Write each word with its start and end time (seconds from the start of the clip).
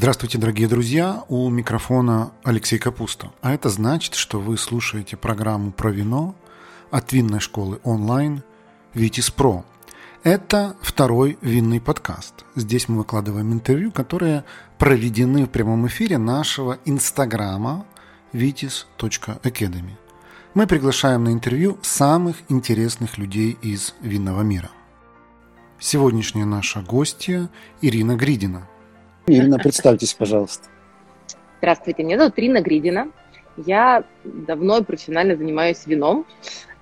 Здравствуйте, 0.00 0.38
дорогие 0.38 0.66
друзья! 0.66 1.24
У 1.28 1.50
микрофона 1.50 2.32
Алексей 2.42 2.78
Капуста. 2.78 3.32
А 3.42 3.52
это 3.52 3.68
значит, 3.68 4.14
что 4.14 4.40
вы 4.40 4.56
слушаете 4.56 5.18
программу 5.18 5.72
про 5.72 5.90
вино 5.90 6.34
от 6.90 7.12
винной 7.12 7.40
школы 7.40 7.80
онлайн 7.84 8.42
«Витис 8.94 9.30
Про». 9.30 9.62
Это 10.22 10.74
второй 10.80 11.36
винный 11.42 11.82
подкаст. 11.82 12.46
Здесь 12.56 12.88
мы 12.88 12.96
выкладываем 12.96 13.52
интервью, 13.52 13.92
которые 13.92 14.44
проведены 14.78 15.44
в 15.44 15.50
прямом 15.50 15.86
эфире 15.86 16.16
нашего 16.16 16.78
инстаграма 16.86 17.84
vitis.academy. 18.32 19.98
Мы 20.54 20.66
приглашаем 20.66 21.24
на 21.24 21.28
интервью 21.34 21.78
самых 21.82 22.38
интересных 22.48 23.18
людей 23.18 23.58
из 23.60 23.94
винного 24.00 24.40
мира. 24.40 24.70
Сегодняшняя 25.78 26.46
наша 26.46 26.80
гостья 26.80 27.50
Ирина 27.82 28.16
Гридина– 28.16 28.66
Ирина, 29.26 29.58
представьтесь, 29.58 30.14
пожалуйста. 30.14 30.68
Здравствуйте, 31.58 32.02
меня 32.02 32.18
зовут 32.18 32.34
Ирина 32.36 32.60
Гридина. 32.60 33.08
Я 33.56 34.04
давно 34.24 34.78
и 34.78 34.82
профессионально 34.82 35.36
занимаюсь 35.36 35.86
вином, 35.86 36.24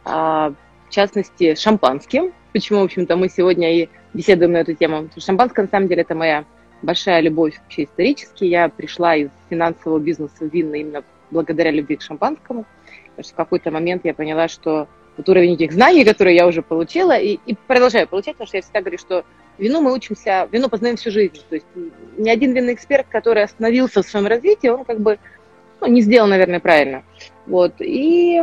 а, 0.05 0.53
в 0.89 0.91
частности, 0.91 1.55
шампанским. 1.55 2.33
Почему, 2.53 2.81
в 2.81 2.85
общем-то, 2.85 3.17
мы 3.17 3.29
сегодня 3.29 3.83
и 3.83 3.89
беседуем 4.15 4.53
на 4.53 4.59
эту 4.59 4.75
тему? 4.75 5.09
шампанское, 5.19 5.63
на 5.63 5.69
самом 5.69 5.89
деле, 5.89 6.03
это 6.03 6.15
моя 6.15 6.45
большая 6.83 7.21
любовь 7.21 7.59
вообще 7.59 7.85
исторически. 7.85 8.45
Я 8.45 8.69
пришла 8.69 9.17
из 9.17 9.31
финансового 9.51 9.99
бизнеса 9.99 10.35
в 10.41 10.53
винный 10.53 10.81
именно 10.81 11.03
благодаря 11.31 11.71
любви 11.71 11.97
к 11.97 12.03
шампанскому. 12.03 12.65
Потому 13.11 13.25
что 13.25 13.33
в 13.33 13.37
какой-то 13.37 13.71
момент 13.71 14.05
я 14.05 14.15
поняла, 14.15 14.49
что 14.49 14.87
вот 15.17 15.29
уровень 15.29 15.55
этих 15.55 15.73
знаний, 15.73 16.05
которые 16.05 16.37
я 16.37 16.47
уже 16.47 16.63
получила, 16.63 17.19
и, 17.19 17.39
и 17.45 17.55
продолжаю 17.67 18.07
получать, 18.07 18.35
потому 18.35 18.47
что 18.47 18.57
я 18.59 18.63
всегда 18.63 18.81
говорю, 18.81 18.99
что 18.99 19.25
вину 19.59 19.81
мы 19.81 19.93
учимся, 19.93 20.49
вину 20.51 20.69
познаем 20.69 20.97
всю 20.97 21.11
жизнь. 21.11 21.41
То 21.49 21.57
есть 21.57 21.67
ни 22.17 22.29
один 22.29 22.53
винный 22.53 22.75
эксперт, 22.75 23.07
который 23.09 23.43
остановился 23.43 24.03
в 24.03 24.07
своем 24.07 24.27
развитии, 24.27 24.69
он 24.69 24.85
как 24.85 25.01
бы 25.01 25.19
ну, 25.81 25.87
не 25.89 26.03
сделал, 26.03 26.29
наверное, 26.29 26.61
правильно. 26.61 27.05
Вот. 27.47 27.75
И 27.81 28.41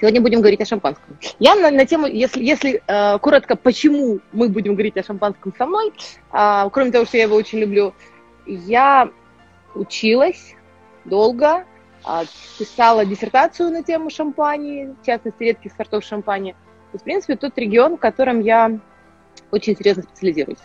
сегодня 0.00 0.20
будем 0.20 0.40
говорить 0.40 0.60
о 0.60 0.66
шампанском. 0.66 1.18
Я 1.38 1.54
на, 1.54 1.70
на 1.70 1.86
тему, 1.86 2.06
если, 2.06 2.42
если 2.42 2.82
э, 2.86 3.18
коротко, 3.18 3.56
почему 3.56 4.20
мы 4.32 4.48
будем 4.48 4.74
говорить 4.74 4.96
о 4.96 5.02
шампанском 5.02 5.54
со 5.56 5.66
мной, 5.66 5.92
э, 6.32 6.68
кроме 6.72 6.90
того, 6.90 7.04
что 7.04 7.16
я 7.16 7.24
его 7.24 7.36
очень 7.36 7.58
люблю, 7.58 7.94
я 8.46 9.10
училась 9.74 10.54
долго, 11.04 11.64
а, 12.04 12.24
писала 12.58 13.04
диссертацию 13.04 13.70
на 13.70 13.82
тему 13.82 14.10
шампани, 14.10 14.94
в 15.02 15.04
частности, 15.04 15.42
редких 15.42 15.72
сортов 15.76 16.04
шампани. 16.04 16.54
Есть, 16.92 17.02
в 17.02 17.04
принципе, 17.04 17.36
тот 17.36 17.58
регион, 17.58 17.96
в 17.96 18.00
котором 18.00 18.40
я 18.40 18.78
очень 19.50 19.76
серьезно 19.76 20.02
специализируюсь. 20.02 20.58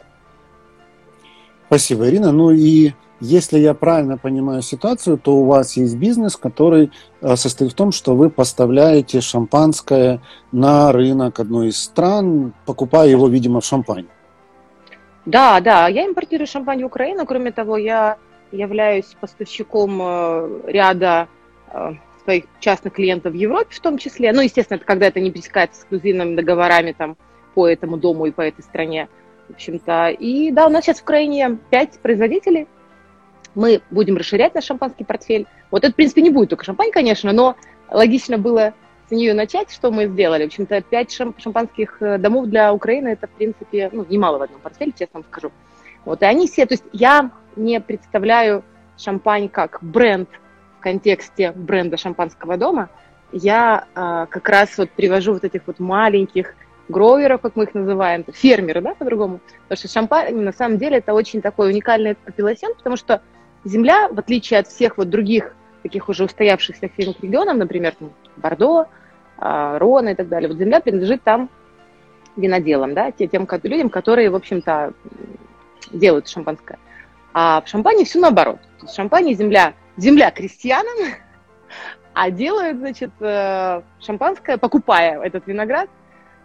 Спасибо, 1.68 2.08
Ирина. 2.10 2.32
Ну 2.32 2.52
и 2.52 2.94
если 3.22 3.60
я 3.60 3.74
правильно 3.74 4.18
понимаю 4.18 4.62
ситуацию, 4.64 5.18
то 5.18 5.38
у 5.38 5.46
вас 5.46 5.78
есть 5.78 5.96
бизнес, 5.96 6.36
который 6.36 6.92
а, 7.22 7.36
состоит 7.36 7.72
в 7.72 7.76
том, 7.76 7.92
что 7.92 8.16
вы 8.16 8.30
поставляете 8.32 9.22
шампанское 9.22 10.22
на 10.52 10.92
рынок 10.92 11.40
одной 11.40 11.70
из 11.70 11.78
стран, 11.78 12.54
покупая 12.66 13.08
его, 13.08 13.28
видимо, 13.28 13.62
в 13.62 13.66
шампань. 13.66 14.08
Да, 15.26 15.59
да, 15.62 15.88
я 15.88 16.08
импортирую 16.08 16.48
шампань 16.48 16.82
в 16.82 16.88
Украину. 16.88 17.26
Кроме 17.28 17.52
того, 17.52 17.78
я 17.78 18.18
являюсь 18.52 19.16
поставщиком 19.20 20.02
э, 20.02 20.62
ряда 20.66 21.28
э, 21.72 21.92
своих 22.24 22.46
частных 22.59 22.94
клиентов 22.94 23.34
в 23.34 23.36
Европе 23.36 23.76
в 23.76 23.80
том 23.80 24.00
числе. 24.00 24.34
Ну, 24.34 24.42
естественно, 24.42 24.78
это 24.78 24.86
когда 24.86 25.08
это 25.08 25.20
не 25.20 25.32
пересекается 25.32 25.80
с 25.80 25.84
эксклюзивными 25.84 26.36
договорами 26.36 26.94
там 26.98 27.18
по 27.53 27.67
этому 27.67 27.97
дому 27.97 28.25
и 28.25 28.31
по 28.31 28.41
этой 28.41 28.61
стране. 28.61 29.09
В 29.47 29.53
общем-то, 29.53 30.09
и 30.09 30.52
да, 30.52 30.67
у 30.67 30.69
нас 30.69 30.85
сейчас 30.85 30.99
в 30.99 31.03
Украине 31.03 31.57
5 31.69 31.99
производителей. 31.99 32.67
Мы 33.53 33.81
будем 33.89 34.16
расширять 34.16 34.56
наш 34.56 34.66
шампанский 34.66 35.06
портфель. 35.06 35.45
Вот 35.72 35.84
это, 35.84 35.91
в 35.91 35.95
принципе, 35.95 36.22
не 36.22 36.29
будет 36.29 36.50
только 36.50 36.63
шампань, 36.63 36.91
конечно, 36.91 37.34
но 37.34 37.56
логично 37.90 38.38
было 38.38 38.73
с 39.07 39.11
нее 39.11 39.34
начать, 39.34 39.72
что 39.72 39.91
мы 39.91 40.07
сделали. 40.07 40.44
В 40.44 40.47
общем-то, 40.47 40.81
5 40.81 41.11
шампанских 41.38 42.01
э, 42.01 42.17
домов 42.17 42.45
для 42.47 42.73
Украины, 42.73 43.09
это, 43.09 43.28
в 43.28 43.31
принципе, 43.31 43.90
ну, 43.91 44.06
немало 44.09 44.38
в 44.38 44.41
одном 44.44 44.61
портфеле, 44.61 44.94
честно 44.97 45.19
вам 45.19 45.23
скажу. 45.29 45.51
Вот, 46.06 46.22
и 46.22 46.25
они 46.25 46.47
все, 46.47 46.66
то 46.66 46.75
есть 46.75 46.85
я 46.94 47.31
не 47.56 47.81
представляю 47.81 48.63
шампань 48.97 49.50
как 49.50 49.79
бренд 49.81 50.29
в 50.79 50.81
контексте 50.81 51.51
бренда 51.51 51.97
шампанского 51.97 52.56
дома. 52.56 52.90
Я 53.34 53.85
э, 53.94 54.28
как 54.29 54.47
раз 54.47 54.78
вот 54.78 54.90
привожу 54.91 55.34
вот 55.34 55.44
этих 55.44 55.61
вот 55.67 55.79
маленьких 55.79 56.56
гроверов, 56.90 57.42
как 57.42 57.56
мы 57.56 57.66
их 57.66 57.74
называем, 57.74 58.25
фермеры, 58.31 58.81
да, 58.81 58.94
по-другому. 58.94 59.40
Потому 59.64 59.78
что 59.78 59.88
шампань 59.88 60.36
на 60.36 60.52
самом 60.52 60.78
деле 60.78 60.97
это 60.97 61.14
очень 61.14 61.42
такой 61.42 61.69
уникальный 61.69 62.18
апелласьон, 62.25 62.75
потому 62.75 62.97
что 62.97 63.22
земля, 63.64 64.08
в 64.09 64.19
отличие 64.19 64.59
от 64.59 64.68
всех 64.68 64.97
вот 64.97 65.09
других 65.09 65.56
таких 65.84 66.09
уже 66.09 66.25
устоявшихся 66.25 66.88
фирменных 66.90 67.22
регионов, 67.22 67.58
например, 67.58 67.96
там, 67.96 68.12
Бордо, 68.38 68.88
э, 69.38 69.78
Рона 69.78 70.09
и 70.09 70.16
так 70.16 70.30
далее, 70.30 70.47
вот 70.50 70.58
земля 70.58 70.80
принадлежит 70.80 71.24
там 71.24 71.50
виноделам, 72.38 72.94
да, 72.94 73.12
тем 73.12 73.47
людям, 73.64 73.90
которые, 73.90 74.30
в 74.30 74.36
общем-то, 74.36 74.94
делают 75.91 76.28
шампанское. 76.28 76.80
А 77.34 77.62
в 77.62 77.68
шампане 77.68 78.06
все 78.06 78.20
наоборот. 78.20 78.59
В 78.81 78.90
шампане 78.90 79.34
земля, 79.34 79.74
земля 79.97 80.31
крестьянам, 80.31 81.14
а 82.14 82.30
делают, 82.30 82.78
значит, 82.78 83.12
э, 83.20 83.81
шампанское, 84.00 84.58
покупая 84.58 85.20
этот 85.22 85.47
виноград, 85.47 85.90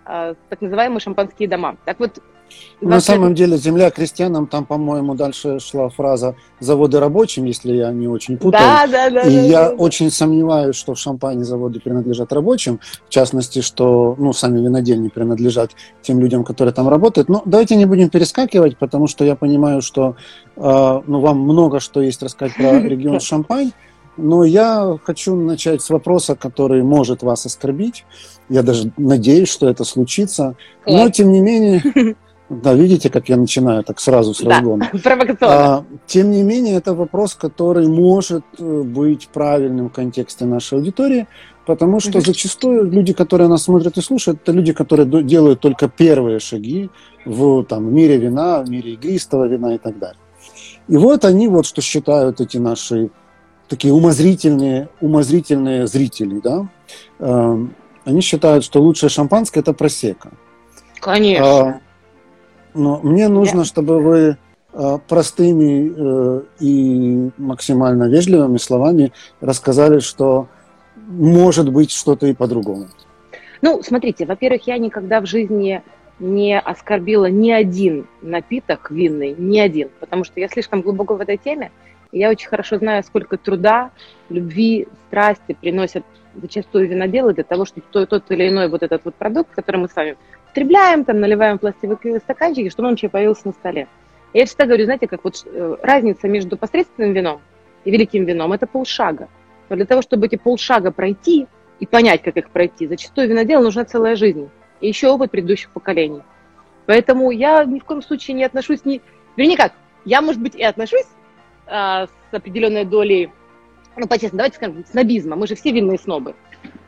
так 0.06 0.60
называемые 0.60 1.00
шампанские 1.00 1.48
дома. 1.48 1.76
Так 1.84 1.98
вот, 1.98 2.20
на 2.80 3.00
самом 3.00 3.34
деле 3.34 3.56
земля 3.56 3.90
крестьянам, 3.90 4.46
там, 4.46 4.66
по-моему, 4.66 5.14
дальше 5.14 5.58
шла 5.60 5.88
фраза 5.88 6.36
заводы 6.60 7.00
рабочим, 7.00 7.44
если 7.44 7.72
я 7.72 7.90
не 7.90 8.06
очень 8.06 8.36
путаю. 8.36 8.62
Да, 8.62 8.86
да, 8.86 9.10
да. 9.10 9.22
И 9.22 9.34
да, 9.34 9.40
я 9.42 9.68
да, 9.68 9.70
очень 9.70 10.10
сомневаюсь, 10.10 10.76
что 10.76 10.94
в 10.94 10.98
Шампане 10.98 11.44
заводы 11.44 11.80
принадлежат 11.80 12.32
рабочим, 12.32 12.80
в 13.06 13.08
частности, 13.08 13.62
что 13.62 14.14
ну, 14.18 14.32
сами 14.32 14.60
винодельни 14.60 15.08
принадлежат 15.08 15.72
тем 16.02 16.20
людям, 16.20 16.44
которые 16.44 16.74
там 16.74 16.88
работают. 16.88 17.28
Но 17.28 17.42
давайте 17.46 17.76
не 17.76 17.86
будем 17.86 18.10
перескакивать, 18.10 18.76
потому 18.78 19.06
что 19.06 19.24
я 19.24 19.36
понимаю, 19.36 19.80
что 19.80 20.16
э, 20.56 21.02
ну, 21.06 21.20
вам 21.20 21.40
много 21.40 21.80
что 21.80 22.02
есть 22.02 22.22
рассказать 22.22 22.54
про 22.56 22.78
регион 22.80 23.20
Шампань. 23.20 23.72
Но 24.16 24.44
я 24.44 24.98
хочу 25.04 25.34
начать 25.34 25.82
с 25.82 25.90
вопроса, 25.90 26.36
который 26.36 26.82
может 26.82 27.22
вас 27.22 27.46
оскорбить. 27.46 28.04
Я 28.48 28.62
даже 28.62 28.92
надеюсь, 28.96 29.48
что 29.48 29.68
это 29.68 29.84
случится. 29.84 30.56
Но, 30.86 31.10
тем 31.10 31.32
не 31.32 31.40
менее, 31.40 31.82
Да, 32.48 32.74
видите, 32.74 33.10
как 33.10 33.28
я 33.28 33.36
начинаю 33.36 33.82
так 33.82 33.98
сразу 33.98 34.32
с 34.32 34.40
разгона. 34.40 34.88
Да, 34.92 34.98
провокационно. 35.02 35.54
А, 35.54 35.84
тем 36.06 36.30
не 36.30 36.42
менее, 36.42 36.76
это 36.76 36.94
вопрос, 36.94 37.34
который 37.34 37.88
может 37.88 38.44
э, 38.58 38.82
быть 38.82 39.28
правильным 39.28 39.88
в 39.88 39.92
контексте 39.92 40.44
нашей 40.44 40.78
аудитории, 40.78 41.26
потому 41.66 41.98
что 41.98 42.20
зачастую 42.20 42.88
люди, 42.88 43.12
которые 43.12 43.48
нас 43.48 43.64
смотрят 43.64 43.98
и 43.98 44.00
слушают, 44.00 44.42
это 44.42 44.52
люди, 44.52 44.72
которые 44.72 45.06
делают 45.24 45.60
только 45.60 45.88
первые 45.88 46.38
шаги 46.38 46.88
в, 47.24 47.64
там, 47.64 47.88
в 47.88 47.92
мире 47.92 48.16
вина, 48.16 48.62
в 48.62 48.70
мире 48.70 48.92
игристого 48.92 49.46
вина 49.46 49.74
и 49.74 49.78
так 49.78 49.98
далее. 49.98 50.20
И 50.86 50.96
вот 50.96 51.24
они 51.24 51.48
вот 51.48 51.66
что 51.66 51.82
считают 51.82 52.40
эти 52.40 52.58
наши 52.58 53.10
такие 53.68 53.92
умозрительные, 53.92 54.88
умозрительные 55.00 55.86
зрители, 55.86 56.40
да, 56.40 56.68
э, 57.18 57.66
они 58.04 58.20
считают, 58.20 58.64
что 58.64 58.80
лучшее 58.80 59.10
шампанское– 59.10 59.60
это 59.62 59.72
просека. 59.72 60.30
Конечно. 61.00 61.46
А, 61.46 61.80
но 62.74 63.00
мне 63.02 63.28
нужно, 63.28 63.64
чтобы 63.64 64.00
вы 64.00 64.36
э, 64.72 64.98
простыми 65.08 65.92
э, 65.96 66.42
и 66.60 67.30
максимально 67.36 68.04
вежливыми 68.04 68.58
словами 68.58 69.12
рассказали, 69.40 69.98
что 69.98 70.48
может 71.08 71.72
быть 71.72 71.90
что-то 71.90 72.26
и 72.26 72.34
по-другому. 72.34 72.86
Ну, 73.62 73.82
смотрите, 73.82 74.26
во-первых, 74.26 74.66
я 74.66 74.78
никогда 74.78 75.20
в 75.20 75.26
жизни 75.26 75.82
не 76.18 76.58
оскорбила 76.58 77.26
ни 77.26 77.50
один 77.50 78.06
напиток 78.22 78.90
винный, 78.90 79.34
ни 79.36 79.58
один, 79.58 79.90
потому 80.00 80.24
что 80.24 80.40
я 80.40 80.48
слишком 80.48 80.82
глубоко 80.82 81.16
в 81.16 81.20
этой 81.20 81.36
теме. 81.36 81.70
Я 82.12 82.30
очень 82.30 82.48
хорошо 82.48 82.78
знаю, 82.78 83.02
сколько 83.02 83.36
труда, 83.36 83.90
любви, 84.28 84.88
страсти 85.08 85.56
приносят 85.60 86.04
зачастую 86.34 86.88
виноделы 86.88 87.34
для 87.34 87.44
того, 87.44 87.64
чтобы 87.64 87.86
тот, 87.90 88.08
тот 88.10 88.30
или 88.30 88.48
иной 88.48 88.68
вот 88.68 88.82
этот 88.82 89.04
вот 89.04 89.14
продукт, 89.14 89.54
который 89.54 89.78
мы 89.78 89.88
с 89.88 89.96
вами 89.96 90.16
потребляем, 90.46 91.04
там, 91.04 91.20
наливаем 91.20 91.58
пластиковые 91.58 92.20
стаканчики, 92.20 92.70
чтобы 92.70 92.88
он 92.88 92.92
вообще 92.92 93.08
появился 93.08 93.46
на 93.46 93.52
столе. 93.52 93.88
Я 94.32 94.46
всегда 94.46 94.66
говорю, 94.66 94.84
знаете, 94.84 95.06
как 95.08 95.24
вот 95.24 95.42
э, 95.46 95.76
разница 95.82 96.28
между 96.28 96.56
посредственным 96.56 97.12
вином 97.12 97.40
и 97.84 97.90
великим 97.90 98.24
вином– 98.24 98.52
это 98.54 98.66
полшага. 98.66 99.28
Но 99.68 99.76
для 99.76 99.86
того, 99.86 100.02
чтобы 100.02 100.26
эти 100.26 100.36
полшага 100.36 100.90
пройти 100.90 101.46
и 101.80 101.86
понять, 101.86 102.22
как 102.22 102.36
их 102.36 102.50
пройти, 102.50 102.86
зачастую 102.86 103.28
виноделу 103.28 103.64
нужна 103.64 103.84
целая 103.84 104.16
жизнь 104.16 104.50
и 104.80 104.88
еще 104.88 105.08
опыт 105.08 105.30
предыдущих 105.30 105.70
поколений. 105.70 106.22
Поэтому 106.86 107.30
я 107.30 107.64
ни 107.64 107.78
в 107.78 107.84
коем 107.84 108.02
случае 108.02 108.34
не 108.34 108.44
отношусь 108.44 108.84
ни... 108.84 109.00
Вернее 109.36 109.56
как, 109.56 109.72
я, 110.04 110.20
может 110.22 110.40
быть, 110.40 110.54
и 110.54 110.62
отношусь 110.62 111.06
а, 111.66 112.06
с 112.06 112.34
определенной 112.34 112.84
долей, 112.84 113.30
ну, 113.96 114.06
по-честному, 114.06 114.38
давайте 114.38 114.56
скажем, 114.56 114.84
снобизма. 114.86 115.36
Мы 115.36 115.46
же 115.46 115.54
все 115.54 115.72
винные 115.72 115.98
снобы. 115.98 116.34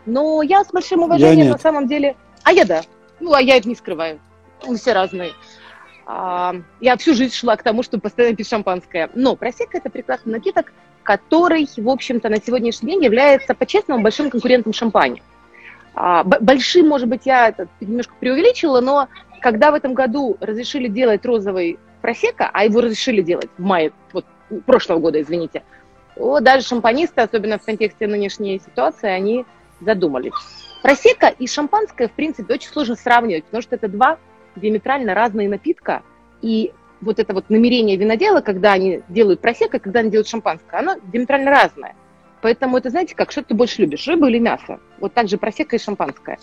Но 0.07 0.43
я 0.43 0.65
с 0.65 0.71
большим 0.73 1.03
уважением 1.03 1.51
на 1.51 1.59
самом 1.59 1.87
деле... 1.87 2.17
А 2.45 2.53
я 2.53 2.65
да. 2.65 2.83
Ну, 3.21 3.33
а 3.33 3.41
я 3.41 3.57
их 3.57 3.65
не 3.67 3.75
скрываю. 3.75 4.21
Мы 4.67 4.77
все 4.77 4.93
разные. 4.93 5.33
А, 6.07 6.55
я 6.81 6.97
всю 6.97 7.15
жизнь 7.15 7.35
шла 7.35 7.57
к 7.57 7.63
тому, 7.63 7.83
чтобы 7.83 8.03
постоянно 8.03 8.37
пить 8.37 8.49
шампанское. 8.49 9.11
Но 9.15 9.37
просека– 9.37 9.77
это 9.79 9.91
прекрасный 9.91 10.33
напиток, 10.33 10.73
который, 11.03 11.69
в 11.77 11.89
общем-то, 11.89 12.29
на 12.29 12.41
сегодняшний 12.41 12.93
день 12.93 13.05
является, 13.05 13.55
по-честному, 13.55 14.03
большим 14.03 14.31
конкурентом 14.31 14.73
шампани. 14.73 15.23
А, 15.95 16.25
большим, 16.25 16.89
может 16.89 17.09
быть, 17.09 17.23
я 17.25 17.49
это 17.49 17.69
немножко 17.81 18.15
преувеличила, 18.21 18.81
но 18.81 19.09
когда 19.41 19.71
в 19.71 19.75
этом 19.75 19.95
году 19.95 20.37
разрешили 20.41 20.89
делать 20.89 21.27
розовый 21.27 21.79
просека, 22.01 22.51
а 22.53 22.65
его 22.65 22.81
разрешили 22.81 23.21
делать 23.21 23.51
в 23.59 23.63
мае 23.63 23.93
вот, 24.13 24.25
прошлого 24.67 24.99
года, 24.99 25.21
извините, 25.21 25.63
то 26.15 26.41
даже 26.41 26.67
шампанисты, 26.67 27.21
особенно 27.21 27.59
в 27.59 27.65
контексте 27.65 28.07
нынешней 28.07 28.61
ситуации, 28.61 29.09
они 29.09 29.47
задумались. 29.81 30.33
Просека 30.83 31.29
и 31.29 31.47
шампанское, 31.47 32.09
в 32.09 32.13
принципе, 32.13 32.55
очень 32.55 32.71
сложно 32.71 32.97
сравнивать, 32.97 33.45
потому 33.45 33.63
что 33.63 33.77
это 33.77 33.89
два 33.89 34.19
диаметрально 34.57 35.15
разные 35.15 35.49
напитка, 35.49 36.03
и 36.43 36.73
вот 37.01 37.19
это 37.19 37.33
вот 37.33 37.49
намерение 37.49 37.97
винодела, 37.97 38.41
когда 38.41 38.73
они 38.73 39.03
делают 39.09 39.41
просека, 39.41 39.79
когда 39.79 40.01
они 40.01 40.11
делают 40.11 40.29
шампанское, 40.29 40.81
оно 40.81 40.97
диаметрально 41.13 41.51
разное. 41.51 41.95
Поэтому 42.41 42.77
это, 42.77 42.91
знаете, 42.91 43.15
как, 43.15 43.33
что 43.33 43.43
ты 43.43 43.55
больше 43.55 43.83
любишь, 43.83 44.07
рыбу 44.07 44.27
или 44.27 44.39
мясо? 44.39 44.79
Вот 44.99 45.13
так 45.13 45.29
же 45.29 45.39
просека 45.39 45.77
и 45.77 45.79
шампанское. 45.79 46.39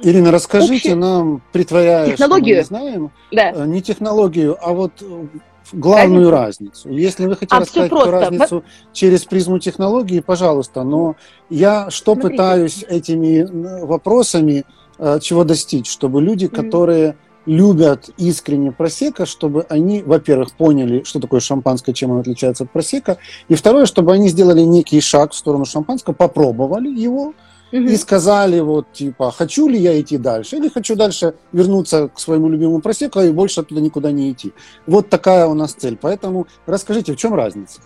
Ирина, 0.00 0.30
расскажите 0.30 0.74
Общее... 0.74 0.94
нам, 0.94 1.42
притворяясь, 1.52 2.10
технологию. 2.10 2.62
что 2.64 2.74
мы 2.74 2.80
не 2.80 2.90
знаем, 2.90 3.10
да. 3.32 3.50
Э, 3.50 3.66
не 3.66 3.82
технологию, 3.82 4.56
а 4.60 4.72
вот 4.72 5.02
э, 5.02 5.26
главную 5.72 6.30
разницу. 6.30 6.88
разницу. 6.88 6.88
Если 6.88 7.26
вы 7.26 7.36
хотите 7.36 7.56
а 7.56 7.60
рассказать 7.60 7.92
эту 7.92 8.10
разницу 8.10 8.64
через 8.92 9.24
призму 9.24 9.58
технологии, 9.58 10.20
пожалуйста, 10.20 10.82
но 10.82 11.16
я 11.50 11.90
что 11.90 12.12
Смотрите. 12.12 12.30
пытаюсь 12.30 12.84
этими 12.88 13.84
вопросами 13.84 14.64
э, 14.98 15.18
чего 15.20 15.44
достичь, 15.44 15.90
чтобы 15.90 16.22
люди, 16.22 16.48
которые 16.48 17.16
любят 17.46 18.10
искренне 18.18 18.72
просека, 18.72 19.24
чтобы 19.24 19.64
они, 19.68 20.02
во-первых, 20.02 20.52
поняли, 20.52 21.04
что 21.04 21.20
такое 21.20 21.40
шампанское, 21.40 21.92
чем 21.94 22.10
оно 22.10 22.20
отличается 22.20 22.64
от 22.64 22.70
просека, 22.70 23.18
и 23.48 23.54
второе, 23.54 23.86
чтобы 23.86 24.12
они 24.12 24.28
сделали 24.28 24.62
некий 24.62 25.00
шаг 25.00 25.32
в 25.32 25.36
сторону 25.36 25.64
шампанского, 25.64 26.12
попробовали 26.12 26.88
его, 26.88 27.34
угу. 27.72 27.82
и 27.82 27.96
сказали 27.96 28.60
вот 28.60 28.92
типа, 28.92 29.30
хочу 29.30 29.68
ли 29.68 29.78
я 29.78 30.00
идти 30.00 30.18
дальше, 30.18 30.56
или 30.56 30.68
хочу 30.68 30.96
дальше 30.96 31.34
вернуться 31.52 32.08
к 32.08 32.18
своему 32.18 32.48
любимому 32.48 32.80
просеку 32.80 33.20
и 33.20 33.30
больше 33.30 33.60
оттуда 33.60 33.80
никуда 33.80 34.12
не 34.12 34.32
идти. 34.32 34.52
Вот 34.86 35.08
такая 35.08 35.46
у 35.46 35.54
нас 35.54 35.72
цель. 35.72 35.98
Поэтому 36.00 36.46
расскажите, 36.66 37.12
в 37.12 37.16
чем 37.16 37.34
разница? 37.34 37.80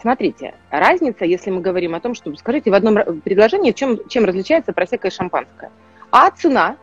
Смотрите, 0.00 0.54
разница, 0.70 1.24
если 1.24 1.50
мы 1.50 1.60
говорим 1.60 1.94
о 1.94 2.00
том, 2.00 2.14
что 2.14 2.34
скажите 2.36 2.70
в 2.70 2.74
одном 2.74 3.20
предложении, 3.20 3.72
чем, 3.72 4.06
чем 4.08 4.24
различается 4.24 4.72
просека 4.72 5.08
и 5.08 5.10
шампанское. 5.10 5.72
А 6.12 6.30
цена, 6.30 6.76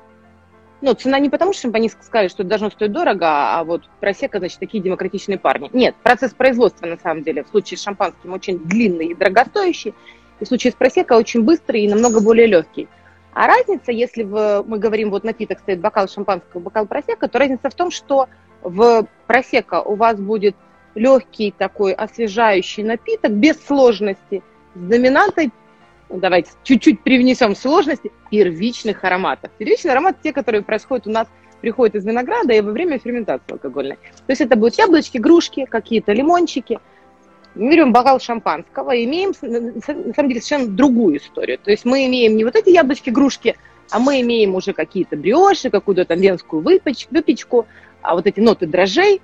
ну, 0.82 0.94
цена 0.94 1.18
не 1.20 1.30
потому, 1.30 1.54
что 1.54 1.64
шампанисты 1.64 2.04
сказали, 2.04 2.28
что 2.28 2.44
это 2.44 2.50
должно 2.50 2.70
стоить 2.70 2.92
дорого, 2.92 3.26
а 3.26 3.64
вот 3.64 3.84
просека, 4.02 4.40
значит, 4.40 4.60
такие 4.60 4.84
демократичные 4.84 5.40
парни. 5.40 5.70
Нет, 5.72 5.96
процесс 6.04 6.34
производства, 6.34 6.88
на 6.88 6.98
самом 6.98 7.24
деле, 7.24 7.44
в 7.44 7.48
случае 7.48 7.78
с 7.78 7.84
шампанским 7.84 8.34
очень 8.34 8.60
длинный 8.60 9.08
и 9.08 9.16
дорогостоящий, 9.16 9.94
и 10.40 10.46
в 10.46 10.48
случае 10.48 10.72
с 10.72 10.76
просека 10.76 11.14
очень 11.14 11.44
быстрый 11.44 11.82
и 11.82 11.88
намного 11.88 12.22
более 12.22 12.48
легкий. 12.48 12.88
А 13.34 13.48
разница, 13.48 13.92
если 13.92 14.24
в, 14.24 14.64
мы 14.66 14.80
говорим, 14.80 15.10
вот 15.10 15.24
напиток 15.24 15.60
стоит 15.60 15.82
бокал 15.82 16.08
шампанского, 16.08 16.62
бокал 16.62 16.86
просека, 16.86 17.28
то 17.28 17.38
разница 17.38 17.70
в 17.70 17.76
том, 17.76 17.92
что 17.92 18.28
в 18.62 19.08
просека 19.28 19.82
у 19.82 19.96
вас 19.96 20.18
будет 20.20 20.56
легкий 20.96 21.54
такой 21.56 21.94
освежающий 21.94 22.84
напиток 22.84 23.32
без 23.32 23.62
сложности, 23.66 24.42
с 24.74 24.80
доминантой 24.80 25.52
ну, 26.10 26.20
давайте 26.20 26.52
чуть-чуть 26.64 27.02
привнесем 27.02 27.56
сложности, 27.56 28.12
первичных 28.30 29.04
ароматов. 29.04 29.52
Первичные 29.58 29.92
ароматы 29.92 30.20
те, 30.24 30.34
которые 30.34 30.62
происходят 30.62 31.08
у 31.08 31.12
нас, 31.12 31.28
приходят 31.62 31.96
из 31.96 32.06
винограда 32.06 32.54
и 32.54 32.62
во 32.62 32.72
время 32.72 33.00
ферментации 33.00 33.54
алкогольной. 33.54 33.96
То 33.96 34.30
есть 34.30 34.42
это 34.42 34.56
будут 34.56 34.78
яблочки, 34.78 35.18
грушки, 35.18 35.66
какие-то 35.66 36.14
лимончики. 36.14 36.80
Мы 37.56 37.72
берем 37.72 37.94
бокал 37.94 38.20
шампанского 38.20 38.94
и 38.94 39.06
имеем, 39.06 39.34
на 39.42 40.14
самом 40.14 40.30
деле, 40.30 40.42
совершенно 40.42 40.68
другую 40.68 41.18
историю. 41.18 41.58
То 41.58 41.72
есть 41.72 41.86
мы 41.86 42.06
имеем 42.06 42.36
не 42.36 42.44
вот 42.44 42.56
эти 42.56 42.70
яблочки, 42.70 43.10
грушки, 43.10 43.56
а 43.92 44.00
мы 44.00 44.22
имеем 44.22 44.56
уже 44.56 44.74
какие-то 44.74 45.16
бриоши, 45.16 45.70
какую-то 45.70 46.06
там 46.06 46.20
венскую 46.20 46.62
выпечку, 46.62 47.14
выпечку, 47.14 47.68
а 48.02 48.16
вот 48.16 48.28
эти 48.28 48.40
ноты 48.40 48.68
дрожжей, 48.68 49.22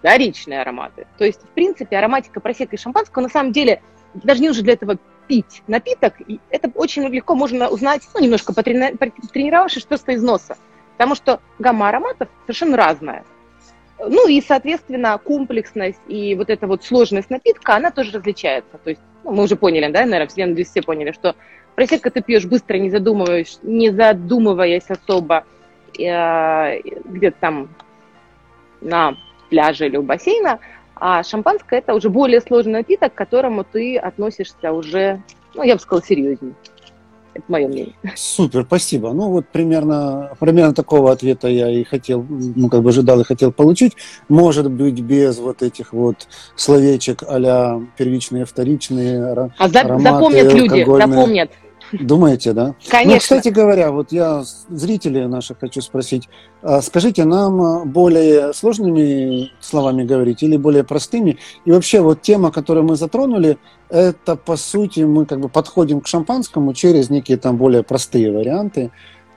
вторичные 0.00 0.60
ароматы. 0.62 1.06
То 1.16 1.24
есть, 1.24 1.42
в 1.42 1.48
принципе, 1.48 1.96
ароматика 1.96 2.40
просека 2.40 2.76
и 2.76 2.78
шампанского 2.78 3.22
на 3.22 3.28
самом 3.28 3.52
деле 3.52 3.82
даже 4.14 4.40
не 4.40 4.48
нужно 4.48 4.64
для 4.64 4.72
этого 4.72 4.98
пить 5.28 5.62
напиток, 5.66 6.14
и 6.26 6.40
это 6.50 6.70
очень 6.74 7.06
легко 7.08 7.34
можно 7.34 7.68
узнать, 7.68 8.02
ну, 8.14 8.20
немножко 8.20 8.54
потренировавшись, 8.54 9.84
просто 9.84 10.12
из 10.12 10.22
носа. 10.22 10.56
Потому 10.96 11.14
что 11.14 11.40
гамма 11.58 11.90
ароматов 11.90 12.28
совершенно 12.46 12.76
разная. 12.76 13.24
Ну 13.98 14.28
и, 14.28 14.40
соответственно, 14.40 15.18
комплексность 15.18 16.00
и 16.06 16.34
вот 16.34 16.50
эта 16.50 16.66
вот 16.66 16.84
сложность 16.84 17.30
напитка, 17.30 17.74
она 17.74 17.90
тоже 17.90 18.12
различается. 18.12 18.78
То 18.82 18.90
есть, 18.90 19.02
ну, 19.24 19.32
мы 19.32 19.42
уже 19.44 19.56
поняли, 19.56 19.90
да, 19.90 20.00
наверное, 20.00 20.28
все, 20.28 20.46
надеюсь, 20.46 20.68
все 20.68 20.82
поняли, 20.82 21.12
что 21.12 21.34
просекко 21.74 22.10
ты 22.10 22.22
пьешь 22.22 22.46
быстро, 22.46 22.76
не 22.76 22.90
задумываясь, 22.90 23.58
не 23.62 23.90
задумываясь 23.90 24.88
особо 24.88 25.44
э, 25.98 26.80
где-то 27.04 27.36
там 27.40 27.68
на 28.80 29.16
пляже 29.50 29.86
или 29.86 29.96
у 29.96 30.02
бассейна, 30.02 30.60
а 30.94 31.22
шампанское– 31.22 31.78
это 31.80 31.94
уже 31.94 32.08
более 32.08 32.40
сложный 32.40 32.74
напиток, 32.74 33.14
к 33.14 33.16
которому 33.16 33.64
ты 33.64 33.96
относишься 33.96 34.72
уже, 34.72 35.22
ну, 35.54 35.62
я 35.62 35.74
бы 35.74 35.80
сказала, 35.80 36.04
серьезнее. 36.04 36.54
Это 37.38 37.52
мое 37.52 37.68
мнение. 37.68 37.94
Супер, 38.16 38.64
спасибо. 38.64 39.12
Ну, 39.12 39.30
вот 39.30 39.46
примерно, 39.46 40.32
примерно 40.40 40.74
такого 40.74 41.12
ответа 41.12 41.46
я 41.46 41.70
и 41.70 41.84
хотел, 41.84 42.26
ну, 42.28 42.68
как 42.68 42.82
бы 42.82 42.90
ожидал 42.90 43.20
и 43.20 43.24
хотел 43.24 43.52
получить. 43.52 43.92
Может 44.28 44.68
быть, 44.70 45.00
без 45.00 45.38
вот 45.38 45.62
этих 45.62 45.92
вот 45.92 46.26
словечек 46.56 47.22
а 47.22 47.80
первичные, 47.96 48.44
вторичные 48.44 49.24
А 49.24 49.50
ароматы, 49.66 50.02
запомнят 50.02 50.52
люди, 50.52 50.84
запомнят. 50.84 51.50
Думаете, 51.92 52.52
да? 52.52 52.74
Конечно. 52.88 53.12
Ну, 53.12 53.18
кстати 53.18 53.48
говоря, 53.48 53.90
вот 53.90 54.12
я 54.12 54.42
зрителей 54.68 55.26
наших 55.26 55.58
хочу 55.58 55.80
спросить, 55.80 56.28
а 56.62 56.82
скажите, 56.82 57.24
нам 57.24 57.88
более 57.90 58.52
сложными 58.52 59.52
словами 59.60 60.04
говорить 60.04 60.42
или 60.42 60.56
более 60.56 60.84
простыми? 60.84 61.38
И 61.64 61.70
вообще 61.70 62.00
вот 62.00 62.22
тема, 62.22 62.50
которую 62.50 62.84
мы 62.84 62.96
затронули, 62.96 63.58
это 63.88 64.36
по 64.36 64.56
сути 64.56 65.00
мы 65.00 65.24
как 65.24 65.40
бы 65.40 65.48
подходим 65.48 66.00
к 66.00 66.06
шампанскому 66.06 66.74
через 66.74 67.10
некие 67.10 67.38
там 67.38 67.56
более 67.56 67.82
простые 67.82 68.30
варианты. 68.30 68.90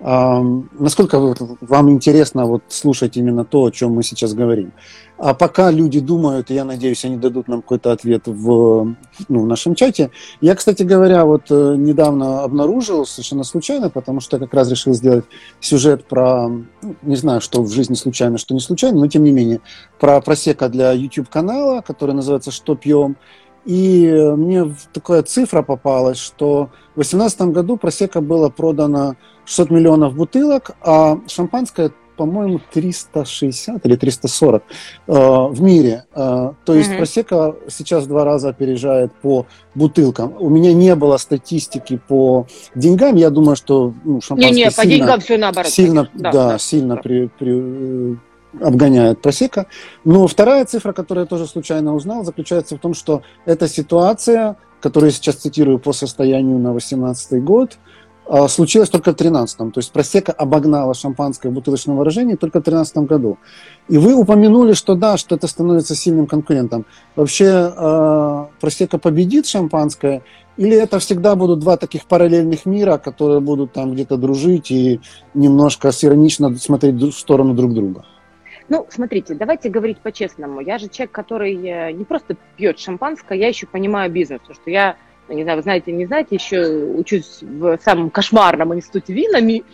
Насколько 0.03 1.19
вам 1.61 1.89
интересно 1.91 2.45
вот 2.45 2.63
слушать 2.69 3.17
именно 3.17 3.45
то, 3.45 3.65
о 3.65 3.71
чем 3.71 3.93
мы 3.93 4.03
сейчас 4.03 4.33
говорим? 4.33 4.73
А 5.19 5.35
пока 5.35 5.69
люди 5.69 5.99
думают, 5.99 6.49
я 6.49 6.65
надеюсь, 6.65 7.05
они 7.05 7.17
дадут 7.17 7.47
нам 7.47 7.61
какой-то 7.61 7.91
ответ 7.91 8.23
в, 8.25 8.95
ну, 9.29 9.41
в 9.43 9.45
нашем 9.45 9.75
чате. 9.75 10.09
Я, 10.41 10.55
кстати 10.55 10.81
говоря, 10.81 11.25
вот 11.25 11.51
э, 11.51 11.75
недавно 11.77 12.41
обнаружил 12.41 13.05
совершенно 13.05 13.43
случайно, 13.43 13.91
потому 13.91 14.19
что 14.19 14.39
как 14.39 14.51
раз 14.55 14.71
решил 14.71 14.95
сделать 14.95 15.25
сюжет 15.59 16.05
про, 16.05 16.47
ну, 16.47 16.95
не 17.03 17.15
знаю, 17.15 17.39
что 17.39 17.61
в 17.61 17.69
жизни 17.71 17.93
случайно, 17.93 18.39
что 18.39 18.55
не 18.55 18.59
случайно, 18.59 18.97
но 18.99 19.07
тем 19.07 19.23
не 19.23 19.31
менее, 19.31 19.61
про 19.99 20.19
просека 20.21 20.69
для 20.69 20.91
YouTube-канала, 20.93 21.81
который 21.81 22.15
называется 22.15 22.49
«Что 22.49 22.75
пьем?». 22.75 23.17
И 23.65 24.09
мне 24.37 24.73
такая 24.91 25.21
цифра 25.23 25.61
попалась, 25.61 26.17
что 26.17 26.69
в 26.91 26.95
2018 26.95 27.41
году 27.53 27.77
просека 27.77 28.21
было 28.21 28.49
продано 28.49 29.15
600 29.45 29.69
миллионов 29.69 30.15
бутылок, 30.15 30.71
а 30.81 31.19
шампанское, 31.27 31.91
по-моему, 32.17 32.59
360 32.73 33.85
или 33.85 33.95
340 33.95 34.63
э, 35.07 35.13
в 35.13 35.61
мире. 35.61 36.05
Э, 36.13 36.53
то 36.65 36.73
есть 36.73 36.89
mm-hmm. 36.89 36.97
просека 36.97 37.55
сейчас 37.69 38.05
в 38.05 38.07
два 38.07 38.25
раза 38.25 38.49
опережает 38.49 39.11
по 39.13 39.45
бутылкам. 39.75 40.35
У 40.39 40.49
меня 40.49 40.73
не 40.73 40.95
было 40.95 41.17
статистики 41.17 41.99
по 42.07 42.47
деньгам. 42.73 43.15
Я 43.15 43.29
думаю, 43.29 43.55
что 43.55 43.93
ну, 44.03 44.21
шампанское 44.21 44.55
не, 44.55 44.63
не, 44.63 44.71
по 44.71 44.85
деньгам 44.85 45.19
все 45.19 45.37
наоборот. 45.37 45.71
Сильно, 45.71 46.09
да, 46.13 46.31
да, 46.31 46.49
да, 46.49 46.57
сильно 46.57 46.95
да. 46.95 47.01
При, 47.01 47.27
при, 47.27 48.17
обгоняет 48.59 49.21
просека. 49.21 49.67
Но 50.03 50.27
вторая 50.27 50.65
цифра, 50.65 50.93
которую 50.93 51.23
я 51.23 51.27
тоже 51.27 51.47
случайно 51.47 51.95
узнал, 51.95 52.23
заключается 52.23 52.75
в 52.75 52.79
том, 52.79 52.93
что 52.93 53.21
эта 53.45 53.67
ситуация, 53.67 54.57
которую 54.81 55.09
я 55.09 55.15
сейчас 55.15 55.35
цитирую 55.35 55.79
по 55.79 55.93
состоянию 55.93 56.57
на 56.57 56.71
2018 56.71 57.43
год, 57.43 57.77
а, 58.27 58.47
случилась 58.47 58.89
только 58.89 59.11
в 59.11 59.15
13-м. 59.15 59.71
То 59.71 59.79
есть 59.79 59.91
просека 59.91 60.31
обогнала 60.31 60.93
шампанское 60.93 61.49
в 61.49 61.53
бутылочном 61.53 61.97
выражении 61.97 62.35
только 62.35 62.61
в 62.61 62.63
13 62.63 62.99
году. 62.99 63.37
И 63.89 63.97
вы 63.97 64.13
упомянули, 64.13 64.73
что 64.73 64.95
да, 64.95 65.17
что 65.17 65.35
это 65.35 65.47
становится 65.47 65.95
сильным 65.95 66.27
конкурентом. 66.27 66.85
Вообще 67.15 67.73
э, 67.75 68.45
просека 68.61 68.99
победит 68.99 69.47
шампанское, 69.47 70.23
или 70.55 70.77
это 70.77 70.99
всегда 70.99 71.35
будут 71.35 71.59
два 71.59 71.75
таких 71.75 72.05
параллельных 72.05 72.65
мира, 72.65 72.97
которые 72.97 73.41
будут 73.41 73.73
там 73.73 73.93
где-то 73.93 74.15
дружить 74.15 74.71
и 74.71 75.01
немножко 75.33 75.91
иронично 76.01 76.55
смотреть 76.57 76.95
в 76.95 77.11
сторону 77.11 77.53
друг 77.53 77.73
друга? 77.73 78.05
Ну, 78.71 78.87
смотрите, 78.87 79.35
давайте 79.35 79.67
говорить 79.67 79.97
по-честному. 79.97 80.61
Я 80.61 80.77
же 80.77 80.87
человек, 80.87 81.11
который 81.11 81.55
э, 81.55 81.91
не 81.91 82.05
просто 82.05 82.37
пьет 82.55 82.79
шампанское, 82.79 83.37
я 83.37 83.49
еще 83.49 83.67
понимаю 83.67 84.09
бизнес, 84.09 84.39
потому 84.39 84.55
что 84.55 84.71
я, 84.71 84.95
ну, 85.27 85.35
не 85.35 85.43
знаю, 85.43 85.57
вы 85.57 85.63
знаете, 85.63 85.91
не 85.91 86.05
знаете, 86.05 86.35
еще 86.35 86.85
учусь 86.95 87.39
в 87.41 87.77
самом 87.83 88.09
кошмарном 88.09 88.73
институте 88.73 89.11
вина, 89.11 89.41
ми, 89.41 89.65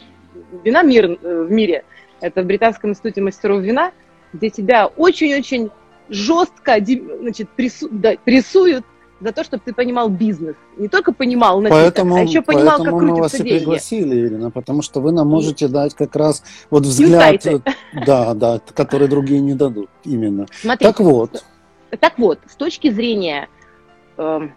вина 0.64 0.82
мир, 0.82 1.12
э, 1.12 1.44
в 1.44 1.52
мире. 1.52 1.84
Это 2.22 2.42
в 2.42 2.48
Британском 2.48 2.90
институте 2.90 3.22
мастеров 3.22 3.62
вина. 3.62 3.92
где 4.34 4.50
тебя 4.50 4.88
очень-очень 4.88 5.70
жестко 6.10 6.78
значит, 7.22 7.50
прессуют 7.52 8.84
за 9.20 9.32
то, 9.32 9.44
чтобы 9.44 9.64
ты 9.66 9.74
понимал 9.74 10.10
бизнес. 10.10 10.56
Не 10.78 10.88
только 10.88 11.12
понимал 11.12 11.62
напиток, 11.62 11.82
поэтому, 11.82 12.16
а 12.16 12.22
еще 12.22 12.42
понимал, 12.42 12.84
как 12.84 12.94
мы 12.94 13.16
вас 13.16 13.32
деньги. 13.34 13.50
и 13.50 13.58
пригласили, 13.60 14.28
Ирина, 14.28 14.52
потому 14.52 14.82
что 14.82 15.02
вы 15.02 15.12
нам 15.12 15.28
можете 15.28 15.68
дать 15.68 15.94
как 15.96 16.16
раз 16.16 16.44
вот 16.70 16.84
взгляд, 16.84 17.44
да, 18.06 18.34
да, 18.34 18.62
который 18.74 19.08
другие 19.08 19.40
не 19.40 19.54
дадут, 19.54 19.90
именно. 20.04 20.46
Смотрите, 20.62 20.92
так 20.92 21.00
вот. 21.00 21.44
Так 22.00 22.18
вот, 22.18 22.40
с 22.48 22.56
точки 22.56 22.90
зрения 22.90 23.48
э, 24.18 24.50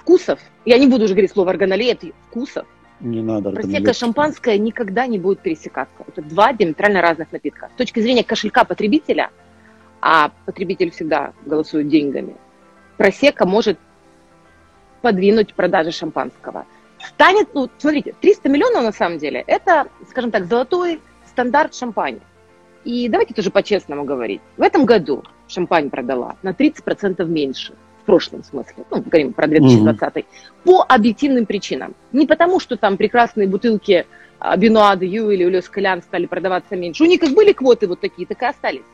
вкусов, 0.00 0.38
я 0.64 0.78
не 0.78 0.86
буду 0.86 1.04
уже 1.04 1.14
говорить 1.14 1.32
слово 1.32 1.50
органолея, 1.50 1.92
это 1.92 2.08
вкусов, 2.28 2.66
не 3.00 3.22
надо. 3.22 3.50
Просека 3.50 3.94
шампанское 3.94 4.58
никогда 4.58 5.06
не 5.06 5.18
будет 5.18 5.40
пересекаться. 5.40 6.04
Это 6.06 6.22
два 6.22 6.52
диаметрально 6.52 7.00
разных 7.00 7.32
напитка. 7.32 7.70
С 7.74 7.78
точки 7.78 8.00
зрения 8.00 8.22
кошелька 8.22 8.64
потребителя, 8.64 9.30
а 10.02 10.32
потребитель 10.44 10.90
всегда 10.90 11.32
голосует 11.46 11.88
деньгами, 11.88 12.36
просека 13.00 13.46
может 13.46 13.78
подвинуть 15.00 15.54
продажи 15.54 15.90
шампанского. 15.90 16.66
Станет, 16.98 17.54
ну, 17.54 17.70
смотрите, 17.78 18.14
300 18.20 18.50
миллионов 18.50 18.82
на 18.82 18.92
самом 18.92 19.16
деле, 19.16 19.42
это, 19.46 19.86
скажем 20.10 20.30
так, 20.30 20.44
золотой 20.44 21.00
стандарт 21.26 21.74
шампани. 21.74 22.20
И 22.84 23.08
давайте 23.08 23.32
тоже 23.32 23.50
по-честному 23.50 24.04
говорить. 24.04 24.42
В 24.58 24.62
этом 24.62 24.84
году 24.84 25.24
шампань 25.48 25.88
продала 25.88 26.36
на 26.42 26.50
30% 26.50 27.24
меньше 27.24 27.72
в 28.02 28.04
прошлом 28.04 28.44
смысле, 28.44 28.84
ну, 28.90 29.00
говорим 29.00 29.32
про 29.32 29.46
2020, 29.46 30.16
mm-hmm. 30.16 30.26
по 30.64 30.84
объективным 30.86 31.46
причинам. 31.46 31.94
Не 32.12 32.26
потому, 32.26 32.60
что 32.60 32.76
там 32.76 32.98
прекрасные 32.98 33.48
бутылки 33.48 34.04
Бенуа 34.58 34.94
де 34.96 35.06
Ю 35.06 35.30
или 35.30 35.46
Улес 35.46 35.70
Калян 35.70 36.02
стали 36.02 36.26
продаваться 36.26 36.76
меньше. 36.76 37.04
У 37.04 37.06
них 37.06 37.20
как 37.20 37.30
были 37.30 37.52
квоты 37.52 37.86
вот 37.86 38.00
такие, 38.00 38.26
так 38.26 38.42
и 38.42 38.44
остались. 38.44 38.90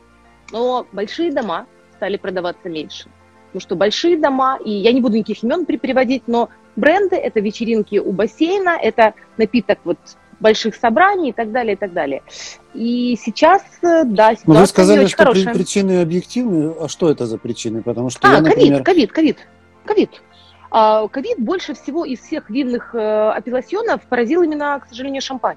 Но 0.53 0.87
большие 0.93 1.33
дома 1.33 1.67
стали 1.97 2.17
продаваться 2.17 2.69
меньше. 2.69 3.09
Потому 3.57 3.69
что 3.69 3.77
большие 3.77 4.19
дома, 4.19 4.59
и 4.63 4.71
я 4.71 4.93
не 4.93 5.01
буду 5.01 5.17
никаких 5.17 5.43
имен 5.43 5.65
приводить, 5.65 6.25
но 6.27 6.51
бренды– 6.77 7.17
это 7.17 7.41
вечеринки 7.41 7.97
у 7.97 8.13
бассейна, 8.13 8.77
это 8.79 9.15
напиток 9.39 9.79
вот 9.85 9.97
больших 10.41 10.75
собраний 10.75 11.31
и 11.31 11.33
так 11.33 11.53
далее, 11.53 11.73
и 11.73 11.77
так 11.77 11.95
далее. 11.95 12.23
И 12.75 13.17
сейчас, 13.19 13.63
э, 13.81 14.05
да, 14.05 14.35
ситуация 14.35 14.45
Но 14.47 14.61
вы 14.61 14.67
сказали, 14.67 14.99
не 14.99 15.05
очень 15.07 15.15
что 15.15 15.25
хорошая. 15.25 15.55
причины 15.55 16.03
объективные. 16.03 16.75
А 16.79 16.87
что 16.89 17.11
это 17.11 17.25
за 17.25 17.39
причины? 17.39 17.81
Потому 17.81 18.11
что 18.11 18.29
а, 18.29 18.35
я, 18.35 18.41
например... 18.43 18.83
ковид, 18.83 19.11
ковид, 19.11 19.39
ковид. 19.87 20.11
А, 20.71 21.09
ковид 21.09 21.39
больше 21.39 21.73
всего 21.73 22.05
из 22.05 22.21
всех 22.21 22.51
винных 22.51 22.95
э, 22.95 22.99
апелласьонов 22.99 24.03
поразил 24.03 24.43
именно, 24.43 24.79
к 24.81 24.89
сожалению, 24.91 25.23
шампань. 25.23 25.57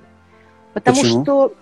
Потому 0.74 1.02
Почему? 1.02 1.24
что 1.24 1.54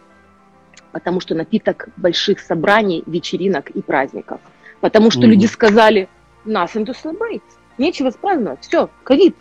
потому 0.91 1.19
что 1.19 1.33
напиток 1.33 1.89
больших 1.97 2.39
собраний, 2.41 3.03
вечеринок 3.07 3.71
и 3.71 3.81
праздников. 3.81 4.39
Потому 4.81 5.09
что 5.09 5.21
mm 5.21 5.27
люди 5.27 5.45
сказали, 5.47 6.07
nothing 6.47 6.85
to 6.85 6.95
celebrate, 6.95 7.43
нечего 7.77 8.11
праздновать, 8.11 8.59
все, 8.61 8.89
ковид, 9.03 9.35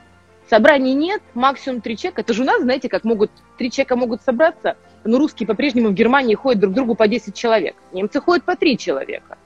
собраний 0.48 0.94
нет, 0.94 1.22
максимум 1.34 1.80
три 1.80 1.96
человека. 1.96 2.22
Это 2.22 2.34
же 2.34 2.42
у 2.42 2.46
нас, 2.46 2.62
знаете, 2.62 2.88
как 2.88 3.04
могут, 3.04 3.30
три 3.58 3.70
человека 3.70 3.96
могут 3.96 4.22
собраться, 4.22 4.76
но 5.04 5.18
русские 5.18 5.46
по-прежнему 5.46 5.88
в 5.88 5.94
Германии 5.94 6.34
ходят 6.34 6.60
друг 6.60 6.72
к 6.72 6.76
другу 6.76 6.94
по 6.94 7.08
10 7.08 7.34
человек. 7.34 7.76
Немцы 7.92 8.20
ходят 8.20 8.44
по 8.44 8.56
три 8.56 8.76
человека. 8.76 9.38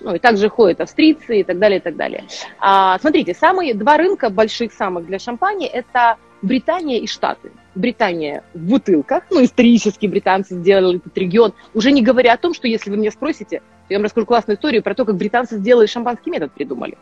Ну, 0.00 0.14
и 0.14 0.18
также 0.18 0.48
ходят 0.48 0.80
австрийцы 0.80 1.40
и 1.40 1.44
так 1.44 1.58
далее, 1.58 1.78
и 1.78 1.82
так 1.82 1.96
далее. 1.96 2.24
А, 2.58 2.98
смотрите, 2.98 3.34
самые 3.34 3.74
два 3.74 3.96
рынка 3.96 4.30
больших 4.30 4.72
самых 4.72 5.06
для 5.06 5.18
шампани– 5.18 5.66
это 5.72 6.16
Британия 6.40 6.98
и 6.98 7.06
Штаты. 7.06 7.52
Британия 7.74 8.44
в 8.54 8.58
бутылках, 8.58 9.24
ну, 9.30 9.42
исторически 9.42 10.06
британцы 10.06 10.54
сделали 10.54 10.98
этот 10.98 11.16
регион, 11.16 11.54
уже 11.74 11.90
не 11.90 12.02
говоря 12.02 12.34
о 12.34 12.36
том, 12.36 12.52
что 12.54 12.68
если 12.68 12.90
вы 12.90 12.98
меня 12.98 13.10
спросите, 13.10 13.62
я 13.88 13.98
вам 13.98 14.04
расскажу 14.04 14.26
классную 14.26 14.56
историю 14.56 14.82
про 14.82 14.94
то, 14.94 15.04
как 15.04 15.16
британцы 15.16 15.58
сделали 15.58 15.86
шампанский 15.86 16.30
метод, 16.30 16.52
придумали. 16.52 16.98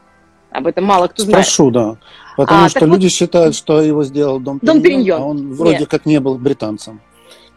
Об 0.50 0.66
этом 0.66 0.84
мало 0.84 1.08
кто 1.08 1.22
знает. 1.22 1.44
Спрошу, 1.44 1.70
да. 1.70 1.96
Потому 2.36 2.64
а, 2.64 2.68
что 2.68 2.84
люди 2.84 3.04
вот, 3.04 3.12
считают, 3.12 3.54
что 3.54 3.80
его 3.80 4.04
сделал 4.04 4.40
Дом, 4.40 4.58
Дом 4.62 4.82
Периньон, 4.82 5.22
а 5.22 5.24
он 5.24 5.54
вроде 5.54 5.80
Нет. 5.80 5.88
как 5.88 6.06
не 6.06 6.18
был 6.20 6.38
британцем. 6.38 7.00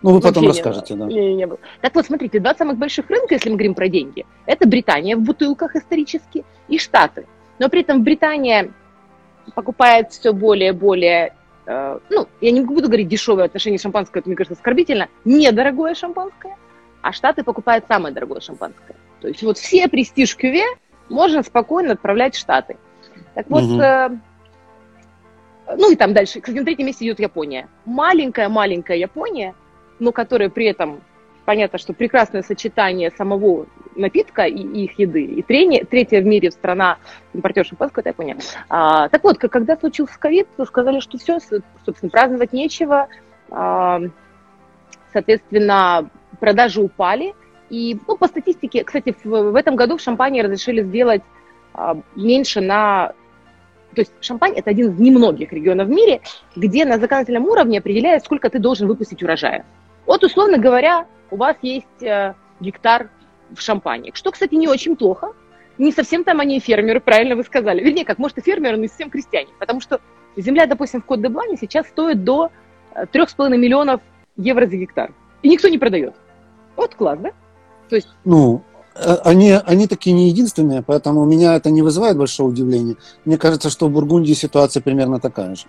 Ну, 0.01 0.11
вы 0.11 0.19
потом 0.19 0.47
расскажете, 0.47 0.95
да. 0.95 1.05
Не, 1.05 1.33
не 1.33 1.47
был. 1.47 1.59
Так 1.81 1.95
вот, 1.95 2.05
смотрите, 2.05 2.39
два 2.39 2.53
самых 2.53 2.77
больших 2.77 3.09
рынка, 3.09 3.35
если 3.35 3.49
мы 3.49 3.55
говорим 3.55 3.73
про 3.73 3.87
деньги, 3.87 4.25
это 4.45 4.67
Британия 4.67 5.15
в 5.15 5.21
бутылках 5.21 5.75
исторически 5.75 6.43
и 6.67 6.77
Штаты. 6.77 7.25
Но 7.57 7.69
при 7.69 7.81
этом 7.81 8.03
Британия 8.03 8.71
покупает 9.55 10.11
все 10.11 10.33
более 10.33 10.69
и 10.69 10.73
более 10.73 11.33
Э, 11.65 11.99
ну, 12.09 12.27
я 12.41 12.51
не 12.51 12.61
буду 12.61 12.87
говорить 12.87 13.07
дешевое 13.07 13.45
отношение 13.45 13.79
шампанское, 13.79 14.19
это, 14.19 14.29
мне 14.29 14.35
кажется, 14.35 14.57
оскорбительно, 14.57 15.09
недорогое 15.25 15.95
шампанское, 15.95 16.57
а 17.01 17.11
Штаты 17.13 17.43
покупают 17.43 17.85
самое 17.87 18.13
дорогое 18.13 18.41
шампанское. 18.41 18.95
То 19.21 19.27
есть 19.27 19.43
вот 19.43 19.57
все 19.57 19.87
престиж 19.87 20.35
кюве 20.35 20.65
можно 21.09 21.43
спокойно 21.43 21.93
отправлять 21.93 22.35
в 22.35 22.39
Штаты. 22.39 22.77
Так 23.35 23.49
вот, 23.49 23.63
угу. 23.63 23.81
э, 23.81 24.09
ну 25.77 25.91
и 25.91 25.95
там 25.95 26.13
дальше, 26.13 26.41
кстати, 26.41 26.57
на 26.57 26.65
третьем 26.65 26.87
месте 26.87 27.05
идет 27.05 27.19
Япония. 27.19 27.69
Маленькая-маленькая 27.85 28.97
Япония, 28.97 29.55
но 29.99 30.11
которая 30.11 30.49
при 30.49 30.65
этом 30.65 31.01
понятно, 31.45 31.79
что 31.79 31.93
прекрасное 31.93 32.43
сочетание 32.43 33.11
самого 33.11 33.67
напитка 33.95 34.43
и, 34.43 34.61
их 34.61 34.99
еды. 34.99 35.23
И 35.23 35.41
третья, 35.41 35.85
третья 35.85 36.21
в 36.21 36.25
мире 36.25 36.51
страна 36.51 36.97
импортер 37.33 37.65
шампанского, 37.65 38.03
я 38.05 38.13
поняла. 38.13 38.39
А, 38.69 39.09
так 39.09 39.23
вот, 39.23 39.37
когда 39.37 39.75
случился 39.77 40.17
ковид, 40.19 40.47
сказали, 40.67 40.99
что 40.99 41.17
все, 41.17 41.39
собственно, 41.85 42.09
праздновать 42.09 42.53
нечего. 42.53 43.07
А, 43.49 44.01
соответственно, 45.11 46.09
продажи 46.39 46.81
упали. 46.81 47.33
И 47.69 47.97
ну, 48.07 48.17
по 48.17 48.27
статистике, 48.27 48.83
кстати, 48.83 49.15
в, 49.23 49.29
в 49.29 49.55
этом 49.55 49.75
году 49.75 49.97
в 49.97 50.01
шампане 50.01 50.43
разрешили 50.43 50.83
сделать 50.83 51.23
а, 51.73 51.97
меньше 52.15 52.61
на 52.61 53.13
то 53.93 54.01
есть 54.01 54.11
Шампань– 54.21 54.53
это 54.55 54.71
один 54.71 54.91
из 54.91 54.99
немногих 54.99 55.53
регионов 55.53 55.87
в 55.87 55.91
мире, 55.91 56.21
где 56.55 56.83
на 56.83 56.97
законодательном 56.97 57.45
уровне 57.45 57.77
определяют, 57.77 58.23
сколько 58.25 58.49
ты 58.49 58.57
должен 58.57 58.87
выпустить 58.87 59.21
урожая. 59.21 59.65
Вот, 60.07 60.23
условно 60.23 60.57
говоря, 60.57 61.05
у 61.29 61.37
вас 61.37 61.55
есть 61.61 62.01
э, 62.01 62.33
гектар 62.59 63.09
в 63.55 63.61
Шампане, 63.61 64.11
что, 64.13 64.31
кстати, 64.31 64.55
не 64.55 64.67
очень 64.67 64.95
плохо. 64.95 65.33
Не 65.77 65.91
совсем 65.91 66.23
там 66.23 66.39
они 66.39 66.59
фермеры, 66.59 66.99
правильно 66.99 67.35
вы 67.35 67.43
сказали. 67.43 67.83
Вернее, 67.83 68.05
как, 68.05 68.19
может, 68.19 68.37
и 68.37 68.41
фермеры, 68.41 68.77
но 68.77 68.83
не 68.83 68.87
совсем 68.87 69.09
крестьяне. 69.09 69.49
Потому 69.59 69.81
что 69.81 69.99
земля, 70.37 70.67
допустим, 70.67 71.01
в 71.01 71.05
Кот-де-Блане 71.05 71.57
сейчас 71.57 71.87
стоит 71.87 72.23
до 72.23 72.51
3,5 72.95 73.53
э, 73.53 73.57
миллионов 73.57 74.01
евро 74.37 74.67
за 74.67 74.77
гектар. 74.77 75.13
И 75.41 75.49
никто 75.49 75.67
не 75.67 75.77
продает. 75.77 76.13
Вот 76.75 76.95
класс, 76.95 77.19
да? 77.21 77.31
То 77.89 77.95
есть... 77.95 78.09
Ну, 78.23 78.63
э, 78.95 79.15
они, 79.23 79.51
они 79.51 79.87
такие 79.87 80.15
не 80.15 80.29
единственные, 80.29 80.83
поэтому 80.83 81.21
у 81.21 81.25
меня 81.25 81.55
это 81.55 81.71
не 81.71 81.81
вызывает 81.81 82.17
большого 82.17 82.49
удивления. 82.49 82.95
Мне 83.25 83.37
кажется, 83.37 83.69
что 83.69 83.87
в 83.87 83.91
Бургундии 83.91 84.33
ситуация 84.33 84.81
примерно 84.81 85.19
такая 85.19 85.55
же. 85.55 85.65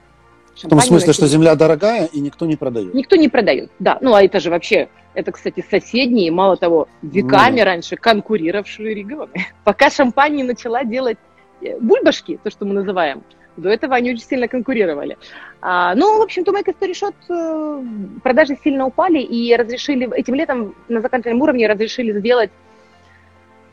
В 0.55 0.69
том 0.69 0.81
смысле, 0.81 1.13
что 1.13 1.27
земля 1.27 1.57
дорогая, 1.57 2.07
и 2.07 2.21
никто 2.21 2.47
не 2.47 2.57
продает. 2.57 2.95
Никто 2.95 3.17
не 3.17 3.29
продает, 3.29 3.71
да. 3.79 3.99
Ну, 4.01 4.15
а 4.15 4.23
это 4.23 4.39
же 4.39 4.51
вообще, 4.51 4.89
это, 5.15 5.33
кстати, 5.33 5.65
соседние, 5.71 6.31
мало 6.31 6.57
того, 6.57 6.89
веками 7.03 7.61
ну. 7.61 7.65
раньше 7.65 7.97
конкурировавшие 7.97 8.95
регионы. 8.95 9.33
Пока 9.65 9.91
шампань 9.91 10.35
не 10.35 10.45
начала 10.45 10.85
делать 10.85 11.19
э, 11.63 11.79
бульбашки, 11.81 12.39
то, 12.43 12.51
что 12.51 12.65
мы 12.65 12.75
называем, 12.75 13.23
до 13.57 13.69
этого 13.69 13.95
они 13.95 14.13
очень 14.13 14.25
сильно 14.25 14.49
конкурировали. 14.49 15.17
А, 15.61 15.95
ну, 15.95 16.19
в 16.19 16.23
общем-то, 16.23 16.53
Make 16.53 16.75
Story 16.79 16.93
Shot, 16.93 17.15
э, 17.29 18.21
продажи 18.23 18.57
сильно 18.63 18.87
упали, 18.87 19.21
и 19.21 19.55
разрешили, 19.57 20.13
этим 20.15 20.35
летом 20.35 20.75
на 20.89 21.01
законодательном 21.01 21.43
уровне 21.43 21.69
разрешили 21.69 22.19
сделать 22.19 22.51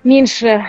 меньше, 0.03 0.63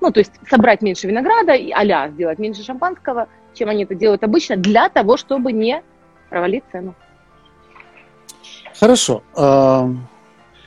ну, 0.00 0.10
то 0.10 0.20
есть 0.20 0.32
собрать 0.48 0.82
меньше 0.82 1.08
винограда, 1.08 1.54
а 1.74 2.08
сделать 2.10 2.38
меньше 2.38 2.62
шампанского– 2.62 3.28
чем 3.54 3.68
они 3.68 3.84
это 3.84 3.94
делают 3.94 4.22
обычно, 4.22 4.56
для 4.56 4.88
того, 4.88 5.16
чтобы 5.16 5.52
не 5.52 5.82
провалить 6.28 6.64
цену. 6.72 6.94
Хорошо. 8.78 9.22
А, 9.34 9.88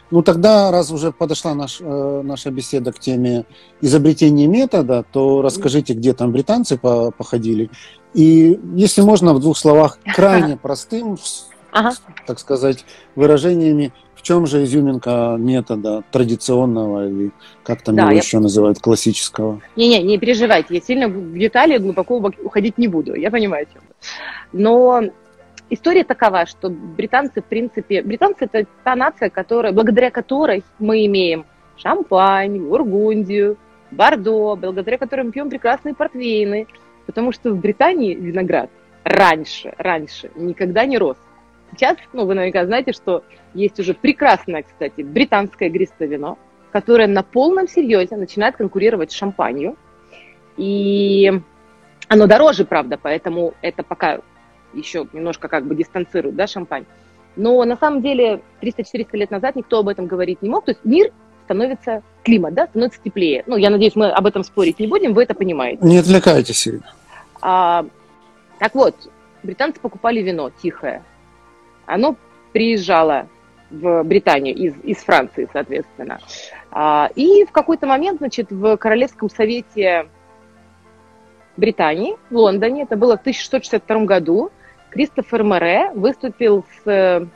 ну 0.10 0.22
тогда, 0.22 0.72
раз 0.72 0.92
уже 0.92 1.12
подошла 1.12 1.54
наш, 1.54 1.80
э, 1.82 2.22
наша 2.24 2.50
беседа 2.50 2.94
к 2.94 3.00
теме 3.00 3.46
изобретения 3.82 4.48
метода, 4.48 5.06
то 5.12 5.42
расскажите, 5.42 5.94
где 5.94 6.14
там 6.14 6.32
британцы 6.32 6.78
походили. 6.78 7.70
И, 8.14 8.60
если 8.76 9.02
можно, 9.02 9.34
в 9.34 9.40
двух 9.40 9.58
словах, 9.58 10.00
крайне 10.16 10.56
простым, 10.56 11.18
ага. 11.72 11.94
так 12.26 12.40
сказать, 12.40 12.86
выражениями, 13.16 13.92
в 14.16 14.22
чем 14.22 14.48
же 14.48 14.64
изюминка 14.64 15.36
метода 15.38 16.04
традиционного 16.12 17.08
или 17.08 17.32
как 17.64 17.82
там 17.82 17.96
да, 17.96 18.04
его 18.04 18.12
я... 18.12 18.18
еще 18.20 18.40
называют, 18.40 18.80
классического? 18.80 19.62
Не-не, 19.76 20.02
не 20.04 20.18
переживайте, 20.18 20.76
я 20.76 20.82
сильно 20.82 21.10
в 21.10 21.38
детали 21.38 21.78
глубоко 21.78 22.16
уходить 22.44 22.78
не 22.78 22.88
буду, 22.88 23.14
я 23.14 23.30
понимаю, 23.30 23.68
чем 23.72 23.82
Но 24.54 25.04
история 25.70 26.04
такова, 26.04 26.46
что 26.46 26.70
британцы, 26.70 27.42
в 27.42 27.46
принципе, 27.46 28.02
британцы 28.02 28.46
это 28.46 28.66
та 28.84 28.96
нация, 28.96 29.30
которая, 29.30 29.74
благодаря 29.74 30.12
которой 30.12 30.64
мы 30.80 31.06
имеем 31.06 31.46
шампань, 31.78 32.60
бургундию, 32.60 33.58
бордо, 33.92 34.56
благодаря 34.56 34.98
которым 34.98 35.32
пьем 35.32 35.50
прекрасные 35.50 35.96
портвейны, 35.96 36.68
потому 37.06 37.32
что 37.32 37.52
в 37.52 37.60
Британии 37.60 38.16
виноград 38.16 38.70
раньше, 39.04 39.74
раньше 39.78 40.32
никогда 40.36 40.86
не 40.86 40.98
рос. 40.98 41.18
Сейчас, 41.72 41.98
ну, 42.14 42.26
вы 42.26 42.34
наверняка 42.34 42.66
знаете, 42.66 42.94
что 42.94 43.24
есть 43.54 43.80
уже 43.80 43.94
прекрасное, 43.94 44.64
кстати, 44.64 45.02
британское 45.02 45.70
игристое 45.70 46.08
вино, 46.08 46.38
которое 46.72 47.08
на 47.08 47.24
полном 47.24 47.68
серьезе 47.68 48.16
начинает 48.16 48.56
конкурировать 48.56 49.12
с 49.12 49.16
шампанью. 49.16 49.76
И 50.56 51.32
оно 52.08 52.28
дороже, 52.28 52.66
правда, 52.66 52.98
поэтому 53.02 53.54
это 53.62 53.84
пока 53.84 54.22
еще 54.78 55.08
немножко 55.14 55.48
как 55.48 55.66
бы 55.66 55.76
дистанцирует, 55.76 56.36
да, 56.36 56.48
шампань. 56.48 56.86
Но 57.36 57.64
на 57.66 57.78
самом 57.78 58.02
деле 58.02 58.42
300-400 58.62 59.08
лет 59.14 59.32
назад 59.32 59.56
никто 59.56 59.80
об 59.80 59.90
этом 59.90 60.08
говорить 60.08 60.42
не 60.42 60.50
мог. 60.50 60.66
То 60.66 60.72
есть 60.72 60.84
мир 60.84 61.12
становится, 61.46 62.04
климат, 62.24 62.54
да, 62.54 62.68
становится 62.68 63.00
теплее. 63.02 63.44
Ну, 63.48 63.56
я 63.58 63.70
надеюсь, 63.70 63.96
мы 63.96 64.10
об 64.10 64.26
этом 64.26 64.44
спорить 64.44 64.80
не 64.80 64.88
будем, 64.88 65.14
вы 65.14 65.24
это 65.24 65.34
понимаете. 65.34 65.80
Не 65.86 66.00
отвлекайтесь, 66.00 66.68
Ирина. 66.68 66.94
А, 67.42 67.86
так 68.60 68.76
вот, 68.76 68.96
британцы 69.44 69.80
покупали 69.80 70.22
вино 70.22 70.50
тихое. 70.62 71.04
Оно 71.86 72.18
приезжало 72.52 73.28
в 73.70 74.04
Британию 74.04 74.56
из, 74.56 74.74
из 74.84 74.98
Франции, 74.98 75.48
соответственно. 75.54 76.20
А, 76.72 77.10
и 77.16 77.46
в 77.46 77.52
какой-то 77.52 77.88
момент, 77.88 78.20
значит, 78.20 78.52
в 78.52 78.78
Королевском 78.78 79.30
совете 79.30 80.10
Британии, 81.56 82.18
в 82.30 82.36
Лондоне, 82.36 82.84
это 82.84 82.96
было 82.98 83.18
в 83.18 83.22
1662 83.22 84.06
году, 84.06 84.52
Кристофер 84.98 85.44
Море 85.44 85.92
выступил 85.94 86.66
с 86.84 86.90
э, 86.90 87.28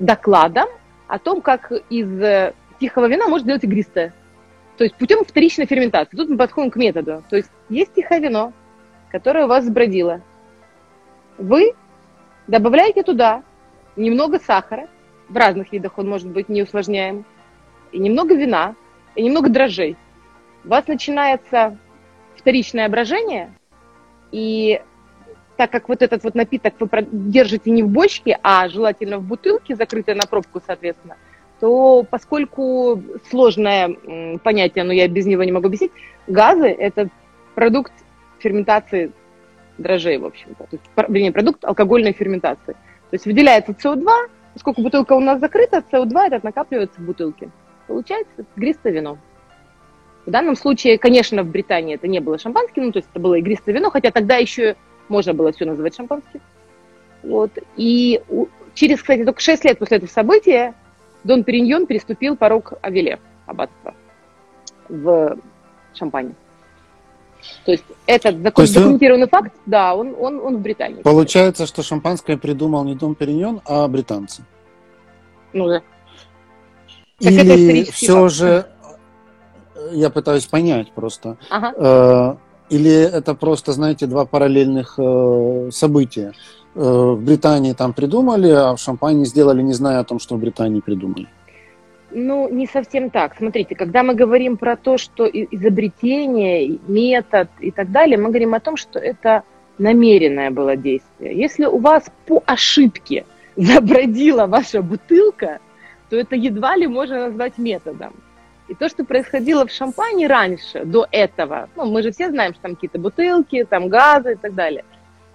докладом 0.00 0.66
о 1.06 1.20
том, 1.20 1.40
как 1.40 1.70
из 1.90 2.20
э, 2.20 2.54
тихого 2.80 3.06
вина 3.06 3.28
можно 3.28 3.46
делать 3.46 3.62
игристое. 3.62 4.12
То 4.76 4.82
есть 4.82 4.96
путем 4.96 5.24
вторичной 5.24 5.66
ферментации. 5.66 6.16
Тут 6.16 6.28
мы 6.28 6.36
подходим 6.36 6.72
к 6.72 6.76
методу. 6.76 7.22
То 7.30 7.36
есть 7.36 7.52
есть 7.68 7.94
тихое 7.94 8.18
вино, 8.18 8.52
которое 9.12 9.44
у 9.44 9.48
вас 9.48 9.64
сбродило. 9.64 10.22
Вы 11.38 11.74
добавляете 12.48 13.04
туда 13.04 13.44
немного 13.94 14.40
сахара, 14.40 14.88
в 15.28 15.36
разных 15.36 15.70
видах 15.70 15.96
он 15.98 16.08
может 16.08 16.26
быть 16.26 16.48
не 16.48 16.64
усложняем, 16.64 17.24
и 17.92 18.00
немного 18.00 18.34
вина, 18.34 18.74
и 19.14 19.22
немного 19.22 19.50
дрожжей. 19.50 19.96
У 20.64 20.68
вас 20.70 20.88
начинается 20.88 21.78
вторичное 22.34 22.88
брожение, 22.88 23.54
и 24.32 24.82
так 25.56 25.70
как 25.70 25.88
вот 25.88 26.02
этот 26.02 26.22
вот 26.24 26.34
напиток 26.34 26.74
вы 26.78 26.88
держите 27.10 27.70
не 27.70 27.82
в 27.82 27.88
бочке, 27.88 28.38
а 28.42 28.68
желательно 28.68 29.18
в 29.18 29.22
бутылке, 29.22 29.74
закрытой 29.74 30.14
на 30.14 30.26
пробку, 30.26 30.60
соответственно, 30.64 31.16
то 31.60 32.04
поскольку 32.10 33.02
сложное 33.30 34.38
понятие, 34.42 34.84
но 34.84 34.92
я 34.92 35.08
без 35.08 35.26
него 35.26 35.44
не 35.44 35.52
могу 35.52 35.68
объяснить, 35.68 35.92
газы– 36.26 36.66
это 36.78 37.08
продукт 37.54 37.92
ферментации 38.38 39.12
дрожжей, 39.78 40.18
в 40.18 40.26
общем-то. 40.26 40.64
То 40.64 40.68
есть, 40.72 40.84
вернее, 41.08 41.32
продукт 41.32 41.64
алкогольной 41.64 42.12
ферментации. 42.12 42.72
То 42.72 43.14
есть 43.14 43.24
выделяется 43.24 43.72
СО2, 43.72 44.06
поскольку 44.52 44.82
бутылка 44.82 45.14
у 45.14 45.20
нас 45.20 45.40
закрыта, 45.40 45.82
СО2 45.90 46.26
этот 46.26 46.44
накапливается 46.44 47.00
в 47.00 47.04
бутылке. 47.04 47.50
Получается 47.86 48.44
игристое 48.56 48.92
вино. 48.92 49.18
В 50.26 50.30
данном 50.30 50.56
случае, 50.56 50.98
конечно, 50.98 51.42
в 51.42 51.50
Британии 51.50 51.94
это 51.94 52.08
не 52.08 52.20
было 52.20 52.36
шампанским, 52.36 52.86
ну, 52.86 52.92
то 52.92 52.98
есть 52.98 53.08
это 53.10 53.20
было 53.20 53.34
игристое 53.34 53.74
вино, 53.74 53.90
хотя 53.90 54.10
тогда 54.10 54.36
еще 54.36 54.76
можно 55.08 55.34
было 55.34 55.52
все 55.52 55.64
называть 55.64 55.94
шампанским. 55.94 56.40
Вот. 57.22 57.50
И 57.76 58.22
через, 58.74 59.00
кстати, 59.00 59.24
только 59.24 59.40
6 59.40 59.64
лет 59.64 59.78
после 59.78 59.98
этого 59.98 60.10
события 60.10 60.74
Дон 61.24 61.44
Периньон 61.44 61.86
переступил 61.86 62.36
порог 62.36 62.74
Авеле, 62.82 63.18
аббатства, 63.46 63.94
в 64.88 65.36
Шампане. 65.94 66.34
То 67.64 67.72
есть 67.72 67.84
этот 68.06 68.42
закон, 68.42 68.64
есть 68.64 68.74
документированный 68.74 69.24
он... 69.24 69.28
факт, 69.28 69.52
да, 69.66 69.94
он, 69.94 70.14
он, 70.18 70.40
он 70.40 70.56
в 70.56 70.60
Британии. 70.60 71.02
Получается, 71.02 71.66
что 71.66 71.82
шампанское 71.82 72.36
придумал 72.36 72.84
не 72.84 72.94
Дон 72.94 73.14
Периньон, 73.14 73.60
а 73.64 73.86
британцы. 73.88 74.42
Ну 75.52 75.68
да. 75.68 75.82
Так 77.20 77.32
Или 77.32 77.84
все 77.84 78.22
факт. 78.22 78.34
же, 78.34 78.66
я 79.92 80.10
пытаюсь 80.10 80.46
понять 80.46 80.92
просто, 80.92 81.38
ага. 81.50 82.38
Или 82.70 82.90
это 82.90 83.34
просто, 83.34 83.72
знаете, 83.72 84.06
два 84.06 84.24
параллельных 84.24 84.94
э, 84.98 85.70
события. 85.70 86.32
Э, 86.74 87.14
в 87.14 87.22
Британии 87.22 87.72
там 87.72 87.92
придумали, 87.92 88.50
а 88.50 88.74
в 88.74 88.78
Шампане 88.78 89.24
сделали, 89.24 89.62
не 89.62 89.72
зная 89.72 90.00
о 90.00 90.04
том, 90.04 90.18
что 90.18 90.36
в 90.36 90.40
Британии 90.40 90.80
придумали. 90.80 91.26
Ну, 92.10 92.48
не 92.48 92.66
совсем 92.66 93.10
так. 93.10 93.36
Смотрите, 93.36 93.74
когда 93.74 94.02
мы 94.02 94.14
говорим 94.14 94.56
про 94.56 94.76
то, 94.76 94.98
что 94.98 95.26
изобретение, 95.26 96.78
метод 96.88 97.48
и 97.60 97.70
так 97.70 97.90
далее, 97.90 98.16
мы 98.16 98.28
говорим 98.28 98.54
о 98.54 98.60
том, 98.60 98.76
что 98.76 98.98
это 98.98 99.42
намеренное 99.78 100.50
было 100.50 100.76
действие. 100.76 101.36
Если 101.36 101.66
у 101.66 101.78
вас 101.78 102.10
по 102.26 102.42
ошибке 102.46 103.26
забродила 103.56 104.46
ваша 104.46 104.82
бутылка, 104.82 105.58
то 106.08 106.16
это 106.16 106.36
едва 106.36 106.76
ли 106.76 106.86
можно 106.86 107.28
назвать 107.28 107.58
методом. 107.58 108.14
И 108.68 108.74
то, 108.74 108.88
что 108.88 109.04
происходило 109.04 109.66
в 109.66 109.70
шампане 109.70 110.26
раньше, 110.26 110.84
до 110.84 111.06
этого, 111.10 111.68
ну, 111.76 111.86
мы 111.86 112.02
же 112.02 112.10
все 112.10 112.30
знаем, 112.30 112.52
что 112.52 112.62
там 112.62 112.74
какие-то 112.74 112.98
бутылки, 112.98 113.64
там 113.64 113.88
газы 113.88 114.32
и 114.32 114.36
так 114.36 114.54
далее. 114.54 114.84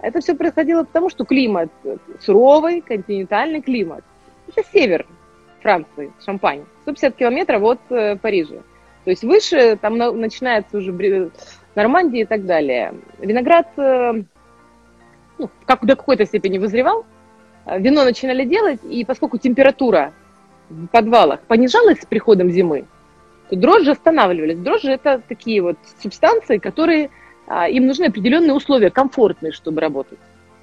Это 0.00 0.20
все 0.20 0.34
происходило 0.34 0.84
потому, 0.84 1.08
что 1.08 1.24
климат 1.24 1.70
суровый, 2.20 2.82
континентальный 2.82 3.62
климат. 3.62 4.04
Это 4.48 4.68
север 4.70 5.06
Франции, 5.62 6.12
Шампань, 6.24 6.64
150 6.82 7.16
километров 7.16 7.62
от 7.62 7.80
э, 7.90 8.16
Парижа. 8.16 8.56
То 9.04 9.10
есть 9.10 9.22
выше 9.22 9.78
там 9.80 9.96
на, 9.96 10.12
начинается 10.12 10.76
уже 10.78 11.30
Нормандия 11.74 12.22
и 12.22 12.26
так 12.26 12.44
далее. 12.44 12.94
Виноград 13.18 13.68
э, 13.76 14.22
ну, 15.38 15.50
как 15.64 15.84
до 15.84 15.96
какой-то 15.96 16.26
степени 16.26 16.58
вызревал, 16.58 17.06
э, 17.66 17.78
вино 17.78 18.04
начинали 18.04 18.44
делать, 18.44 18.80
и 18.84 19.04
поскольку 19.04 19.38
температура 19.38 20.12
в 20.68 20.86
подвалах 20.88 21.40
понижалась 21.40 22.00
с 22.00 22.06
приходом 22.06 22.50
зимы, 22.50 22.84
то 23.52 23.56
дрожжи 23.56 23.90
останавливались. 23.90 24.56
Дрожжи 24.58 24.92
это 24.92 25.20
такие 25.28 25.60
вот 25.60 25.76
субстанции, 26.02 26.56
которые 26.56 27.10
а, 27.46 27.68
им 27.68 27.86
нужны 27.86 28.06
определенные 28.06 28.54
условия, 28.54 28.88
комфортные, 28.88 29.52
чтобы 29.52 29.82
работать. 29.82 30.18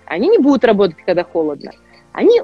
Они 0.05 0.27
не 0.27 0.39
будут 0.39 0.63
работать, 0.63 0.97
когда 1.05 1.23
холодно. 1.23 1.71
Они 2.13 2.41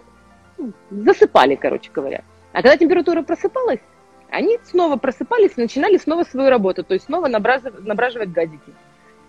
ну, 0.60 0.72
засыпали, 0.92 1.56
короче 1.56 1.90
говоря. 1.92 2.24
А 2.54 2.62
когда 2.62 2.78
температура 2.78 3.24
просыпалась, 3.24 3.80
они 4.30 4.60
снова 4.66 4.98
просыпались 4.98 5.54
и 5.58 5.62
начинали 5.62 5.98
снова 5.98 6.24
свою 6.24 6.52
работу, 6.52 6.84
то 6.84 6.94
есть 6.94 7.08
снова 7.08 7.28
набраживать, 7.28 7.84
набраживать 7.84 8.32
газики. 8.32 8.72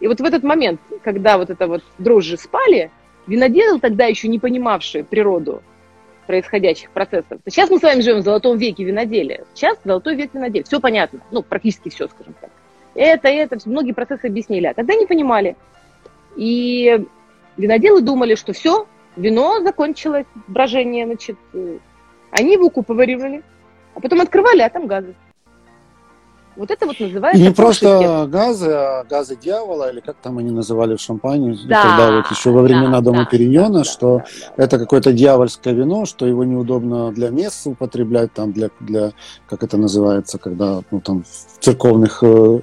И 0.00 0.09
вот 0.09 0.20
в 0.20 0.24
этот 0.24 0.42
момент, 0.42 0.83
когда 1.02 1.38
вот 1.38 1.48
это 1.48 1.66
вот 1.66 1.83
дрожжи 1.96 2.37
спали, 2.37 2.90
виноделы 3.26 3.81
тогда 3.81 4.05
еще 4.05 4.29
не 4.29 4.38
понимавшие 4.38 5.02
природу 5.02 5.62
происходящих 6.26 6.90
процессов. 6.90 7.40
Сейчас 7.46 7.70
мы 7.70 7.78
с 7.78 7.82
вами 7.82 8.00
живем 8.00 8.18
в 8.18 8.24
золотом 8.24 8.58
веке 8.58 8.84
виноделия. 8.84 9.44
Сейчас 9.54 9.78
золотой 9.84 10.16
век 10.16 10.34
виноделия. 10.34 10.64
Все 10.64 10.80
понятно. 10.80 11.20
Ну, 11.30 11.42
практически 11.42 11.88
все, 11.88 12.08
скажем 12.08 12.34
так. 12.40 12.50
Это, 12.94 13.28
это, 13.28 13.58
многие 13.66 13.92
процессы 13.92 14.26
объяснили. 14.26 14.66
А 14.66 14.74
тогда 14.74 14.94
не 14.94 15.06
понимали. 15.06 15.56
И 16.36 17.04
виноделы 17.56 18.02
думали, 18.02 18.34
что 18.34 18.52
все, 18.52 18.86
вино 19.16 19.60
закончилось, 19.62 20.26
брожение, 20.48 21.06
значит. 21.06 21.36
Они 22.30 22.54
его 22.54 22.66
укупывали, 22.66 23.42
а 23.94 24.00
потом 24.00 24.20
открывали, 24.20 24.60
а 24.62 24.68
там 24.68 24.86
газы. 24.86 25.14
Вот 26.56 26.70
это 26.70 26.86
вот 26.86 26.98
называется... 26.98 27.42
И 27.42 27.46
не 27.46 27.52
просто 27.52 28.26
газы, 28.30 28.70
а 28.72 29.04
газы 29.04 29.36
дьявола, 29.36 29.92
или 29.92 30.00
как 30.00 30.16
там 30.16 30.38
они 30.38 30.50
называли 30.50 30.96
в 30.96 31.00
шампане, 31.00 31.56
да, 31.68 31.82
когда 31.82 32.16
вот 32.16 32.30
еще 32.30 32.50
во 32.50 32.62
времена 32.62 32.92
да, 32.92 33.00
Дома 33.02 33.24
да, 33.24 33.24
Периньона, 33.26 33.78
да, 33.78 33.84
что 33.84 34.18
да, 34.18 34.24
да, 34.56 34.64
это 34.64 34.78
какое-то 34.78 35.12
дьявольское 35.12 35.74
вино, 35.74 36.06
что 36.06 36.26
его 36.26 36.44
неудобно 36.44 37.12
для 37.12 37.28
мест 37.28 37.66
употреблять, 37.66 38.32
там 38.32 38.52
для, 38.52 38.70
для 38.80 39.12
как 39.46 39.62
это 39.62 39.76
называется, 39.76 40.38
когда 40.38 40.80
ну, 40.90 41.00
там 41.00 41.24
в 41.24 41.62
церковных 41.62 42.22
э, 42.22 42.60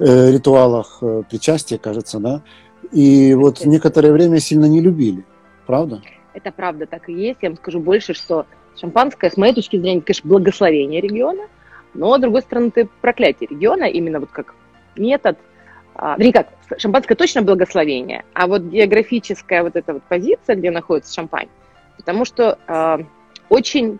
э, 0.00 0.32
ритуалах 0.32 0.98
э, 1.00 1.22
причастия, 1.30 1.78
кажется, 1.78 2.18
да, 2.18 2.42
и 2.90 3.34
вот 3.34 3.64
некоторое 3.64 4.10
время 4.10 4.40
сильно 4.40 4.64
не 4.64 4.80
любили, 4.80 5.24
правда? 5.66 6.02
Это 6.34 6.50
правда 6.50 6.86
так 6.86 7.08
и 7.08 7.12
есть. 7.12 7.38
Я 7.42 7.50
вам 7.50 7.58
скажу 7.58 7.78
больше, 7.78 8.12
что 8.12 8.46
шампанское, 8.80 9.30
с 9.30 9.36
моей 9.36 9.54
точки 9.54 9.78
зрения, 9.78 10.00
конечно, 10.00 10.28
благословение 10.28 11.00
региона– 11.00 11.42
но, 11.94 12.16
с 12.16 12.20
другой 12.20 12.42
стороны, 12.42 12.70
ты 12.70 12.88
проклятие 13.00 13.48
региона, 13.48 13.84
именно 13.84 14.20
вот 14.20 14.30
как 14.30 14.54
метод, 14.96 15.38
а, 15.94 16.16
вернее 16.16 16.32
как, 16.32 16.48
шампанское 16.78 17.14
точно 17.14 17.42
благословение, 17.42 18.24
а 18.34 18.46
вот 18.46 18.62
географическая 18.62 19.62
вот 19.62 19.76
эта 19.76 19.94
вот 19.94 20.02
позиция, 20.04 20.56
где 20.56 20.70
находится 20.70 21.12
шампань, 21.12 21.48
потому 21.96 22.24
что 22.24 22.58
э, 22.66 22.98
очень 23.48 23.98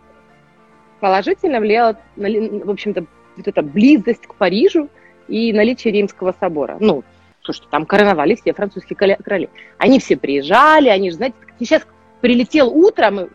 положительно 1.00 1.60
влияла, 1.60 1.96
на, 2.16 2.28
в 2.64 2.70
общем-то, 2.70 3.04
вот 3.36 3.48
эта 3.48 3.62
близость 3.62 4.26
к 4.26 4.34
Парижу 4.34 4.88
и 5.28 5.52
наличие 5.52 5.92
Римского 5.92 6.34
собора. 6.38 6.76
Ну, 6.80 7.04
что 7.42 7.66
там 7.68 7.86
короновали 7.86 8.34
все 8.34 8.52
французские 8.52 8.96
короли. 8.96 9.48
Они 9.78 9.98
все 9.98 10.16
приезжали, 10.16 10.88
они 10.88 11.10
же, 11.10 11.16
знаете, 11.16 11.36
сейчас 11.58 11.82
прилетел 12.20 12.68
утром, 12.68 13.28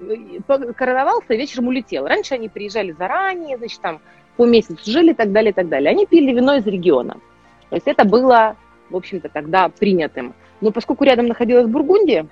короновался, 0.77 1.35
вечером 1.35 1.67
улетел. 1.67 2.05
Раньше 2.07 2.35
они 2.35 2.49
приезжали 2.49 2.91
заранее, 2.91 3.57
значит, 3.57 3.81
там 3.81 3.99
по 4.37 4.45
месяцу 4.45 4.79
жили 4.89 5.11
и 5.11 5.13
так 5.13 5.31
далее, 5.31 5.51
и 5.51 5.53
так 5.53 5.69
далее. 5.69 5.91
Они 5.91 6.05
пили 6.05 6.33
вино 6.33 6.55
из 6.55 6.65
региона. 6.65 7.17
То 7.69 7.75
есть 7.75 7.87
это 7.87 8.05
было, 8.05 8.55
в 8.89 8.95
общем-то, 8.95 9.29
тогда 9.29 9.69
принятым. 9.69 10.33
Но 10.61 10.71
поскольку 10.71 11.03
рядом 11.03 11.27
находилась 11.27 11.67
Бургундия, 11.67 12.27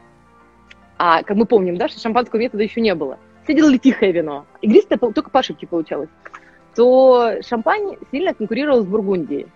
а 0.98 1.24
как 1.24 1.38
мы 1.38 1.46
помним, 1.46 1.78
да, 1.78 1.88
что 1.88 2.00
шампанского 2.00 2.39
метода 2.39 2.63
еще 2.63 2.82
не 2.82 2.96
было, 2.96 3.18
все 3.44 3.54
делали 3.54 3.78
тихое 3.78 4.12
вино. 4.12 4.46
Игристое 4.62 4.98
только 4.98 5.30
по 5.30 5.39
ошибке 5.39 5.68
получалось. 5.68 6.10
то 6.76 7.36
шампань 7.46 7.98
сильно 8.12 8.34
конкурировал 8.34 8.84
с 8.84 8.86
Бургундией. 8.86 9.48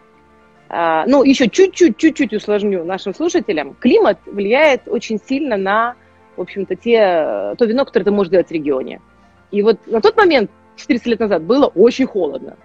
А, 0.69 1.05
ну, 1.07 1.23
еще 1.23 1.49
чуть-чуть, 1.49 1.97
чуть-чуть 1.97 2.33
усложню 2.33 2.83
нашим 2.83 3.13
слушателям. 3.13 3.75
Климат 3.75 4.19
влияет 4.25 4.81
очень 4.88 5.19
сильно 5.19 5.55
на, 5.55 5.95
в 6.36 6.41
общем-то, 6.41 6.75
те, 6.75 7.55
то 7.57 7.65
вино, 7.65 7.86
которое 7.86 8.05
ты 8.05 8.12
можешь 8.12 8.31
делать 8.31 8.49
в 8.49 8.51
регионе. 8.51 9.01
И 9.51 9.62
вот 9.62 9.79
на 9.88 10.01
тот 10.01 10.17
момент, 10.17 10.51
400 10.77 11.09
лет 11.09 11.19
назад, 11.19 11.43
было 11.43 11.67
очень 11.67 12.05
холодно. 12.05 12.55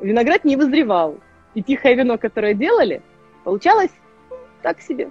Виноград 0.00 0.44
не 0.44 0.56
вызревал. 0.56 1.18
И 1.54 1.62
тихое 1.62 1.94
вино, 1.94 2.18
которое 2.18 2.54
делали, 2.54 3.00
получалось 3.44 3.92
так 4.62 4.80
себе. 4.80 5.10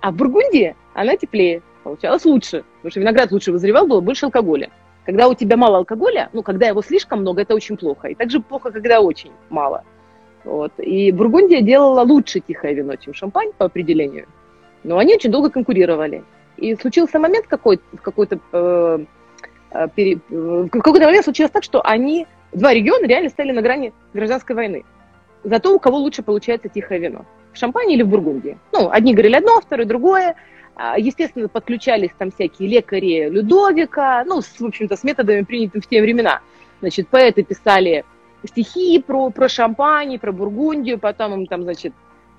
А 0.00 0.10
в 0.10 0.16
Бургундии 0.16 0.76
она 0.94 1.16
теплее, 1.16 1.62
получалось 1.82 2.24
лучше. 2.24 2.64
Потому 2.76 2.90
что 2.90 3.00
виноград 3.00 3.32
лучше 3.32 3.52
вызревал, 3.52 3.86
было 3.86 4.00
больше 4.00 4.26
алкоголя. 4.26 4.70
Когда 5.04 5.28
у 5.28 5.34
тебя 5.34 5.56
мало 5.56 5.78
алкоголя, 5.78 6.30
ну, 6.32 6.42
когда 6.42 6.68
его 6.68 6.80
слишком 6.82 7.20
много, 7.20 7.42
это 7.42 7.54
очень 7.54 7.76
плохо. 7.76 8.08
И 8.08 8.14
также 8.14 8.40
плохо, 8.40 8.70
когда 8.70 9.00
очень 9.00 9.32
мало. 9.50 9.84
Вот. 10.44 10.72
И 10.78 11.10
Бургундия 11.12 11.60
делала 11.60 12.02
лучше 12.02 12.40
тихое 12.40 12.74
вино, 12.74 12.96
чем 12.96 13.14
шампань 13.14 13.52
по 13.58 13.66
определению. 13.66 14.26
Но 14.82 14.98
они 14.98 15.14
очень 15.14 15.30
долго 15.30 15.50
конкурировали. 15.50 16.22
И 16.56 16.74
случился 16.76 17.18
момент 17.18 17.46
какой-то, 17.46 17.82
какой-то 18.00 18.38
э, 18.52 19.04
пере, 19.94 20.20
в 20.28 20.68
какой-то 20.68 21.06
момент 21.06 21.24
случилось 21.24 21.50
так, 21.50 21.64
что 21.64 21.80
они, 21.82 22.26
два 22.52 22.72
региона 22.72 23.06
реально 23.06 23.30
стали 23.30 23.52
на 23.52 23.62
грани 23.62 23.92
гражданской 24.12 24.54
войны. 24.54 24.84
За 25.42 25.58
то, 25.60 25.74
у 25.74 25.78
кого 25.78 25.98
лучше 25.98 26.22
получается 26.22 26.68
тихое 26.68 27.00
вино. 27.00 27.24
В 27.52 27.58
Шампане 27.58 27.94
или 27.94 28.02
в 28.02 28.08
Бургундии. 28.08 28.58
Ну, 28.72 28.88
одни 28.90 29.12
говорили 29.12 29.36
одно, 29.36 29.60
вторые 29.60 29.86
другое. 29.86 30.36
А, 30.76 30.98
естественно, 30.98 31.48
подключались 31.48 32.10
там 32.18 32.30
всякие 32.30 32.68
лекари 32.68 33.28
Людовика, 33.28 34.24
ну, 34.24 34.40
с, 34.40 34.58
в 34.58 34.64
общем-то, 34.64 34.96
с 34.96 35.04
методами, 35.04 35.42
принятыми 35.42 35.80
в 35.80 35.86
те 35.86 36.00
времена. 36.02 36.40
Значит, 36.80 37.08
поэты 37.08 37.44
писали 37.44 38.04
стихи 38.44 39.00
про, 39.00 39.30
про 39.30 39.48
Шампань, 39.48 40.18
про 40.18 40.32
Бургундию, 40.32 40.98
потом 40.98 41.34
им 41.34 41.46
там, 41.46 41.62
значит, 41.62 41.92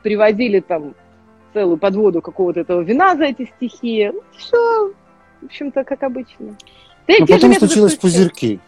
привозили 0.04 0.60
там 0.60 0.95
целую 1.54 1.78
подводу 1.78 2.21
какого-то 2.21 2.60
этого 2.60 2.82
вина 2.82 3.15
за 3.15 3.26
эти 3.26 3.50
стихи. 3.56 4.12
Ну, 4.13 4.21
все, 4.36 4.93
в 5.41 5.45
общем-то, 5.45 5.84
как 5.84 6.04
обычно. 6.04 6.58
Да, 7.08 7.15
Но 7.20 7.28
потом 7.28 7.54
случилось 7.54 7.96
пузырьки. 7.96 8.60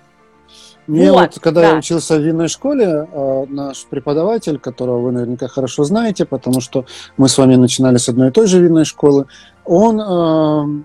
Мне 0.88 1.12
вот, 1.12 1.34
вот 1.34 1.40
когда 1.42 1.62
да. 1.62 1.70
я 1.72 1.78
учился 1.78 2.18
в 2.18 2.22
винной 2.22 2.48
школе, 2.48 3.08
а, 3.12 3.46
наш 3.50 3.86
преподаватель, 3.86 4.58
которого 4.58 5.02
вы 5.02 5.12
наверняка 5.12 5.48
хорошо 5.50 5.84
знаете, 5.84 6.26
потому 6.26 6.62
что 6.62 6.86
мы 7.18 7.28
с 7.28 7.38
вами 7.38 7.56
начинали 7.56 7.98
с 7.98 8.08
одной 8.08 8.30
и 8.30 8.32
той 8.32 8.48
же 8.48 8.62
винной 8.62 8.86
школы, 8.86 9.26
он 9.66 10.00
э, 10.00 10.84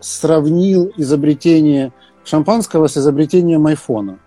сравнил 0.00 0.92
изобретение 0.96 1.92
шампанского 2.24 2.88
с 2.88 2.96
изобретением 2.96 3.66
айфона. 3.66 4.18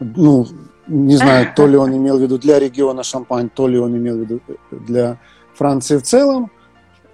Ну, 0.00 0.46
не 0.86 1.16
знаю, 1.16 1.48
то 1.56 1.66
ли 1.66 1.76
он 1.76 1.94
имел 1.96 2.18
в 2.18 2.22
виду 2.22 2.38
для 2.38 2.58
региона 2.58 3.02
Шампань, 3.02 3.48
то 3.48 3.68
ли 3.68 3.78
он 3.78 3.96
имел 3.96 4.16
в 4.16 4.20
виду 4.20 4.40
для 4.70 5.18
Франции 5.54 5.96
в 5.96 6.02
целом. 6.02 6.50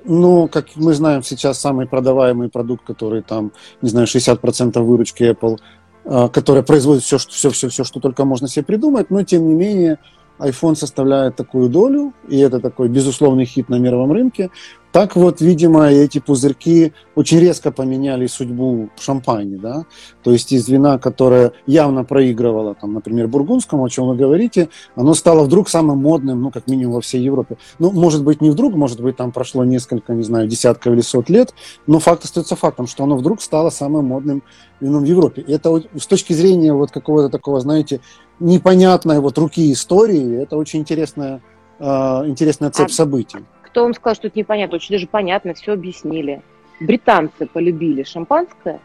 Но, 0.05 0.49
как 0.49 0.77
мы 0.77 0.93
знаем, 0.93 1.23
сейчас 1.23 1.59
самый 1.59 1.87
продаваемый 1.87 2.51
продукт, 2.51 2.85
который 2.85 3.23
там, 3.23 3.53
не 3.81 3.89
знаю, 3.89 4.07
60% 4.07 4.79
выручки 4.81 5.23
Apple, 5.23 5.59
а, 6.05 6.29
которая 6.29 6.63
производит 6.63 7.03
все, 7.03 7.19
что, 7.19 7.33
все, 7.33 7.51
все, 7.51 7.69
все, 7.69 7.85
что 7.85 8.01
только 8.01 8.25
можно 8.25 8.47
себе 8.47 8.65
придумать, 8.65 9.11
но 9.11 9.23
тем 9.23 9.49
не 9.49 9.55
менее 9.55 9.99
iPhone 10.39 10.75
составляет 10.75 11.37
такую 11.37 11.71
долю, 11.71 12.13
и 12.29 12.39
это 12.39 12.61
такой 12.61 12.89
безусловный 12.89 13.47
хит 13.47 13.69
на 13.69 13.79
мировом 13.79 14.13
рынке. 14.13 14.51
Так 14.95 15.17
вот, 15.17 15.41
видимо, 15.41 15.91
эти 15.91 16.21
пузырьки 16.21 16.93
очень 17.17 17.41
резко 17.41 17.73
поменяли 17.73 18.29
судьбу 18.29 18.91
шампани, 18.97 19.57
да, 19.57 19.87
то 20.23 20.31
есть 20.31 20.53
из 20.53 20.69
вина, 20.69 20.99
которое 20.99 21.51
явно 21.67 22.05
проигрывало, 22.05 22.77
там, 22.77 22.95
например, 22.95 23.27
бургундскому, 23.27 23.85
о 23.85 23.91
чем 23.91 24.07
вы 24.07 24.15
говорите, 24.15 24.69
оно 24.95 25.15
стало 25.15 25.43
вдруг 25.47 25.69
самым 25.69 25.99
модным, 25.99 26.43
ну, 26.43 26.53
как 26.53 26.69
минимум 26.69 26.95
во 26.95 27.01
всей 27.01 27.21
Европе. 27.23 27.57
Ну, 27.81 27.91
может 27.91 28.23
быть, 28.23 28.41
не 28.41 28.51
вдруг, 28.51 28.77
может 28.77 29.01
быть, 29.01 29.17
там 29.17 29.33
прошло 29.33 29.65
несколько, 29.65 30.15
не 30.15 30.23
знаю, 30.23 30.47
десятков 30.47 30.93
или 30.93 31.01
сот 31.01 31.29
лет, 31.29 31.55
но 31.89 31.99
факт 31.99 32.23
остается 32.23 32.55
фактом, 32.55 32.87
что 32.87 33.03
оно 33.03 33.17
вдруг 33.17 33.43
стало 33.43 33.71
самым 33.71 34.05
модным 34.05 34.45
вином 34.81 35.03
в 35.03 35.07
Европе. 35.07 35.43
И 35.43 35.53
это 35.53 35.83
с 35.99 36.07
точки 36.07 36.35
зрения 36.35 36.73
вот 36.73 36.93
какого-то 36.93 37.31
такого, 37.31 37.59
знаете, 37.59 38.01
непонятной 38.39 39.19
вот 39.19 39.37
руки 39.39 39.73
истории, 39.73 40.41
это 40.41 40.57
очень 40.57 40.79
интересная, 40.79 41.43
э, 41.81 41.85
интересная 42.29 42.71
цепь 42.71 42.91
а 42.91 42.95
событий. 42.95 43.39
Кто 43.75 43.83
вам 43.83 43.93
сказал, 43.93 44.15
что 44.15 44.29
это 44.29 44.39
непонятно? 44.39 44.77
Очень 44.77 44.95
даже 44.95 45.09
понятно, 45.09 45.53
все 45.53 45.73
объяснили. 45.73 46.43
Британцы 46.79 47.47
полюбили 47.53 48.05
шампанское, 48.05 48.79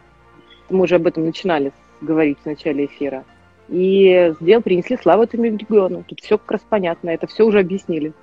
мы 0.68 0.82
уже 0.82 0.96
об 0.96 1.06
этом 1.06 1.24
начинали 1.26 1.72
говорить 2.00 2.38
в 2.42 2.46
начале 2.46 2.86
эфира, 2.86 3.22
и 3.68 4.34
сделал, 4.40 4.62
принесли 4.62 4.98
славу 5.00 5.22
этому 5.22 5.44
региону. 5.44 6.02
Тут 6.08 6.18
все 6.18 6.38
как 6.38 6.50
раз 6.50 6.60
понятно, 6.68 7.10
это 7.10 7.28
все 7.28 7.44
уже 7.44 7.60
объяснили. 7.60 8.14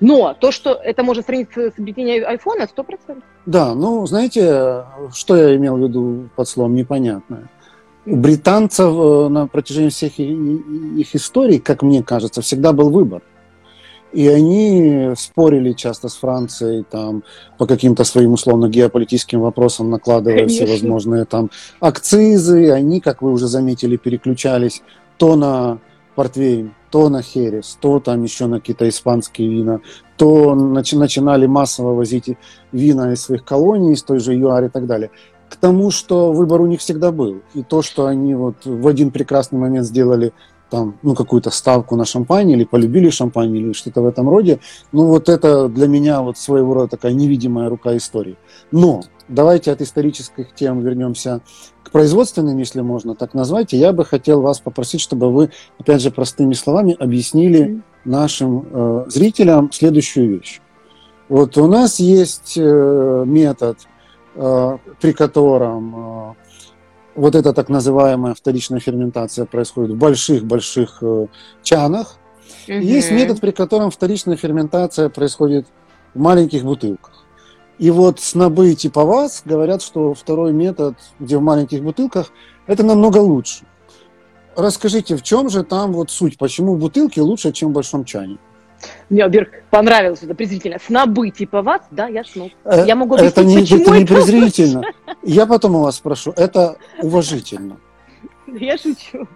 Но 0.00 0.32
то, 0.32 0.52
что 0.52 0.72
это 0.72 1.02
можно 1.02 1.22
сравнить 1.22 1.50
с 1.54 1.78
объединением 1.78 2.26
айфона, 2.26 2.66
сто 2.66 2.82
процентов. 2.82 3.24
Да, 3.44 3.74
ну, 3.74 4.06
знаете, 4.06 4.84
что 5.12 5.36
я 5.36 5.54
имел 5.54 5.76
в 5.76 5.82
виду 5.82 6.30
под 6.34 6.48
словом 6.48 6.76
непонятное? 6.76 7.50
У 8.06 8.16
британцев 8.16 8.90
э, 8.90 9.28
на 9.28 9.48
протяжении 9.48 9.90
всех 9.90 10.18
их 10.18 11.14
историй, 11.14 11.58
как 11.58 11.82
мне 11.82 12.02
кажется, 12.02 12.40
всегда 12.40 12.72
был 12.72 12.88
выбор. 12.88 13.20
И 14.16 14.28
они 14.28 15.12
спорили 15.14 15.72
часто 15.72 16.08
с 16.08 16.14
Францией 16.14 16.86
там, 16.90 17.22
по 17.58 17.66
каким-то 17.66 18.02
своим 18.04 18.32
условно 18.32 18.66
геополитическим 18.66 19.40
вопросам, 19.40 19.90
накладывая 19.90 20.38
Конечно. 20.38 20.64
всевозможные 20.64 21.26
там 21.26 21.50
акцизы. 21.80 22.70
Они, 22.70 23.02
как 23.02 23.20
вы 23.20 23.30
уже 23.30 23.46
заметили, 23.46 23.96
переключались 23.98 24.80
то 25.18 25.36
на 25.36 25.80
портвейн, 26.14 26.72
то 26.90 27.10
на 27.10 27.20
херес, 27.20 27.76
то 27.78 28.00
там 28.00 28.22
еще 28.22 28.46
на 28.46 28.58
какие-то 28.58 28.88
испанские 28.88 29.50
вина, 29.50 29.80
то 30.16 30.54
начи- 30.54 30.96
начинали 30.96 31.44
массово 31.44 31.92
возить 31.92 32.38
вина 32.72 33.12
из 33.12 33.20
своих 33.20 33.44
колоний, 33.44 33.92
из 33.92 34.02
той 34.02 34.18
же 34.18 34.34
ЮАР 34.34 34.64
и 34.64 34.68
так 34.70 34.86
далее 34.86 35.10
к 35.48 35.56
тому, 35.56 35.90
что 35.90 36.32
выбор 36.32 36.60
у 36.60 36.66
них 36.66 36.80
всегда 36.80 37.12
был. 37.12 37.42
И 37.54 37.62
то, 37.62 37.82
что 37.82 38.06
они 38.06 38.34
вот 38.34 38.64
в 38.64 38.88
один 38.88 39.10
прекрасный 39.10 39.58
момент 39.58 39.86
сделали 39.86 40.32
там, 40.70 40.98
ну, 41.02 41.14
какую-то 41.14 41.50
ставку 41.50 41.96
на 41.96 42.04
шампань 42.04 42.50
или 42.50 42.64
полюбили 42.64 43.10
шампань 43.10 43.54
или 43.56 43.72
что-то 43.72 44.02
в 44.02 44.06
этом 44.06 44.28
роде, 44.28 44.60
ну, 44.92 45.06
вот 45.06 45.28
это 45.28 45.68
для 45.68 45.86
меня 45.86 46.22
вот 46.22 46.38
своего 46.38 46.74
рода 46.74 46.88
такая 46.88 47.12
невидимая 47.12 47.68
рука 47.68 47.96
истории. 47.96 48.36
Но 48.72 49.02
давайте 49.28 49.72
от 49.72 49.80
исторических 49.80 50.54
тем 50.54 50.80
вернемся 50.80 51.40
к 51.82 51.90
производственным, 51.90 52.58
если 52.58 52.80
можно 52.80 53.14
так 53.14 53.34
назвать. 53.34 53.72
И 53.72 53.76
я 53.76 53.92
бы 53.92 54.04
хотел 54.04 54.40
вас 54.40 54.60
попросить, 54.60 55.00
чтобы 55.00 55.32
вы, 55.32 55.50
опять 55.78 56.02
же, 56.02 56.10
простыми 56.10 56.54
словами 56.54 56.96
объяснили 56.98 57.82
нашим 58.04 58.66
э, 58.70 59.04
зрителям 59.08 59.70
следующую 59.72 60.38
вещь. 60.38 60.60
Вот 61.28 61.56
у 61.58 61.66
нас 61.66 62.00
есть 62.00 62.54
э, 62.56 63.24
метод– 63.26 63.78
Э, 64.38 64.76
при 65.00 65.12
котором 65.12 65.94
э, 65.96 66.34
вот 67.16 67.34
эта 67.34 67.52
так 67.52 67.68
называемая 67.68 68.34
вторичная 68.34 68.78
ферментация 68.78 69.46
происходит 69.46 69.92
в 69.92 69.98
больших-больших 69.98 70.98
э, 71.00 71.26
чанах. 71.62 72.18
Угу. 72.68 72.76
Есть 72.76 73.10
метод, 73.10 73.40
при 73.40 73.50
котором 73.50 73.90
вторичная 73.90 74.36
ферментация 74.36 75.08
происходит 75.08 75.66
в 76.14 76.20
маленьких 76.20 76.62
бутылках. 76.62 77.24
И 77.78 77.90
вот 77.90 78.20
снобы 78.20 78.74
типа 78.74 79.04
вас 79.04 79.42
говорят, 79.44 79.82
что 79.82 80.14
второй 80.14 80.52
метод, 80.52 80.94
где 81.18 81.36
в 81.36 81.42
маленьких 81.42 81.82
бутылках, 81.82 82.30
это 82.66 82.82
намного 82.84 83.18
лучше. 83.18 83.64
Расскажите, 84.54 85.16
в 85.16 85.22
чем 85.22 85.50
же 85.50 85.62
там 85.62 85.92
вот 85.92 86.10
суть? 86.10 86.38
Почему 86.38 86.74
в 86.74 86.78
бутылке 86.78 87.20
лучше, 87.20 87.52
чем 87.52 87.70
в 87.70 87.72
большом 87.72 88.04
чане? 88.04 88.38
Мне, 89.08 89.24
во-первых, 89.24 89.50
понравилось 89.70 90.22
это 90.22 90.34
презрительно. 90.34 90.78
Снобы 90.78 91.30
типа 91.30 91.62
вас, 91.62 91.82
да, 91.90 92.08
я 92.08 92.24
сноб. 92.24 92.50
Э, 92.64 92.84
я 92.86 92.94
могу 92.94 93.14
объяснить, 93.14 93.32
это 93.32 93.44
не, 93.44 93.58
почему 93.60 93.80
это 93.80 93.98
не 93.98 94.04
презрительно. 94.06 94.82
Я 95.22 95.46
потом 95.46 95.76
у 95.76 95.80
вас 95.80 95.96
спрошу. 95.96 96.32
Это 96.36 96.76
уважительно. 97.00 97.78
Я 98.46 98.76
шучу. 98.76 99.26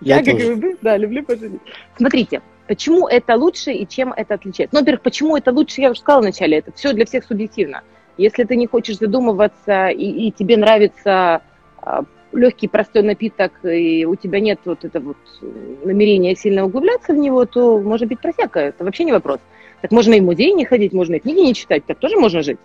Я, 0.00 0.18
как 0.18 0.28
и 0.28 0.52
вы, 0.52 0.76
да, 0.82 0.96
люблю 0.96 1.24
пошутить. 1.24 1.60
Смотрите, 1.96 2.42
почему 2.66 3.08
это 3.08 3.36
лучше 3.36 3.72
и 3.72 3.86
чем 3.86 4.12
это 4.12 4.34
отличается? 4.34 4.74
Ну, 4.74 4.80
во-первых, 4.80 5.02
почему 5.02 5.36
это 5.36 5.52
лучше, 5.52 5.80
я 5.80 5.90
уже 5.90 6.00
сказала 6.00 6.22
вначале, 6.22 6.58
это 6.58 6.72
все 6.72 6.92
для 6.92 7.04
всех 7.04 7.24
субъективно. 7.24 7.82
Если 8.16 8.44
ты 8.44 8.56
не 8.56 8.66
хочешь 8.66 8.98
задумываться 8.98 9.88
и, 9.88 10.28
и 10.28 10.32
тебе 10.32 10.56
нравится 10.56 11.42
а, 11.78 12.04
легкий 12.36 12.68
простой 12.68 13.02
напиток, 13.02 13.52
и 13.64 14.04
у 14.04 14.14
тебя 14.14 14.40
нет 14.40 14.60
вот 14.64 14.84
этого 14.84 15.14
вот 15.14 15.84
намерения 15.84 16.34
сильно 16.34 16.64
углубляться 16.64 17.12
в 17.12 17.16
него, 17.16 17.44
то 17.46 17.80
может 17.80 18.08
быть 18.08 18.20
просека. 18.20 18.60
Это 18.60 18.84
вообще 18.84 19.04
не 19.04 19.12
вопрос. 19.12 19.40
Так 19.82 19.90
можно 19.90 20.14
и 20.14 20.20
в 20.20 20.24
музей 20.24 20.52
не 20.52 20.64
ходить, 20.64 20.92
можно 20.92 21.14
и 21.14 21.18
книги 21.20 21.40
не 21.40 21.54
читать, 21.54 21.84
так 21.84 21.98
тоже 21.98 22.16
можно 22.16 22.42
жить. 22.42 22.58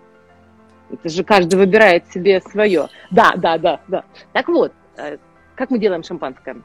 Это 0.92 1.10
же 1.10 1.24
каждый 1.24 1.56
выбирает 1.56 2.04
себе 2.12 2.42
свое. 2.42 2.88
Да, 3.12 3.34
да, 3.38 3.58
да, 3.58 3.80
да. 3.88 4.04
Так 4.34 4.48
вот, 4.50 4.74
э, 4.98 5.18
как 5.56 5.70
мы 5.70 5.80
делаем 5.80 6.04
шампанское? 6.04 6.58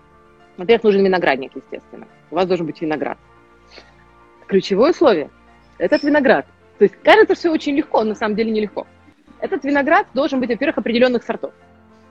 Во-первых, 0.56 0.84
нужен 0.84 1.04
виноградник, 1.04 1.52
естественно. 1.54 2.06
У 2.30 2.34
вас 2.34 2.46
должен 2.46 2.66
быть 2.66 2.80
виноград. 2.80 3.18
Ключевое 4.46 4.90
условие– 4.90 5.30
этот 5.78 6.02
виноград. 6.02 6.46
То 6.78 6.84
есть 6.84 6.96
кажется, 7.02 7.34
все 7.34 7.50
очень 7.50 7.74
легко, 7.76 8.02
но 8.02 8.10
на 8.10 8.14
самом 8.14 8.36
деле 8.36 8.50
нелегко. 8.50 8.86
Этот 9.40 9.64
виноград 9.64 10.06
должен 10.14 10.40
быть, 10.40 10.50
во-первых, 10.50 10.78
определенных 10.78 11.22
сортов. 11.22 11.52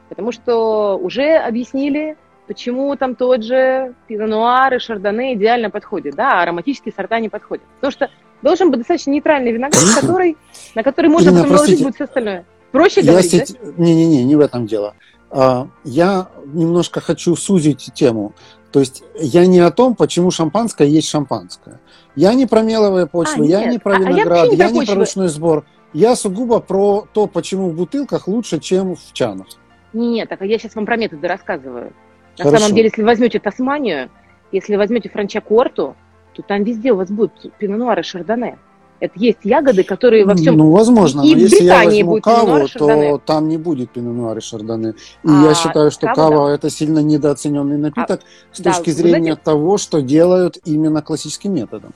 Потому 0.10 0.32
что 0.32 0.98
уже 0.98 1.36
объяснили 1.38 2.18
почему 2.48 2.96
там 2.96 3.16
тот 3.16 3.44
же 3.44 3.94
пино-нуар 4.08 4.76
и 4.76 4.80
шардоне 4.80 5.34
идеально 5.34 5.70
подходят, 5.70 6.16
да, 6.16 6.40
а 6.40 6.44
ароматические 6.44 6.94
сорта 6.96 7.20
не 7.20 7.30
подходят. 7.30 7.66
Потому 7.76 7.92
что 7.92 8.10
должен 8.42 8.70
быть 8.70 8.80
достаточно 8.80 9.12
нейтральный 9.12 9.52
виноград, 9.52 9.82
который, 10.02 10.38
на 10.76 10.84
который 10.84 11.10
можно 11.10 11.30
Ирина, 11.30 11.42
потом 11.42 11.56
наложить 11.56 11.84
будет 11.84 11.96
все 11.96 12.04
остальное. 12.06 12.46
Проще 12.72 13.02
я 13.02 13.12
говорить, 13.12 13.32
сеть... 13.32 13.58
да? 13.62 13.84
Не-не-не, 13.84 14.24
не 14.24 14.36
в 14.36 14.40
этом 14.40 14.68
дело. 14.68 14.96
А, 15.32 15.68
я 15.84 16.28
немножко 16.46 17.02
хочу 17.02 17.36
сузить 17.36 17.92
тему. 17.94 18.34
То 18.72 18.80
есть 18.80 19.04
я 19.18 19.46
не 19.46 19.60
о 19.60 19.72
том, 19.72 19.96
почему 19.96 20.32
шампанское 20.32 20.88
есть 20.88 21.08
шампанское. 21.08 21.80
Я 22.16 22.34
не 22.34 22.46
про 22.46 22.62
меловые 22.62 23.08
почвы, 23.08 23.46
а, 23.46 23.48
я 23.48 23.66
не 23.66 23.80
про 23.80 23.98
виноград, 23.98 24.40
а, 24.40 24.42
а 24.44 24.46
я, 24.48 24.66
я 24.66 24.72
не, 24.72 24.80
не 24.80 24.86
про 24.86 24.96
ручной 24.96 25.30
сбор. 25.30 25.66
Я 25.94 26.16
сугубо 26.18 26.60
про 26.60 27.08
то, 27.14 27.28
почему 27.28 27.70
в 27.70 27.76
бутылках 27.76 28.28
лучше, 28.28 28.60
чем 28.60 28.96
в 28.96 29.14
чанах. 29.14 29.48
Нет, 29.96 30.28
так 30.28 30.42
я 30.42 30.60
сейчас 30.60 30.76
вам 30.76 30.86
про 30.86 30.98
методы 30.98 31.28
рассказываю. 31.28 31.94
На 32.38 32.44
Хорошо. 32.44 32.64
самом 32.64 32.76
деле, 32.76 32.90
если 32.90 33.02
возьмете 33.02 33.40
Тасманию, 33.40 34.10
если 34.52 34.76
возьмете 34.76 35.10
Франчакорту, 35.10 35.96
то 36.34 36.42
там 36.42 36.64
везде 36.64 36.92
у 36.92 36.98
вас 36.98 37.10
будет 37.10 37.32
пино 37.58 37.94
и 37.94 38.04
шардоне. 38.04 38.58
Это 39.00 39.14
есть 39.16 39.40
ягоды, 39.44 39.84
которые 39.84 40.26
во 40.26 40.36
всем... 40.36 40.58
Ну, 40.58 40.72
возможно, 40.72 41.22
и 41.22 41.34
но 41.34 41.40
если 41.40 41.60
Британии 41.60 42.00
я 42.00 42.06
возьму 42.06 42.22
каву, 42.22 42.68
то 42.68 43.18
там 43.26 43.48
не 43.48 43.58
будет 43.58 43.92
пино 43.92 44.36
и 44.36 44.42
шардоне. 44.42 44.96
И 45.24 45.30
а, 45.30 45.48
я 45.48 45.54
считаю, 45.54 45.92
что 45.92 46.08
кава, 46.08 46.16
кава 46.16 46.48
да. 46.50 46.56
это 46.56 46.70
сильно 46.70 47.00
недооцененный 47.00 47.78
напиток 47.78 48.22
а, 48.22 48.56
с 48.56 48.60
да, 48.60 48.74
точки 48.74 48.90
зрения 48.90 49.34
знаете, 49.34 49.42
того, 49.44 49.78
что 49.78 50.02
делают 50.02 50.58
именно 50.66 51.02
классическим 51.02 51.54
методом. 51.54 51.94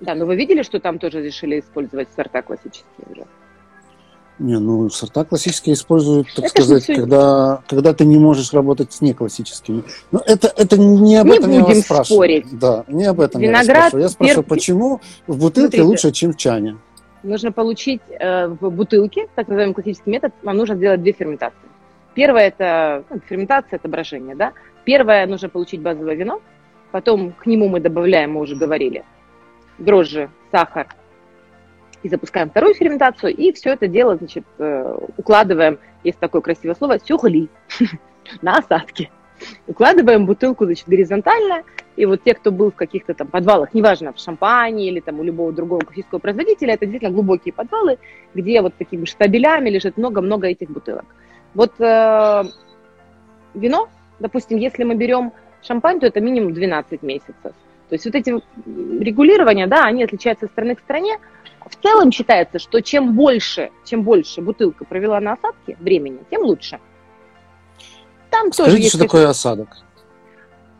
Да, 0.00 0.14
но 0.14 0.26
вы 0.26 0.34
видели, 0.34 0.62
что 0.62 0.80
там 0.80 0.98
тоже 0.98 1.22
решили 1.22 1.60
использовать 1.60 2.08
сорта 2.14 2.42
классические 2.42 3.06
уже? 3.10 3.24
Не, 4.38 4.58
ну 4.58 4.90
сорта 4.90 5.24
классические 5.24 5.74
используют, 5.74 6.28
так 6.34 6.44
это 6.44 6.62
сказать, 6.62 6.82
все... 6.82 6.94
когда, 6.94 7.62
когда 7.66 7.94
ты 7.94 8.04
не 8.04 8.18
можешь 8.18 8.52
работать 8.52 8.92
с 8.92 9.00
неклассическими. 9.00 9.82
Но 10.12 10.20
это, 10.26 10.52
это 10.54 10.76
не 10.76 11.16
об 11.16 11.28
не 11.28 11.38
этом 11.38 11.50
я 11.52 11.64
вас 11.64 11.80
спрашиваю. 11.80 12.42
Спорить. 12.42 12.58
Да, 12.58 12.84
не 12.86 13.04
об 13.04 13.20
этом 13.20 13.40
Виноград, 13.40 13.66
я 13.66 13.74
вас 13.74 13.76
спрашиваю. 13.76 14.02
Я 14.02 14.08
спрашиваю, 14.10 14.44
пер... 14.44 14.54
почему 14.54 15.00
в 15.26 15.38
бутылке 15.38 15.78
Смотрите, 15.78 15.82
лучше, 15.82 16.12
чем 16.12 16.32
в 16.32 16.36
чане? 16.36 16.76
Нужно 17.22 17.50
получить 17.50 18.02
э, 18.10 18.48
в 18.48 18.70
бутылке, 18.70 19.26
так 19.34 19.48
называемый 19.48 19.74
классический 19.74 20.10
метод, 20.10 20.32
вам 20.42 20.58
нужно 20.58 20.76
сделать 20.76 21.00
две 21.00 21.12
ферментации. 21.12 21.58
Первая 22.14 22.48
это 22.48 23.04
ну, 23.08 23.20
ферментация, 23.26 23.78
это 23.78 23.88
брожение, 23.88 24.36
да. 24.36 24.52
Первое 24.84 25.26
нужно 25.26 25.48
получить 25.48 25.80
базовое 25.80 26.14
вино, 26.14 26.42
потом 26.92 27.32
к 27.32 27.46
нему 27.46 27.68
мы 27.68 27.80
добавляем, 27.80 28.34
мы 28.34 28.42
уже 28.42 28.54
говорили, 28.54 29.02
дрожжи, 29.78 30.28
сахар, 30.52 30.88
и 32.06 32.08
запускаем 32.08 32.50
вторую 32.50 32.74
ферментацию, 32.74 33.34
и 33.34 33.52
все 33.52 33.70
это 33.72 33.88
дело, 33.88 34.16
значит, 34.16 34.44
э, 34.58 34.98
укладываем, 35.16 35.80
есть 36.04 36.18
такое 36.20 36.40
красивое 36.40 36.76
слово, 36.76 37.00
сюхли, 37.00 37.48
на 38.42 38.58
осадки. 38.58 39.10
Укладываем 39.66 40.24
бутылку, 40.24 40.66
значит, 40.66 40.88
горизонтально, 40.88 41.64
и 41.96 42.06
вот 42.06 42.22
те, 42.22 42.34
кто 42.34 42.52
был 42.52 42.70
в 42.70 42.76
каких-то 42.76 43.12
там 43.12 43.26
подвалах, 43.26 43.74
неважно, 43.74 44.12
в 44.12 44.18
шампане 44.18 44.86
или 44.86 45.00
там 45.00 45.18
у 45.18 45.24
любого 45.24 45.52
другого 45.52 45.80
классического 45.80 46.20
производителя, 46.20 46.74
это 46.74 46.86
действительно 46.86 47.12
глубокие 47.12 47.52
подвалы, 47.52 47.98
где 48.34 48.62
вот 48.62 48.74
такими 48.74 49.04
штабелями 49.04 49.68
лежит 49.68 49.96
много-много 49.96 50.46
этих 50.46 50.70
бутылок. 50.70 51.06
Вот 51.54 51.72
э, 51.80 52.44
вино, 53.54 53.88
допустим, 54.20 54.58
если 54.58 54.84
мы 54.84 54.94
берем 54.94 55.32
шампань, 55.60 55.98
то 55.98 56.06
это 56.06 56.20
минимум 56.20 56.54
12 56.54 57.02
месяцев. 57.02 57.52
То 57.88 57.94
есть 57.94 58.04
вот 58.04 58.14
эти 58.14 58.30
регулирования, 59.00 59.66
да, 59.66 59.84
они 59.84 60.04
отличаются 60.04 60.46
со 60.46 60.52
страны 60.52 60.74
к 60.74 60.80
стране. 60.80 61.18
В 61.68 61.76
целом 61.82 62.12
считается, 62.12 62.58
что 62.58 62.80
чем 62.80 63.14
больше, 63.14 63.70
чем 63.84 64.02
больше 64.02 64.40
бутылка 64.40 64.84
провела 64.84 65.20
на 65.20 65.32
осадке 65.32 65.76
времени, 65.80 66.18
тем 66.30 66.42
лучше. 66.42 66.80
Там 68.30 68.52
Скажите, 68.52 68.64
тоже 68.64 68.76
есть... 68.78 68.88
что 68.90 68.98
такое 68.98 69.28
осадок? 69.28 69.68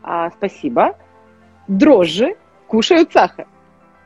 А, 0.03 0.29
спасибо. 0.31 0.97
Дрожжи 1.67 2.35
кушают 2.67 3.11
сахар 3.11 3.47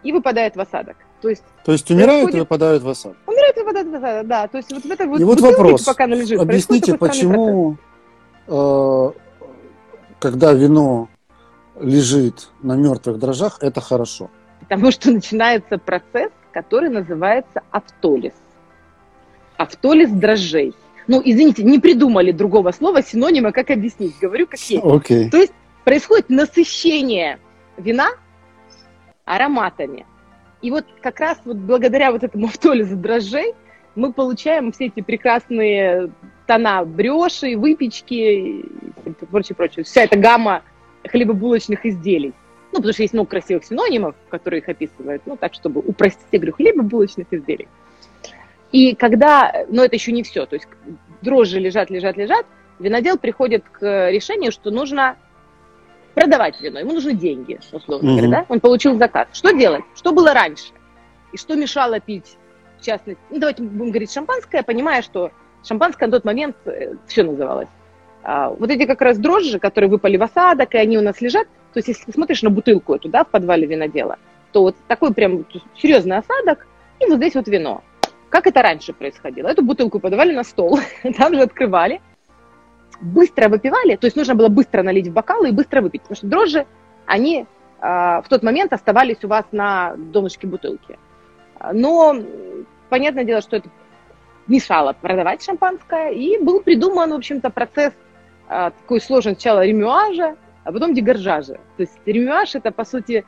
и 0.04 0.12
выпадают 0.12 0.56
в 0.56 0.60
осадок. 0.60 0.98
То 1.22 1.30
есть, 1.30 1.44
То 1.64 1.72
есть 1.72 1.90
умирают 1.92 2.24
происходит... 2.24 2.36
и 2.36 2.40
выпадают 2.40 2.84
в 2.84 2.90
осадок? 2.90 3.18
Умирают 3.28 3.58
и 3.58 3.60
выпадают 3.60 3.90
в 3.90 3.96
осадок, 3.96 4.28
да. 4.28 4.48
То 4.48 4.58
есть 4.58 4.74
вот 4.74 4.84
в 4.84 4.92
этой 4.92 5.06
вот, 5.06 5.20
и 5.20 5.24
вот 5.24 5.40
вопрос. 5.40 5.84
пока 5.84 6.06
она 6.06 6.16
лежит, 6.16 6.40
Объясните, 6.40 6.98
почему, 6.98 7.78
э, 8.48 9.12
когда 10.20 10.54
вино 10.54 11.10
лежит 11.82 12.50
на 12.62 12.76
мертвых 12.76 13.20
дрожжах, 13.20 13.58
это 13.62 13.82
хорошо. 13.82 14.30
Потому 14.62 14.92
что 14.92 15.12
начинается 15.12 15.78
процесс, 15.78 16.32
который 16.54 16.90
называется 16.90 17.62
автолиз. 17.72 18.34
Автолиз 19.58 20.10
дрожжей. 20.12 20.74
Ну, 21.08 21.22
извините, 21.24 21.64
не 21.64 21.80
придумали 21.80 22.32
другого 22.32 22.72
слова, 22.72 23.02
синонима, 23.02 23.52
как 23.52 23.70
объяснить. 23.70 24.18
Говорю, 24.22 24.48
как 24.48 24.60
есть. 24.60 24.84
Okay. 24.84 25.30
То 25.30 25.38
есть 25.38 25.54
происходит 25.84 26.30
насыщение 26.30 27.40
вина 27.78 28.10
ароматами. 29.26 30.06
И 30.62 30.70
вот 30.70 30.86
как 31.02 31.20
раз 31.20 31.40
вот 31.44 31.58
благодаря 31.58 32.12
вот 32.12 32.24
этому 32.24 32.48
автолизу 32.48 32.96
дрожжей 32.96 33.54
мы 33.96 34.14
получаем 34.14 34.72
все 34.72 34.86
эти 34.86 35.02
прекрасные 35.02 36.12
тона 36.48 36.86
бреши, 36.86 37.58
выпечки 37.58 38.14
и 38.14 38.66
прочее, 39.30 39.56
прочее. 39.56 39.84
Вся 39.84 40.04
эта 40.04 40.18
гамма 40.18 40.62
хлебобулочных 41.08 41.86
изделий. 41.86 42.34
Ну, 42.72 42.78
потому 42.78 42.94
что 42.94 43.02
есть 43.02 43.14
много 43.14 43.30
красивых 43.30 43.66
синонимов, 43.66 44.16
которые 44.30 44.62
их 44.62 44.70
описывают, 44.70 45.24
ну, 45.26 45.36
так, 45.36 45.54
чтобы 45.54 45.82
упростить, 45.82 46.26
я 46.32 46.40
говорю, 46.40 46.54
хлебобулочных 46.54 47.28
изделий. 47.32 47.68
И 48.72 48.96
когда, 48.96 49.66
но 49.70 49.84
это 49.84 49.96
еще 49.96 50.14
не 50.14 50.24
все, 50.24 50.46
то 50.46 50.56
есть 50.56 50.68
дрожжи 51.22 51.60
лежат, 51.60 51.90
лежат, 51.90 52.16
лежат, 52.16 52.46
винодел 52.80 53.18
приходит 53.18 53.66
к 53.70 54.10
решению, 54.10 54.52
что 54.52 54.72
нужно 54.72 55.18
продавать 56.14 56.60
вино, 56.62 56.80
ему 56.80 56.94
нужны 56.94 57.14
деньги, 57.14 57.60
условно 57.72 58.12
говоря, 58.12 58.30
да? 58.30 58.46
Он 58.50 58.60
получил 58.60 58.98
заказ. 58.98 59.28
Что 59.34 59.52
делать? 59.52 59.84
Что 59.96 60.12
было 60.12 60.34
раньше? 60.34 60.72
И 61.32 61.38
что 61.38 61.56
мешало 61.56 62.00
пить, 62.00 62.38
в 62.80 62.86
частности, 62.86 63.22
ну, 63.30 63.40
давайте 63.40 63.64
будем 63.64 63.92
говорить 63.92 64.12
шампанское, 64.12 64.64
понимая, 64.64 65.02
что 65.02 65.32
шампанское 65.64 66.08
на 66.08 66.14
тот 66.14 66.26
момент 66.26 66.56
э, 66.66 66.96
все 67.08 67.24
называлось. 67.24 67.70
А, 68.24 68.50
вот 68.50 68.70
эти 68.70 68.86
как 68.86 69.02
раз 69.02 69.18
дрожжи, 69.18 69.60
которые 69.60 69.90
выпали 69.90 70.18
в 70.18 70.24
осадок, 70.24 70.74
и 70.76 70.78
они 70.78 70.98
у 70.98 71.02
нас 71.02 71.22
лежат, 71.22 71.48
то 71.74 71.78
есть 71.78 71.88
если 71.88 72.06
ты 72.06 72.12
смотришь 72.12 72.44
на 72.44 72.50
бутылку 72.50 72.94
эту, 72.94 73.10
да, 73.10 73.24
в 73.24 73.30
подвале 73.30 73.66
винодела, 73.66 74.18
то 74.52 74.62
вот 74.62 74.76
такой 74.88 75.14
прям 75.14 75.46
серьезный 75.78 76.18
осадок, 76.18 76.68
и 77.00 77.06
вот 77.06 77.18
здесь 77.18 77.36
вот 77.36 77.48
вино. 77.48 77.84
Как 78.30 78.48
это 78.48 78.62
раньше 78.62 78.94
происходило? 78.94 79.48
Эту 79.48 79.64
бутылку 79.64 80.00
подавали 80.00 80.34
на 80.34 80.44
стол, 80.44 80.80
там 81.18 81.34
же 81.34 81.42
открывали, 81.42 82.02
быстро 83.02 83.50
выпивали, 83.50 83.96
то 83.96 84.06
есть 84.06 84.16
нужно 84.16 84.36
было 84.36 84.50
быстро 84.50 84.84
налить 84.84 85.08
в 85.08 85.14
бокалы 85.14 85.50
и 85.50 85.52
быстро 85.54 85.82
выпить, 85.82 86.02
потому 86.02 86.16
что 86.16 86.28
дрожжи, 86.28 86.66
они 87.08 87.46
э, 87.82 87.86
в 87.86 88.26
тот 88.30 88.44
момент 88.44 88.72
оставались 88.72 89.24
у 89.24 89.28
вас 89.28 89.46
на 89.52 89.96
донышке 89.98 90.46
бутылки. 90.46 91.00
Но 91.74 92.16
понятное 92.90 93.24
дело, 93.24 93.42
что 93.42 93.58
это 93.58 93.70
мешало 94.48 94.94
продавать 94.94 95.44
шампанское, 95.44 96.12
и 96.12 96.38
был 96.38 96.62
придуман, 96.62 97.12
в 97.12 97.16
общем-то, 97.16 97.50
процесс 97.50 97.94
а, 98.52 98.72
такой 98.72 99.00
сложный 99.00 99.32
сначала 99.32 99.66
ремюажа, 99.66 100.36
а 100.66 100.72
потом 100.74 100.94
дегоржажа. 100.94 101.54
То 101.78 101.84
есть 101.84 101.98
ремюаж– 102.06 102.54
это, 102.56 102.72
по 102.72 102.84
сути, 102.84 103.24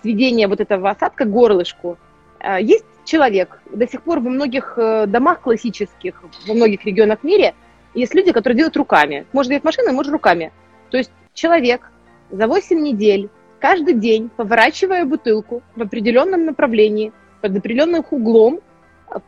сведение 0.00 0.48
вот 0.48 0.60
этого 0.60 0.88
осадка 0.88 1.26
к 1.26 1.30
горлышку. 1.30 1.98
А, 2.38 2.58
есть 2.58 2.86
человек, 3.04 3.60
до 3.70 3.86
сих 3.86 4.02
пор 4.02 4.20
во 4.20 4.30
многих 4.30 4.78
э, 4.78 5.04
домах 5.06 5.42
классических, 5.42 6.22
во 6.46 6.54
многих 6.54 6.86
регионах 6.86 7.22
мира 7.22 7.52
есть 7.92 8.14
люди, 8.14 8.32
которые 8.32 8.56
делают 8.56 8.76
руками. 8.78 9.26
Может 9.34 9.50
делать 9.50 9.64
машиной, 9.64 9.92
может 9.92 10.10
руками. 10.10 10.52
То 10.90 10.96
есть 10.96 11.12
человек 11.34 11.90
за 12.30 12.46
8 12.46 12.80
недель 12.80 13.28
каждый 13.60 13.92
день, 13.92 14.30
поворачивая 14.34 15.04
бутылку 15.04 15.62
в 15.76 15.82
определенном 15.82 16.46
направлении, 16.46 17.12
под 17.42 17.58
определенным 17.58 18.06
углом, 18.10 18.60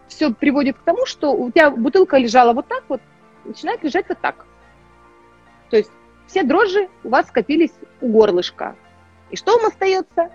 все 0.08 0.32
приводит 0.32 0.78
к 0.78 0.84
тому, 0.84 1.04
что 1.04 1.34
у 1.34 1.50
тебя 1.50 1.70
бутылка 1.70 2.16
лежала 2.16 2.54
вот 2.54 2.66
так 2.66 2.84
вот, 2.88 3.02
начинает 3.44 3.82
лежать 3.84 4.08
вот 4.08 4.18
так. 4.22 4.46
То 5.70 5.76
есть 5.76 5.90
все 6.26 6.42
дрожжи 6.42 6.88
у 7.02 7.08
вас 7.08 7.28
скопились 7.28 7.72
у 8.00 8.08
горлышка. 8.08 8.76
И 9.30 9.36
что 9.36 9.56
вам 9.56 9.66
остается? 9.66 10.30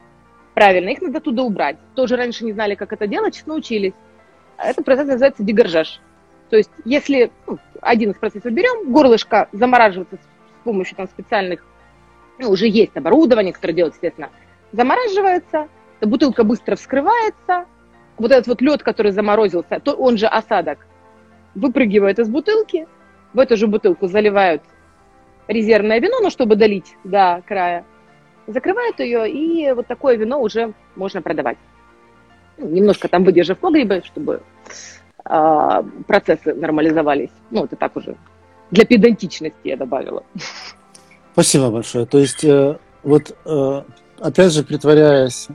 Правильно, 0.54 0.90
их 0.90 1.02
надо 1.02 1.22
туда 1.22 1.44
убрать. 1.44 1.78
Тоже 1.96 2.18
раньше 2.18 2.44
не 2.44 2.52
знали, 2.52 2.76
как 2.76 2.92
это 2.92 3.08
делать, 3.08 3.36
сейчас 3.36 3.48
научились. 3.48 3.94
Этот 4.58 4.84
процесс 4.84 5.08
называется 5.08 5.44
дегоржаж. 5.44 6.02
То 6.50 6.58
есть, 6.58 6.72
если 6.84 7.32
ну, 7.48 7.60
один 7.82 8.12
из 8.12 8.18
процессов 8.18 8.52
берем, 8.52 8.92
горлышко 8.92 9.48
замораживается 9.52 10.18
с 10.18 10.64
помощью 10.64 10.98
там, 10.98 11.08
специальных, 11.08 11.64
ну, 12.40 12.50
уже 12.50 12.68
есть 12.68 12.98
оборудование, 12.98 13.54
которое 13.54 13.74
делает, 13.74 13.94
естественно, 13.94 14.30
замораживается, 14.72 15.70
бутылка 16.02 16.44
быстро 16.44 16.76
вскрывается, 16.76 17.66
вот 18.18 18.32
этот 18.32 18.48
вот 18.48 18.62
лед, 18.62 18.84
который 18.84 19.12
заморозился, 19.12 19.80
то 19.80 19.94
он 19.94 20.18
же 20.18 20.28
осадок, 20.28 20.86
выпрыгивает 21.56 22.20
из 22.20 22.28
бутылки, 22.28 22.88
в 23.34 23.40
эту 23.40 23.56
же 23.56 23.68
бутылку 23.68 24.08
заливают 24.08 24.64
резервное 25.50 26.00
вино, 26.00 26.20
ну, 26.22 26.30
чтобы 26.30 26.56
долить 26.56 26.96
до 27.04 27.44
края, 27.46 27.84
закрывают 28.48 29.00
ее, 29.00 29.30
и 29.30 29.72
вот 29.74 29.88
такое 29.88 30.16
вино 30.16 30.40
уже 30.42 30.74
можно 30.96 31.22
продавать. 31.22 31.58
Ну, 32.58 32.70
немножко 32.70 33.08
там 33.08 33.24
выдержав 33.24 33.58
погребе, 33.58 34.02
чтобы 34.06 34.42
э, 35.26 35.84
процессы 36.08 36.54
нормализовались. 36.54 37.32
Ну, 37.52 37.66
это 37.66 37.76
так 37.76 37.96
уже 37.98 38.16
для 38.72 38.86
педантичности 38.86 39.58
я 39.64 39.78
добавила. 39.78 40.24
Спасибо 41.34 41.72
большое. 41.72 42.06
То 42.06 42.20
есть, 42.20 42.44
э, 42.44 42.78
вот 43.04 43.36
э, 43.46 43.82
опять 44.20 44.54
же, 44.54 44.64
притворяясь 44.64 45.48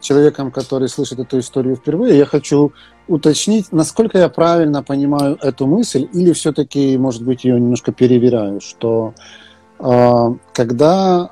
человеком, 0.00 0.50
который 0.50 0.88
слышит 0.88 1.18
эту 1.18 1.38
историю 1.38 1.76
впервые, 1.76 2.18
я 2.18 2.26
хочу 2.26 2.72
уточнить, 3.08 3.72
насколько 3.72 4.18
я 4.18 4.28
правильно 4.28 4.82
понимаю 4.82 5.38
эту 5.40 5.66
мысль, 5.66 6.08
или 6.12 6.32
все-таки, 6.32 6.96
может 6.98 7.22
быть, 7.22 7.44
ее 7.44 7.60
немножко 7.60 7.92
перевираю, 7.92 8.60
что 8.60 9.14
э, 9.78 10.34
когда 10.52 11.30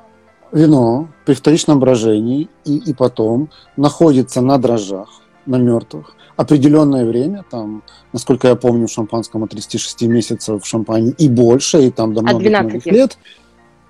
вино 0.51 1.07
при 1.25 1.33
вторичном 1.33 1.79
брожении 1.79 2.49
и, 2.65 2.77
и 2.77 2.93
потом 2.93 3.49
находится 3.77 4.41
на 4.41 4.57
дрожжах, 4.57 5.21
на 5.45 5.55
мертвых, 5.55 6.15
определенное 6.35 7.05
время, 7.05 7.43
там, 7.49 7.83
насколько 8.13 8.47
я 8.47 8.55
помню, 8.55 8.87
в 8.87 8.91
шампанском 8.91 9.43
от 9.43 9.51
36 9.51 10.03
месяцев 10.03 10.63
в 10.63 10.67
шампане 10.67 11.11
и 11.17 11.29
больше, 11.29 11.81
и 11.83 11.91
там 11.91 12.13
до 12.13 12.21
многих-многих 12.21 12.85
лет. 12.85 13.17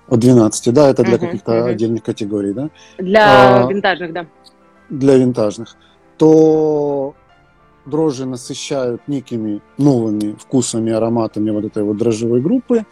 От 0.08 0.20
12, 0.20 0.74
да, 0.74 0.90
это 0.90 1.04
для 1.04 1.14
uh-huh, 1.14 1.18
каких-то 1.18 1.52
uh-huh. 1.52 1.70
отдельных 1.70 2.02
категорий, 2.02 2.52
да? 2.52 2.68
Для 2.98 3.64
а, 3.64 3.66
винтажных, 3.66 4.12
да. 4.12 4.26
Для 4.90 5.16
винтажных. 5.16 5.76
То 6.18 7.14
дрожжи 7.86 8.26
насыщают 8.26 9.02
некими 9.08 9.60
новыми 9.78 10.36
вкусами, 10.38 10.92
ароматами 10.92 11.50
вот 11.50 11.64
этой 11.64 11.82
вот 11.82 11.96
дрожжевой 11.96 12.40
группы. 12.40 12.84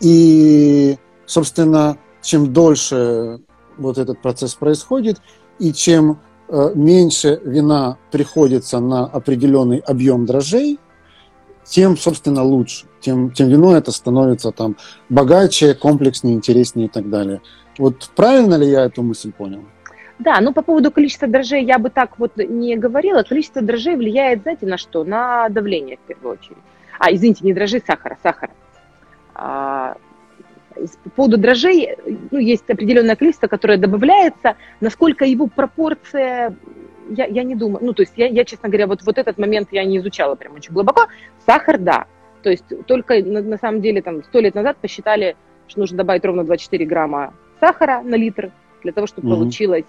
И, 0.00 0.96
собственно, 1.26 1.98
чем 2.22 2.52
дольше 2.52 3.40
вот 3.76 3.98
этот 3.98 4.20
процесс 4.22 4.54
происходит, 4.54 5.20
и 5.58 5.72
чем 5.72 6.20
э, 6.48 6.72
меньше 6.74 7.40
вина 7.44 7.98
приходится 8.10 8.80
на 8.80 9.04
определенный 9.06 9.78
объем 9.78 10.26
дрожжей, 10.26 10.78
тем, 11.64 11.96
собственно, 11.96 12.42
лучше. 12.42 12.86
Тем, 13.00 13.30
тем 13.30 13.48
вино 13.48 13.76
это 13.76 13.92
становится 13.92 14.50
там 14.50 14.76
богаче, 15.08 15.74
комплекснее, 15.74 16.34
интереснее 16.34 16.86
и 16.86 16.90
так 16.90 17.08
далее. 17.08 17.40
Вот 17.78 18.10
правильно 18.16 18.56
ли 18.56 18.68
я 18.68 18.84
эту 18.84 19.02
мысль 19.02 19.32
понял? 19.32 19.64
Да, 20.20 20.38
ну 20.42 20.52
по 20.52 20.60
поводу 20.60 20.90
количества 20.90 21.26
дрожжей 21.26 21.64
я 21.64 21.78
бы 21.78 21.88
так 21.88 22.18
вот 22.18 22.36
не 22.36 22.76
говорила. 22.76 23.22
Количество 23.22 23.62
дрожжей 23.62 23.96
влияет, 23.96 24.42
знаете, 24.42 24.66
на 24.66 24.76
что? 24.76 25.02
На 25.02 25.48
давление 25.48 25.96
в 25.96 26.06
первую 26.06 26.34
очередь. 26.34 26.58
А, 26.98 27.10
извините, 27.10 27.44
не 27.44 27.54
дрожжей, 27.54 27.82
сахара, 27.86 28.18
сахара. 28.22 28.52
А, 29.34 29.96
по 31.04 31.10
поводу 31.10 31.38
дрожжей, 31.38 31.96
ну, 32.30 32.38
есть 32.38 32.68
определенное 32.68 33.16
количество, 33.16 33.46
которое 33.46 33.78
добавляется. 33.78 34.56
Насколько 34.80 35.24
его 35.24 35.46
пропорция, 35.46 36.54
я, 37.08 37.24
я 37.24 37.42
не 37.42 37.54
думаю. 37.54 37.82
Ну, 37.82 37.94
то 37.94 38.02
есть 38.02 38.12
я, 38.16 38.26
я, 38.26 38.44
честно 38.44 38.68
говоря, 38.68 38.88
вот, 38.88 39.02
вот 39.02 39.16
этот 39.16 39.38
момент 39.38 39.68
я 39.72 39.84
не 39.84 39.96
изучала 39.98 40.34
прям 40.34 40.54
очень 40.54 40.74
глубоко. 40.74 41.06
Сахар, 41.46 41.78
да. 41.78 42.04
То 42.42 42.50
есть 42.50 42.64
только 42.86 43.24
на, 43.24 43.40
на 43.40 43.56
самом 43.56 43.80
деле 43.80 44.02
там 44.02 44.22
сто 44.24 44.40
лет 44.40 44.54
назад 44.54 44.76
посчитали, 44.76 45.34
что 45.66 45.80
нужно 45.80 45.96
добавить 45.96 46.26
ровно 46.26 46.44
24 46.44 46.84
грамма 46.84 47.32
сахара 47.58 48.02
на 48.02 48.16
литр 48.16 48.50
для 48.82 48.92
того, 48.92 49.06
чтобы 49.06 49.28
mm-hmm. 49.28 49.34
получилось 49.34 49.84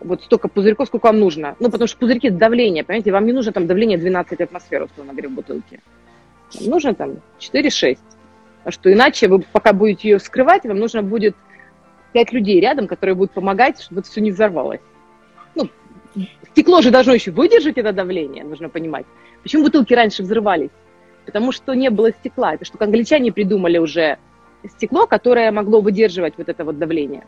вот 0.00 0.22
столько 0.22 0.48
пузырьков, 0.48 0.88
сколько 0.88 1.06
вам 1.06 1.20
нужно. 1.20 1.56
Ну, 1.60 1.70
потому 1.70 1.86
что 1.86 1.98
пузырьки– 1.98 2.30
давление, 2.30 2.84
понимаете? 2.84 3.12
Вам 3.12 3.26
не 3.26 3.32
нужно 3.32 3.52
там 3.52 3.66
давление 3.66 3.98
12 3.98 4.40
атмосфер, 4.40 4.82
условно 4.84 5.12
говоря, 5.12 5.28
в 5.28 5.32
бутылке. 5.32 5.80
Вам 6.60 6.70
нужно 6.70 6.94
там 6.94 7.16
4-6. 7.38 7.98
А 8.64 8.70
что 8.70 8.92
иначе 8.92 9.28
вы 9.28 9.40
пока 9.40 9.72
будете 9.72 10.10
ее 10.10 10.18
вскрывать, 10.18 10.64
вам 10.64 10.78
нужно 10.78 11.02
будет 11.02 11.34
5 12.12 12.32
людей 12.32 12.60
рядом, 12.60 12.86
которые 12.86 13.14
будут 13.14 13.32
помогать, 13.32 13.80
чтобы 13.80 14.00
это 14.00 14.10
все 14.10 14.20
не 14.20 14.30
взорвалось. 14.30 14.80
Ну, 15.54 15.68
стекло 16.50 16.80
же 16.80 16.90
должно 16.90 17.14
еще 17.14 17.30
выдержать 17.30 17.78
это 17.78 17.92
давление, 17.92 18.44
нужно 18.44 18.68
понимать. 18.68 19.06
Почему 19.42 19.64
бутылки 19.64 19.94
раньше 19.94 20.22
взрывались? 20.22 20.70
Потому 21.24 21.52
что 21.52 21.74
не 21.74 21.90
было 21.90 22.12
стекла. 22.12 22.54
Это 22.54 22.64
что 22.64 22.82
англичане 22.82 23.32
придумали 23.32 23.78
уже 23.78 24.18
стекло, 24.68 25.06
которое 25.06 25.50
могло 25.50 25.80
выдерживать 25.80 26.34
вот 26.36 26.48
это 26.48 26.64
вот 26.64 26.78
давление. 26.78 27.24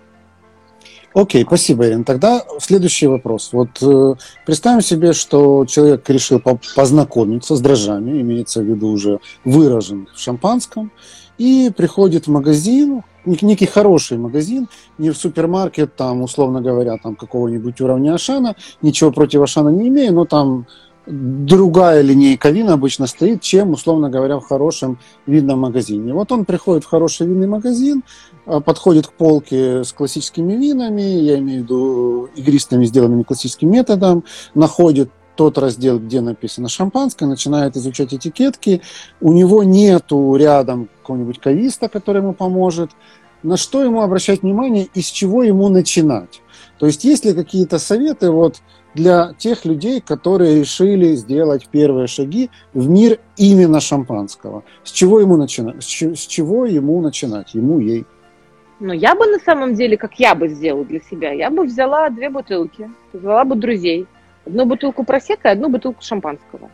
Окей, 1.14 1.44
спасибо, 1.44 1.86
Ирина. 1.86 2.02
Тогда 2.02 2.44
следующий 2.58 3.06
вопрос. 3.06 3.50
Вот 3.52 3.68
э, 3.80 4.14
представим 4.44 4.80
себе, 4.80 5.12
что 5.12 5.64
человек 5.64 6.10
решил 6.10 6.40
по 6.40 6.58
познакомиться 6.74 7.54
с 7.54 7.60
дрожжами, 7.60 8.20
имеется 8.20 8.60
в 8.60 8.64
виду 8.64 8.88
уже 8.88 9.20
выраженных 9.44 10.12
в 10.16 10.18
шампанском, 10.18 10.90
и 11.38 11.70
приходит 11.76 12.26
в 12.26 12.30
магазин, 12.30 13.02
некий 13.24 13.66
хороший 13.66 14.18
магазин, 14.18 14.68
не 14.98 15.10
в 15.10 15.16
супермаркет, 15.16 15.94
там, 15.94 16.22
условно 16.22 16.60
говоря, 16.60 16.96
там 17.00 17.14
какого-нибудь 17.14 17.80
уровня 17.80 18.14
Ашана, 18.14 18.56
ничего 18.82 19.12
против 19.12 19.42
Ашана 19.42 19.68
не 19.68 19.88
имею, 19.88 20.14
но 20.14 20.24
там 20.24 20.66
другая 21.06 22.02
линейка 22.02 22.50
вин 22.50 22.70
обычно 22.70 23.06
стоит, 23.06 23.42
чем, 23.42 23.70
условно 23.70 24.08
говоря, 24.08 24.38
в 24.38 24.46
хорошем 24.46 24.98
винном 25.26 25.60
магазине. 25.60 26.14
Вот 26.14 26.32
он 26.32 26.44
приходит 26.44 26.84
в 26.84 26.88
хороший 26.88 27.26
винный 27.26 27.46
магазин, 27.46 28.02
а, 28.46 28.60
подходит 28.60 29.06
к 29.06 29.12
полке 29.12 29.84
с 29.84 29.92
классическими 29.92 30.54
винами, 30.54 31.02
я 31.02 31.38
имею 31.38 31.60
в 31.60 31.64
виду 31.64 32.28
игристыми, 32.36 32.84
сделанными 32.84 33.22
классическим 33.22 33.70
методом, 33.70 34.24
находит 34.54 35.10
тот 35.36 35.58
раздел, 35.58 35.98
где 35.98 36.20
написано 36.20 36.68
шампанское, 36.68 37.26
начинает 37.26 37.76
изучать 37.76 38.14
этикетки. 38.14 38.82
У 39.20 39.32
него 39.32 39.64
нету 39.64 40.36
рядом 40.36 40.88
какого-нибудь 41.00 41.40
кависта, 41.40 41.88
который 41.88 42.22
ему 42.22 42.34
поможет. 42.34 42.92
На 43.42 43.56
что 43.56 43.82
ему 43.82 44.00
обращать 44.02 44.42
внимание 44.42 44.88
и 44.94 45.02
с 45.02 45.06
чего 45.06 45.42
ему 45.42 45.68
начинать? 45.68 46.40
То 46.78 46.86
есть 46.86 47.04
есть 47.04 47.24
ли 47.24 47.34
какие-то 47.34 47.78
советы 47.78 48.30
вот 48.30 48.62
для 48.94 49.32
тех 49.38 49.64
людей, 49.64 50.00
которые 50.00 50.60
решили 50.60 51.14
сделать 51.14 51.68
первые 51.68 52.06
шаги 52.06 52.50
в 52.72 52.88
мир 52.88 53.18
именно 53.36 53.80
шампанского? 53.80 54.64
С 54.82 54.90
чего 54.90 55.20
ему 55.20 55.36
начинать? 55.36 55.82
С 55.82 55.86
чего 56.26 56.66
ему 56.66 57.00
начинать? 57.00 57.54
Ему, 57.54 57.78
ей? 57.78 58.06
Ну, 58.80 58.92
я 58.92 59.14
бы 59.14 59.26
на 59.26 59.38
самом 59.38 59.74
деле, 59.74 59.96
как 59.96 60.18
я 60.18 60.34
бы 60.34 60.48
сделала 60.48 60.84
для 60.84 61.00
себя, 61.00 61.32
я 61.32 61.50
бы 61.50 61.64
взяла 61.64 62.10
две 62.10 62.28
бутылки, 62.28 62.90
позвала 63.12 63.44
бы 63.44 63.56
друзей, 63.56 64.06
одну 64.46 64.66
бутылку 64.66 65.04
просека 65.04 65.48
и 65.48 65.52
одну 65.52 65.68
бутылку 65.68 66.02
шампанского. 66.02 66.70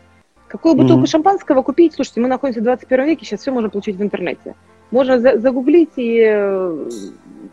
Какую 0.48 0.74
бутылку 0.74 1.04
mm-hmm. 1.04 1.10
шампанского 1.10 1.62
купить? 1.62 1.94
Слушайте, 1.94 2.20
мы 2.20 2.28
находимся 2.28 2.60
в 2.60 2.64
21 2.64 3.06
веке, 3.06 3.24
сейчас 3.24 3.40
все 3.40 3.52
можно 3.52 3.70
получить 3.70 3.96
в 3.96 4.02
интернете. 4.02 4.56
Можно 4.90 5.20
за- 5.20 5.38
загуглить 5.38 5.92
и 5.94 6.18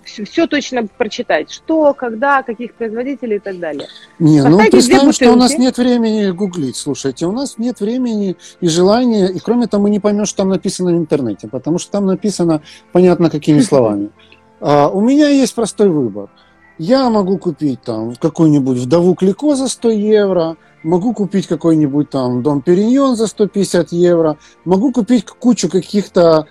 все, 0.04 0.26
все 0.26 0.48
точно 0.48 0.88
прочитать. 0.88 1.52
Что, 1.52 1.94
когда, 1.94 2.44
каких 2.44 2.74
производителей 2.74 3.38
и 3.38 3.40
так 3.40 3.60
далее. 3.60 3.88
Не, 4.20 4.44
ну 4.44 4.58
представим, 4.58 5.12
что 5.12 5.32
у 5.32 5.36
нас 5.36 5.58
нет 5.58 5.78
времени 5.78 6.32
гуглить. 6.32 6.76
Слушайте, 6.76 7.26
у 7.26 7.32
нас 7.32 7.58
нет 7.58 7.80
времени 7.80 8.38
и 8.62 8.68
желания, 8.68 9.28
и 9.28 9.40
кроме 9.40 9.68
того, 9.68 9.84
мы 9.84 9.90
не 9.90 10.00
поймем, 10.00 10.26
что 10.26 10.38
там 10.38 10.50
написано 10.50 10.92
в 10.92 10.98
интернете, 10.98 11.48
потому 11.48 11.78
что 11.78 11.92
там 11.92 12.06
написано 12.06 12.62
понятно 12.92 13.30
какими 13.30 13.60
словами. 13.62 14.10
А, 14.60 14.90
у 14.90 15.02
меня 15.02 15.30
есть 15.30 15.56
простой 15.56 15.90
выбор– 15.90 16.30
я 16.78 17.10
могу 17.10 17.38
купить 17.38 17.82
там 17.82 18.16
какую-нибудь 18.16 18.78
вдову 18.78 19.16
Клико 19.16 19.56
за 19.56 19.68
100 19.68 19.90
евро, 19.90 20.58
могу 20.84 21.14
купить 21.14 21.48
какой-нибудь 21.48 22.10
там 22.12 22.44
Дом 22.44 22.62
Периньон 22.62 23.16
за 23.16 23.28
150 23.28 23.92
евро, 23.92 24.38
могу 24.64 24.92
купить 24.92 25.26
кучу 25.26 25.70
каких-то 25.70 26.46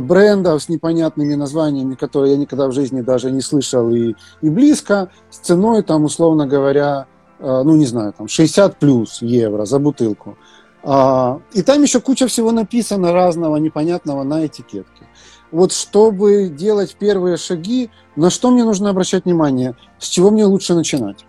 брендов 0.00 0.62
с 0.62 0.68
непонятными 0.68 1.34
названиями, 1.34 1.94
которые 1.94 2.32
я 2.32 2.38
никогда 2.38 2.66
в 2.68 2.72
жизни 2.72 3.00
даже 3.00 3.30
не 3.30 3.40
слышал 3.40 3.90
и, 3.90 4.14
и 4.42 4.50
близко, 4.50 5.10
с 5.30 5.38
ценой 5.38 5.82
там, 5.82 6.04
условно 6.04 6.46
говоря, 6.46 7.06
э, 7.38 7.62
ну 7.64 7.76
не 7.76 7.86
знаю, 7.86 8.12
там 8.12 8.28
60 8.28 8.76
плюс 8.78 9.22
евро 9.22 9.64
за 9.64 9.78
бутылку. 9.78 10.36
А, 10.82 11.40
и 11.52 11.62
там 11.62 11.82
еще 11.82 12.00
куча 12.00 12.26
всего 12.26 12.52
написано 12.52 13.12
разного, 13.12 13.56
непонятного 13.56 14.22
на 14.22 14.46
этикетке 14.46 15.06
вот 15.50 15.72
чтобы 15.72 16.48
делать 16.48 16.96
первые 16.98 17.36
шаги, 17.36 17.90
на 18.16 18.30
что 18.30 18.50
мне 18.50 18.64
нужно 18.64 18.90
обращать 18.90 19.24
внимание, 19.24 19.74
с 19.98 20.08
чего 20.08 20.30
мне 20.30 20.44
лучше 20.44 20.74
начинать? 20.74 21.24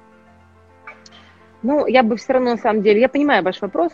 Ну, 1.64 1.86
я 1.88 2.04
бы 2.04 2.18
все 2.18 2.34
равно, 2.34 2.52
на 2.52 2.58
самом 2.58 2.82
деле, 2.82 3.02
я 3.02 3.10
понимаю 3.10 3.44
ваш 3.44 3.62
вопрос, 3.62 3.92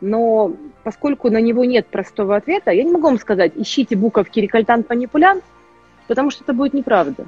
но 0.00 0.52
поскольку 0.84 1.30
на 1.30 1.40
него 1.40 1.64
нет 1.64 1.86
простого 1.86 2.36
ответа, 2.36 2.70
я 2.70 2.82
не 2.82 2.92
могу 2.92 3.08
вам 3.08 3.18
сказать, 3.18 3.52
ищите 3.56 3.96
буковки 3.96 4.40
рекольтант-манипулянт, 4.40 5.44
потому 6.06 6.30
что 6.30 6.44
это 6.44 6.52
будет 6.52 6.74
неправда. 6.74 7.26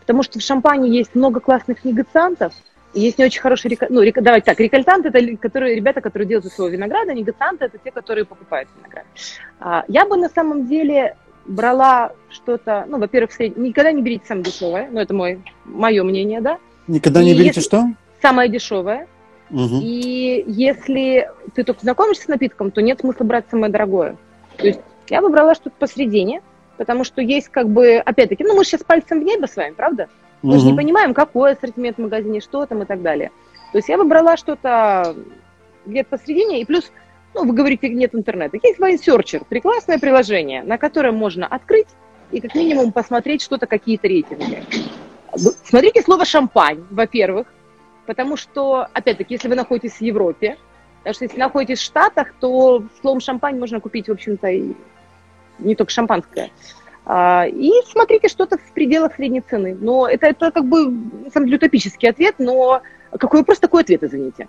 Потому 0.00 0.22
что 0.22 0.38
в 0.38 0.42
шампане 0.42 0.90
есть 0.90 1.14
много 1.14 1.40
классных 1.40 1.84
негациантов, 1.84 2.52
и 2.94 3.00
есть 3.00 3.18
не 3.18 3.24
очень 3.24 3.40
хорошие, 3.40 3.76
ну, 3.88 4.02
рек... 4.02 4.20
давайте 4.20 4.46
так, 4.46 4.60
рекольтанты 4.60 5.08
это 5.08 5.36
которые, 5.36 5.74
ребята, 5.74 6.00
которые 6.00 6.28
делают 6.28 6.46
из 6.46 6.54
своего 6.54 6.72
винограда, 6.72 7.14
негацианты 7.14 7.64
это 7.64 7.78
те, 7.78 7.90
которые 7.90 8.24
покупают 8.24 8.68
виноград. 8.76 9.06
А, 9.60 9.84
я 9.88 10.04
бы 10.04 10.16
на 10.16 10.28
самом 10.28 10.66
деле 10.66 11.16
брала 11.46 12.12
что-то, 12.30 12.84
ну, 12.88 12.98
во-первых, 12.98 13.32
сред... 13.32 13.56
никогда 13.56 13.92
не 13.92 14.02
берите 14.02 14.26
самое 14.26 14.44
дешевое, 14.44 14.88
ну, 14.90 15.00
это 15.00 15.14
мой, 15.14 15.40
мое 15.64 16.02
мнение, 16.02 16.40
да. 16.40 16.58
Никогда 16.86 17.22
и 17.22 17.24
не 17.24 17.32
берите 17.32 17.60
если... 17.60 17.60
что? 17.60 17.84
Самое 18.20 18.50
дешевое. 18.50 19.08
Угу. 19.52 19.80
И 19.82 20.44
если 20.46 21.30
ты 21.54 21.62
только 21.62 21.82
знакомишься 21.82 22.24
с 22.24 22.28
напитком, 22.28 22.70
то 22.70 22.80
нет 22.80 23.00
смысла 23.00 23.24
брать 23.24 23.44
самое 23.50 23.70
дорогое. 23.70 24.16
То 24.56 24.66
есть 24.66 24.80
я 25.08 25.20
бы 25.20 25.28
брала 25.28 25.54
что-то 25.54 25.76
посередине, 25.78 26.42
потому 26.78 27.04
что 27.04 27.20
есть 27.20 27.48
как 27.48 27.68
бы, 27.68 27.96
опять-таки, 27.96 28.44
ну, 28.44 28.56
мы 28.56 28.64
сейчас 28.64 28.82
пальцем 28.82 29.20
в 29.20 29.24
небо 29.24 29.46
с 29.46 29.56
вами, 29.56 29.74
правда? 29.74 30.08
Мы 30.40 30.54
угу. 30.54 30.60
же 30.60 30.66
не 30.70 30.76
понимаем, 30.76 31.14
какой 31.14 31.52
ассортимент 31.52 31.98
в 31.98 32.00
магазине, 32.02 32.40
что 32.40 32.66
там 32.66 32.82
и 32.82 32.86
так 32.86 33.02
далее. 33.02 33.30
То 33.72 33.78
есть 33.78 33.88
я 33.88 33.98
бы 33.98 34.04
брала 34.04 34.36
что-то 34.36 35.14
где-то 35.86 36.16
посередине, 36.16 36.60
и 36.60 36.64
плюс 36.64 36.90
ну, 37.34 37.44
вы 37.46 37.54
говорите, 37.54 37.88
нет 37.88 38.14
интернета. 38.14 38.58
Есть 38.62 39.08
Searcher, 39.08 39.44
прекрасное 39.48 39.98
приложение, 39.98 40.62
на 40.62 40.78
котором 40.78 41.16
можно 41.16 41.46
открыть 41.46 41.88
и 42.30 42.40
как 42.40 42.54
минимум 42.54 42.92
посмотреть 42.92 43.42
что-то, 43.42 43.66
какие-то 43.66 44.08
рейтинги. 44.08 44.64
Смотрите 45.64 46.02
слово 46.02 46.24
«шампань», 46.24 46.84
во-первых, 46.90 47.46
потому 48.12 48.36
что, 48.36 48.86
опять-таки, 48.92 49.32
если 49.34 49.48
вы 49.48 49.54
находитесь 49.54 49.94
в 49.94 50.02
Европе, 50.02 50.58
потому 50.98 51.14
что 51.14 51.24
если 51.24 51.38
находитесь 51.38 51.78
в 51.78 51.82
Штатах, 51.82 52.34
то 52.40 52.84
словом 53.00 53.20
«шампань» 53.20 53.58
можно 53.58 53.80
купить, 53.80 54.06
в 54.06 54.12
общем-то, 54.12 54.48
и 54.48 54.74
не 55.58 55.74
только 55.74 55.90
шампанское. 55.90 56.50
А, 57.06 57.46
и 57.46 57.70
смотрите 57.90 58.28
что-то 58.28 58.58
в 58.58 58.72
пределах 58.74 59.14
средней 59.16 59.40
цены. 59.40 59.74
Но 59.80 60.06
это, 60.06 60.26
это 60.26 60.50
как 60.50 60.66
бы, 60.66 60.90
на 60.90 61.30
самом 61.30 61.46
деле, 61.46 61.56
утопический 61.56 62.06
ответ, 62.06 62.34
но 62.38 62.82
какой 63.18 63.40
вопрос, 63.40 63.60
такой 63.60 63.80
ответ, 63.80 64.02
извините. 64.02 64.46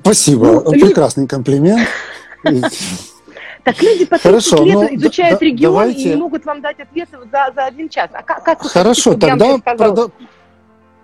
Спасибо, 0.00 0.62
ну, 0.64 0.72
прекрасный 0.72 1.28
комплимент. 1.28 1.88
Так 3.64 3.80
люди 3.80 4.04
по 4.04 4.18
30 4.18 4.60
лет 4.60 4.74
но, 4.74 4.84
изучают 4.96 5.38
да, 5.38 5.46
регион 5.46 5.74
давайте... 5.74 6.00
и 6.00 6.08
не 6.08 6.16
могут 6.16 6.44
вам 6.44 6.60
дать 6.60 6.80
ответы 6.80 7.16
за, 7.30 7.52
за 7.54 7.66
один 7.66 7.88
час. 7.88 8.10
А 8.12 8.24
как, 8.24 8.42
как 8.42 8.62
Хорошо, 8.62 9.14
тогда... 9.14 9.58
Прода... 9.58 10.08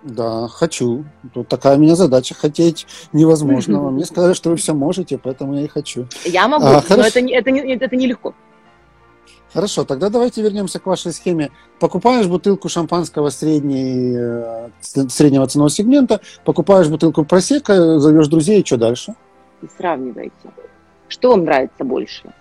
Да, 0.03 0.47
хочу. 0.47 1.05
Тут 1.33 1.47
такая 1.47 1.77
у 1.77 1.79
меня 1.79 1.95
задача. 1.95 2.33
Хотеть 2.33 2.87
невозможно. 3.11 3.81
Мне 3.91 4.05
сказали, 4.05 4.33
что 4.33 4.49
вы 4.49 4.55
все 4.55 4.73
можете, 4.73 5.17
поэтому 5.17 5.55
я 5.55 5.63
и 5.63 5.67
хочу. 5.67 6.07
Я 6.25 6.47
могу, 6.47 6.65
а, 6.65 6.83
но 6.89 7.03
это, 7.03 7.19
это, 7.19 7.51
не, 7.51 7.75
это 7.75 7.95
нелегко. 7.95 8.33
Хорошо, 9.53 9.83
тогда 9.83 10.09
давайте 10.09 10.43
вернемся 10.43 10.79
к 10.79 10.85
вашей 10.85 11.11
схеме. 11.11 11.49
Покупаешь 11.79 12.27
бутылку 12.27 12.69
шампанского 12.69 13.29
средней, 13.29 14.15
э, 14.15 14.69
среднего 14.81 15.47
ценового 15.47 15.71
сегмента, 15.71 16.21
покупаешь 16.45 16.87
бутылку 16.87 17.25
просека, 17.25 17.99
зовешь 17.99 18.27
друзей, 18.27 18.61
и 18.61 18.65
что 18.65 18.77
дальше? 18.77 19.15
И 19.63 19.67
сравниваете. 19.75 20.33
Что 21.07 21.31
вам 21.31 21.45
нравится 21.45 21.83
больше? 21.83 22.31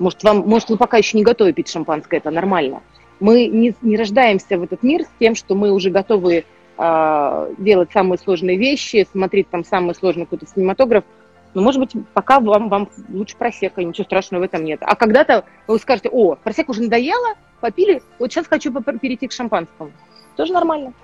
Может, 0.00 0.24
вам, 0.24 0.38
может, 0.38 0.70
вы 0.70 0.76
пока 0.76 0.96
еще 0.96 1.16
не 1.16 1.22
готовы 1.22 1.52
пить 1.52 1.68
шампанское, 1.68 2.16
это 2.16 2.30
нормально. 2.30 2.82
Мы 3.20 3.46
не, 3.46 3.76
не 3.82 3.96
рождаемся 3.96 4.58
в 4.58 4.62
этот 4.64 4.82
мир 4.82 5.02
с 5.02 5.10
тем, 5.20 5.36
что 5.36 5.54
мы 5.54 5.70
уже 5.70 5.90
готовы 5.90 6.46
э, 6.80 7.54
делать 7.58 7.92
самые 7.92 8.18
сложные 8.18 8.56
вещи, 8.56 9.06
смотреть 9.12 9.50
там 9.50 9.64
самый 9.64 9.94
сложный 9.94 10.24
какой-то 10.24 10.46
кинематограф. 10.46 11.04
Но, 11.52 11.62
может 11.62 11.80
быть, 11.80 11.92
пока 12.14 12.40
вам, 12.40 12.68
вам 12.68 12.88
лучше 13.08 13.36
просека, 13.36 13.82
ничего 13.82 14.04
страшного 14.04 14.42
в 14.42 14.44
этом 14.44 14.64
нет. 14.64 14.80
А 14.82 14.94
когда-то 14.94 15.44
вы 15.66 15.78
скажете, 15.78 16.08
о, 16.08 16.36
просека 16.36 16.70
уже 16.70 16.82
надоело, 16.82 17.34
попили, 17.60 18.02
вот 18.18 18.32
сейчас 18.32 18.46
хочу 18.46 18.72
перейти 18.72 19.26
к 19.26 19.32
шампанскому. 19.32 19.90
Тоже 20.36 20.52
нормально. 20.52 20.94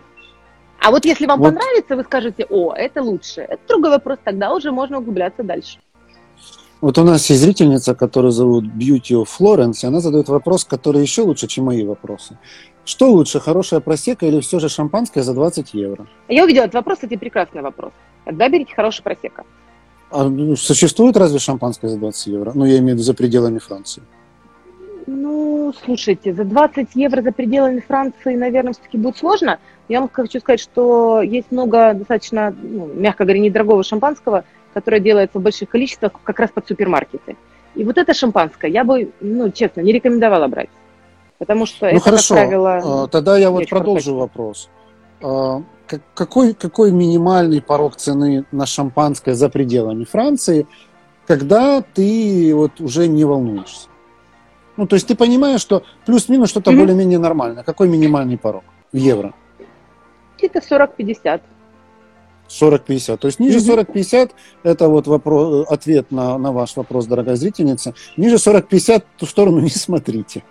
А 0.81 0.91
вот 0.91 1.05
если 1.05 1.27
вам 1.27 1.41
вот. 1.41 1.49
понравится, 1.49 1.97
вы 1.97 2.05
скажете, 2.05 2.47
о, 2.49 2.72
это 2.72 3.03
лучше. 3.03 3.41
Это 3.41 3.61
другой 3.68 3.91
вопрос, 3.91 4.18
тогда 4.22 4.55
уже 4.55 4.70
можно 4.70 4.99
углубляться 4.99 5.43
дальше. 5.43 5.79
Вот 6.81 6.99
у 6.99 7.05
нас 7.05 7.29
есть 7.31 7.43
зрительница, 7.43 7.95
которую 7.95 8.33
зовут 8.33 8.66
Beauty 8.66 9.22
of 9.22 9.27
Florence, 9.27 9.79
и 9.83 9.87
она 9.87 10.01
задает 10.01 10.29
вопрос, 10.29 10.64
который 10.64 11.01
еще 11.01 11.22
лучше, 11.22 11.47
чем 11.47 11.64
мои 11.64 11.85
вопросы. 11.85 12.39
Что 12.87 13.11
лучше, 13.11 13.39
хорошая 13.41 13.80
просека 13.80 14.24
или 14.24 14.41
все 14.41 14.59
же 14.59 14.70
шампанское 14.70 15.22
за 15.22 15.34
20 15.34 15.74
евро? 15.74 16.07
Я 16.28 16.45
увидела 16.45 16.64
этот 16.64 16.76
вопрос, 16.76 17.01
это 17.03 17.18
прекрасный 17.18 17.61
вопрос. 17.61 17.93
Тогда 18.24 18.49
берите 18.49 18.74
хороший 18.74 19.03
просека. 19.03 19.45
А 20.11 20.24
ну, 20.24 20.57
существует 20.57 21.18
разве 21.18 21.39
шампанское 21.39 21.89
за 21.89 21.99
20 21.99 22.26
евро? 22.28 22.53
Ну, 22.55 22.64
я 22.64 22.78
имею 22.78 22.93
в 22.93 22.95
виду 22.95 23.03
за 23.03 23.12
пределами 23.12 23.59
Франции. 23.59 24.03
Ну, 25.07 25.74
слушайте, 25.84 26.32
за 26.32 26.45
20 26.45 26.89
евро 26.95 27.20
за 27.20 27.32
пределами 27.32 27.80
Франции, 27.87 28.34
наверное, 28.34 28.72
все-таки 28.72 28.97
будет 28.97 29.18
сложно. 29.18 29.59
Я 29.89 30.01
вам 30.01 30.09
хочу 30.11 30.41
сказать, 30.41 30.61
что 30.61 31.20
есть 31.20 31.51
много 31.51 31.93
достаточно, 31.93 32.55
ну, 32.62 32.87
мягко 32.95 33.24
говоря, 33.24 33.41
недорогого 33.41 33.82
шампанского– 33.82 34.45
которая 34.76 35.01
делается 35.01 35.39
в 35.39 35.43
больших 35.43 35.70
количествах 35.70 36.12
как 36.22 36.39
раз 36.39 36.51
под 36.51 36.68
супермаркеты. 36.68 37.39
И 37.76 37.82
вот 37.82 37.97
это 37.97 38.12
шампанское 38.12 38.70
я 38.70 38.84
бы, 38.84 39.11
ну, 39.22 39.51
честно, 39.51 39.80
не 39.80 39.91
рекомендовала 39.91 40.49
брать. 40.49 40.68
Потому 41.39 41.66
что 41.66 41.87
ну, 41.87 41.93
это, 41.93 42.01
хорошо. 42.01 42.34
как 42.34 42.45
правило... 42.45 43.05
А, 43.05 43.07
тогда 43.09 43.37
я 43.37 43.51
вот 43.51 43.68
продолжу 43.68 44.14
вопрос. 44.14 44.70
А, 45.22 45.62
какой, 46.14 46.55
какой 46.55 46.93
минимальный 46.93 47.61
порог 47.61 47.97
цены 47.97 48.45
на 48.53 48.66
шампанское 48.66 49.34
за 49.34 49.49
пределами 49.49 50.05
Франции, 50.05 50.66
когда 51.26 51.82
ты 51.82 52.53
вот 52.55 52.80
уже 52.80 53.07
не 53.09 53.24
волнуешься? 53.24 53.89
Ну, 54.76 54.87
то 54.87 54.95
есть 54.95 55.07
ты 55.07 55.14
понимаешь, 55.14 55.61
что 55.61 55.82
плюс-минус 56.05 56.51
что-то 56.51 56.70
mm-hmm. 56.70 56.78
более-менее 56.78 57.18
нормальное. 57.18 57.62
Какой 57.62 57.89
минимальный 57.89 58.37
порог 58.37 58.64
в 58.93 58.97
евро? 58.97 59.34
Где-то 60.39 60.59
40-50. 60.59 61.41
40-50. 62.49 63.16
То 63.16 63.26
есть 63.26 63.41
ниже 63.41 63.59
40-50 63.59 64.30
это 64.62 64.89
вот 64.89 65.07
вопрос, 65.07 65.66
ответ 65.70 66.11
на, 66.11 66.39
на 66.39 66.53
ваш 66.53 66.76
вопрос, 66.76 67.07
дорогая 67.07 67.37
зрительница. 67.37 67.95
Ниже 68.16 68.37
40-50 68.37 69.03
ту 69.16 69.26
сторону 69.26 69.61
не 69.61 69.70
смотрите. 69.70 70.45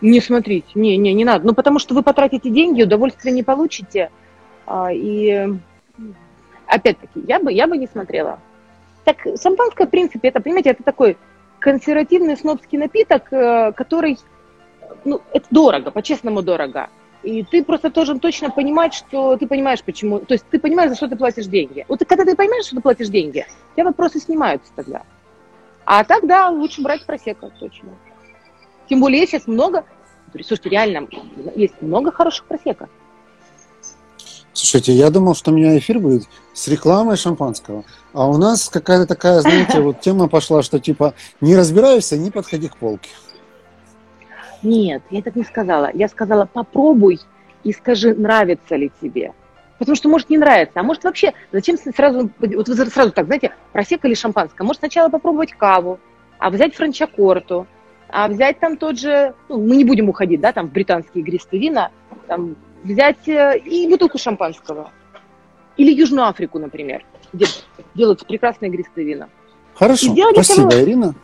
Не 0.00 0.20
смотрите, 0.20 0.68
не, 0.74 0.96
не, 0.96 1.14
не 1.14 1.24
надо. 1.24 1.46
Ну, 1.46 1.54
потому 1.54 1.78
что 1.78 1.94
вы 1.94 2.02
потратите 2.02 2.50
деньги, 2.50 2.82
удовольствия 2.82 3.32
не 3.32 3.42
получите. 3.42 4.10
А, 4.66 4.92
и 4.92 5.48
опять-таки, 6.66 7.22
я 7.26 7.40
бы, 7.40 7.52
я 7.52 7.66
бы 7.66 7.76
не 7.76 7.86
смотрела. 7.86 8.38
Так, 9.04 9.18
шампанское, 9.40 9.86
в 9.86 9.90
принципе, 9.90 10.28
это, 10.28 10.40
понимаете, 10.40 10.70
это 10.70 10.82
такой 10.82 11.16
консервативный 11.60 12.36
снобский 12.36 12.76
напиток, 12.76 13.32
э, 13.32 13.72
который, 13.72 14.18
ну, 15.04 15.22
это 15.32 15.46
дорого, 15.50 15.90
по-честному 15.90 16.42
дорого. 16.42 16.90
И 17.22 17.42
ты 17.44 17.64
просто 17.64 17.90
должен 17.90 18.20
точно 18.20 18.50
понимать, 18.50 18.94
что 18.94 19.36
ты 19.36 19.46
понимаешь, 19.46 19.82
почему. 19.82 20.20
То 20.20 20.34
есть 20.34 20.44
ты 20.50 20.58
понимаешь, 20.58 20.90
за 20.90 20.96
что 20.96 21.08
ты 21.08 21.16
платишь 21.16 21.46
деньги. 21.46 21.84
Вот 21.88 22.04
когда 22.06 22.24
ты 22.24 22.36
понимаешь, 22.36 22.66
что 22.66 22.76
ты 22.76 22.82
платишь 22.82 23.08
деньги, 23.08 23.46
у 23.72 23.74
тебя 23.74 23.84
вопросы 23.86 24.20
снимаются 24.20 24.70
тогда. 24.76 25.02
А 25.84 26.04
тогда 26.04 26.50
лучше 26.50 26.82
брать 26.82 27.06
просека, 27.06 27.50
точно. 27.58 27.90
Тем 28.88 29.00
более 29.00 29.26
сейчас 29.26 29.46
много, 29.46 29.84
слушайте, 30.32 30.68
реально, 30.68 31.08
есть 31.54 31.80
много 31.80 32.12
хороших 32.12 32.46
просека. 32.46 32.88
Слушайте, 34.52 34.92
я 34.92 35.10
думал, 35.10 35.34
что 35.34 35.50
у 35.50 35.54
меня 35.54 35.76
эфир 35.76 35.98
будет 35.98 36.24
с 36.54 36.66
рекламой 36.68 37.16
шампанского. 37.16 37.84
А 38.14 38.26
у 38.26 38.38
нас 38.38 38.70
какая-то 38.70 39.06
такая, 39.06 39.40
знаете, 39.40 39.80
вот 39.80 40.00
тема 40.00 40.28
пошла, 40.28 40.62
что 40.62 40.80
типа 40.80 41.14
не 41.42 41.54
разбираешься, 41.54 42.16
не 42.16 42.30
подходи 42.30 42.68
к 42.68 42.76
полке. 42.76 43.10
Нет, 44.62 45.02
я 45.10 45.20
так 45.20 45.36
не 45.36 45.44
сказала. 45.44 45.90
Я 45.92 46.08
сказала, 46.08 46.46
попробуй 46.46 47.20
и 47.64 47.72
скажи, 47.72 48.14
нравится 48.14 48.76
ли 48.76 48.90
тебе. 49.02 49.34
Потому 49.78 49.94
что, 49.94 50.08
может, 50.08 50.30
не 50.30 50.38
нравится. 50.38 50.80
А 50.80 50.82
может, 50.82 51.04
вообще, 51.04 51.34
зачем 51.52 51.76
сразу, 51.76 52.30
вот 52.38 52.68
вы 52.68 52.74
сразу 52.86 53.12
так, 53.12 53.26
знаете, 53.26 53.52
просека 53.72 54.08
или 54.08 54.14
шампанское? 54.14 54.64
Может, 54.64 54.80
сначала 54.80 55.10
попробовать 55.10 55.52
каву, 55.52 56.00
а 56.38 56.48
взять 56.48 56.74
франчакорту, 56.74 57.66
а 58.08 58.28
взять 58.28 58.60
там 58.60 58.76
тот 58.76 58.98
же, 58.98 59.34
ну, 59.48 59.58
мы 59.58 59.76
не 59.76 59.84
будем 59.84 60.08
уходить, 60.08 60.40
да, 60.40 60.52
там, 60.52 60.68
в 60.68 60.72
британские 60.72 61.22
игристые 61.22 61.60
вина, 61.60 61.90
там, 62.26 62.56
взять 62.84 63.26
э, 63.28 63.58
и 63.58 63.88
бутылку 63.88 64.18
шампанского. 64.18 64.90
Или 65.76 65.92
Южную 65.92 66.26
Африку, 66.26 66.58
например, 66.58 67.04
где 67.32 67.46
делаются 67.94 68.24
прекрасные 68.24 68.70
игристые 68.70 69.06
вина. 69.06 69.28
Хорошо, 69.74 70.14
спасибо, 70.32 70.80
Ирина. 70.80 71.14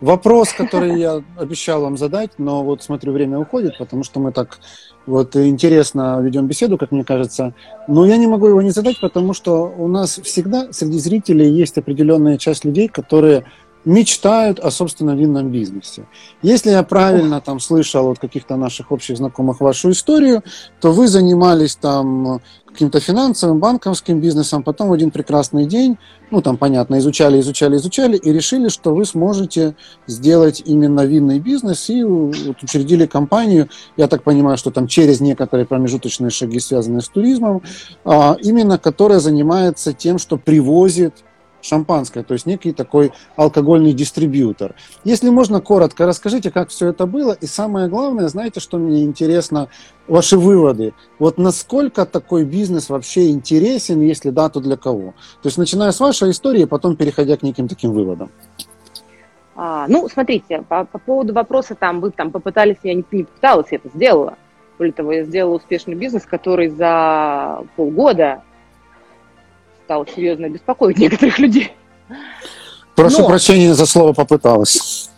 Вопрос, 0.00 0.52
который 0.52 0.98
я 0.98 1.22
обещал 1.38 1.82
вам 1.82 1.96
задать, 1.96 2.32
но 2.38 2.64
вот 2.64 2.82
смотрю, 2.82 3.12
время 3.12 3.38
уходит, 3.38 3.78
потому 3.78 4.02
что 4.02 4.20
мы 4.20 4.32
так 4.32 4.58
вот 5.06 5.36
интересно 5.36 6.20
ведем 6.20 6.46
беседу, 6.46 6.76
как 6.78 6.90
мне 6.90 7.04
кажется. 7.04 7.54
Но 7.88 8.04
я 8.04 8.16
не 8.16 8.26
могу 8.26 8.48
его 8.48 8.60
не 8.60 8.70
задать, 8.70 9.00
потому 9.00 9.34
что 9.34 9.72
у 9.76 9.86
нас 9.86 10.18
всегда 10.18 10.72
среди 10.72 10.98
зрителей 10.98 11.50
есть 11.50 11.78
определенная 11.78 12.38
часть 12.38 12.64
людей, 12.64 12.88
которые 12.88 13.44
мечтают 13.84 14.58
о 14.60 14.70
собственном 14.70 15.16
винном 15.16 15.50
бизнесе. 15.50 16.06
Если 16.42 16.70
я 16.70 16.82
правильно 16.82 17.40
там 17.40 17.60
слышал 17.60 18.10
от 18.10 18.18
каких-то 18.18 18.56
наших 18.56 18.92
общих 18.92 19.16
знакомых 19.16 19.60
вашу 19.60 19.90
историю, 19.90 20.42
то 20.80 20.92
вы 20.92 21.08
занимались 21.08 21.76
там 21.76 22.40
каким-то 22.74 22.98
финансовым, 22.98 23.60
банковским 23.60 24.20
бизнесом, 24.20 24.64
потом 24.64 24.88
в 24.88 24.92
один 24.92 25.12
прекрасный 25.12 25.64
день, 25.64 25.96
ну 26.32 26.42
там 26.42 26.56
понятно, 26.56 26.98
изучали, 26.98 27.40
изучали, 27.40 27.76
изучали 27.76 28.16
и 28.16 28.32
решили, 28.32 28.68
что 28.68 28.92
вы 28.94 29.04
сможете 29.04 29.76
сделать 30.08 30.60
именно 30.66 31.06
винный 31.06 31.38
бизнес 31.38 31.88
и 31.88 32.02
вот 32.02 32.62
учредили 32.62 33.06
компанию, 33.06 33.68
я 33.96 34.08
так 34.08 34.24
понимаю, 34.24 34.58
что 34.58 34.72
там 34.72 34.88
через 34.88 35.20
некоторые 35.20 35.66
промежуточные 35.66 36.30
шаги, 36.30 36.58
связанные 36.58 37.02
с 37.02 37.08
туризмом, 37.08 37.62
а, 38.04 38.36
именно 38.42 38.76
которая 38.76 39.20
занимается 39.20 39.92
тем, 39.92 40.18
что 40.18 40.36
привозит 40.36 41.14
шампанское, 41.64 42.22
то 42.22 42.34
есть 42.34 42.46
некий 42.46 42.72
такой 42.72 43.12
алкогольный 43.36 43.92
дистрибьютор. 43.92 44.74
Если 45.04 45.30
можно, 45.30 45.60
коротко 45.60 46.06
расскажите, 46.06 46.50
как 46.50 46.68
все 46.68 46.88
это 46.88 47.06
было, 47.06 47.32
и 47.32 47.46
самое 47.46 47.88
главное, 47.88 48.28
знаете, 48.28 48.60
что 48.60 48.78
мне 48.78 49.04
интересно, 49.04 49.68
ваши 50.06 50.36
выводы. 50.36 50.92
Вот 51.18 51.38
насколько 51.38 52.04
такой 52.04 52.44
бизнес 52.44 52.90
вообще 52.90 53.30
интересен, 53.30 54.00
если 54.00 54.30
да, 54.30 54.48
то 54.48 54.60
для 54.60 54.76
кого? 54.76 55.14
То 55.42 55.46
есть 55.46 55.58
начиная 55.58 55.92
с 55.92 56.00
вашей 56.00 56.30
истории, 56.30 56.64
потом 56.64 56.96
переходя 56.96 57.36
к 57.36 57.42
неким 57.42 57.68
таким 57.68 57.92
выводам. 57.92 58.30
А, 59.56 59.86
ну, 59.88 60.08
смотрите, 60.08 60.62
по, 60.68 60.84
по 60.84 60.98
поводу 60.98 61.32
вопроса, 61.32 61.74
там, 61.74 62.00
вы 62.00 62.10
там 62.10 62.30
попытались, 62.32 62.76
я 62.82 62.94
не, 62.94 63.04
не 63.12 63.24
попыталась, 63.24 63.68
я 63.70 63.78
это 63.78 63.88
сделала. 63.88 64.36
Более 64.78 64.92
того, 64.92 65.12
я 65.12 65.22
сделала 65.22 65.54
успешный 65.54 65.94
бизнес, 65.94 66.24
который 66.24 66.68
за 66.68 67.62
полгода 67.76 68.42
стал 69.84 70.06
серьезно 70.06 70.48
беспокоить 70.48 70.98
некоторых 70.98 71.38
людей. 71.38 71.72
Прошу 72.94 73.22
Но... 73.22 73.28
прощения 73.28 73.74
за 73.74 73.86
слово 73.86 74.12
попыталась. 74.12 75.10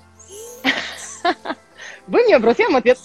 Вы 2.06 2.22
мне 2.22 2.36
вопрос, 2.36 2.58
я 2.58 2.66
вам 2.66 2.76
ответ. 2.76 2.98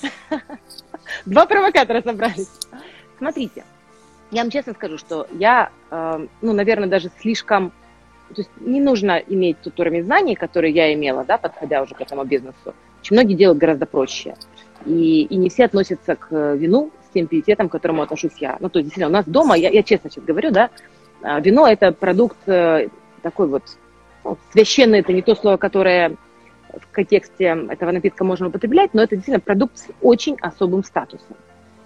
Два 1.26 1.46
провокатора 1.46 2.02
собрались. 2.02 2.50
Смотрите, 3.18 3.64
я 4.32 4.42
вам 4.42 4.52
честно 4.52 4.74
скажу, 4.74 4.98
что 4.98 5.28
я, 5.32 5.72
э, 5.90 6.28
ну, 6.42 6.54
наверное, 6.54 6.88
даже 6.88 7.12
слишком... 7.20 7.72
То 8.30 8.42
есть 8.42 8.50
не 8.60 8.80
нужно 8.80 9.18
иметь 9.18 9.60
тот 9.62 9.78
уровень 9.80 10.04
знаний, 10.04 10.36
который 10.36 10.72
я 10.72 10.94
имела, 10.94 11.26
да, 11.26 11.38
подходя 11.38 11.82
уже 11.82 11.96
к 11.96 12.02
этому 12.02 12.24
бизнесу. 12.24 12.74
Очень 13.02 13.16
многие 13.16 13.34
делают 13.34 13.60
гораздо 13.60 13.86
проще. 13.86 14.36
И, 14.86 15.24
и 15.24 15.36
не 15.36 15.50
все 15.50 15.66
относятся 15.66 16.16
к 16.16 16.56
вину 16.56 16.92
с 17.10 17.14
тем 17.14 17.28
пиететом, 17.28 17.68
к 17.68 17.72
которому 17.74 18.04
отношусь 18.04 18.38
я. 18.40 18.58
Ну, 18.62 18.70
то 18.70 18.80
есть, 18.80 18.88
действительно, 18.88 19.10
у 19.10 19.12
нас 19.12 19.26
дома, 19.26 19.58
я, 19.58 19.70
я 19.70 19.84
честно 19.84 20.10
сейчас 20.10 20.24
говорю, 20.24 20.52
да, 20.52 20.70
вино– 21.24 21.68
это 21.70 21.92
продукт 21.92 22.38
э, 22.48 22.90
такой 23.22 23.48
вот, 23.48 23.64
ну, 24.24 24.38
священный– 24.52 25.00
это 25.02 25.14
не 25.14 25.22
то 25.22 25.36
слово, 25.36 25.58
которое 25.58 26.18
в 26.70 26.92
контексте 26.92 27.46
этого 27.70 27.92
напитка 27.92 28.24
можно 28.24 28.48
употреблять, 28.48 28.94
но 28.94 29.04
это 29.04 29.16
действительно 29.16 29.42
продукт 29.42 29.78
с 29.78 29.88
очень 30.02 30.38
особым 30.40 30.84
статусом. 30.84 31.36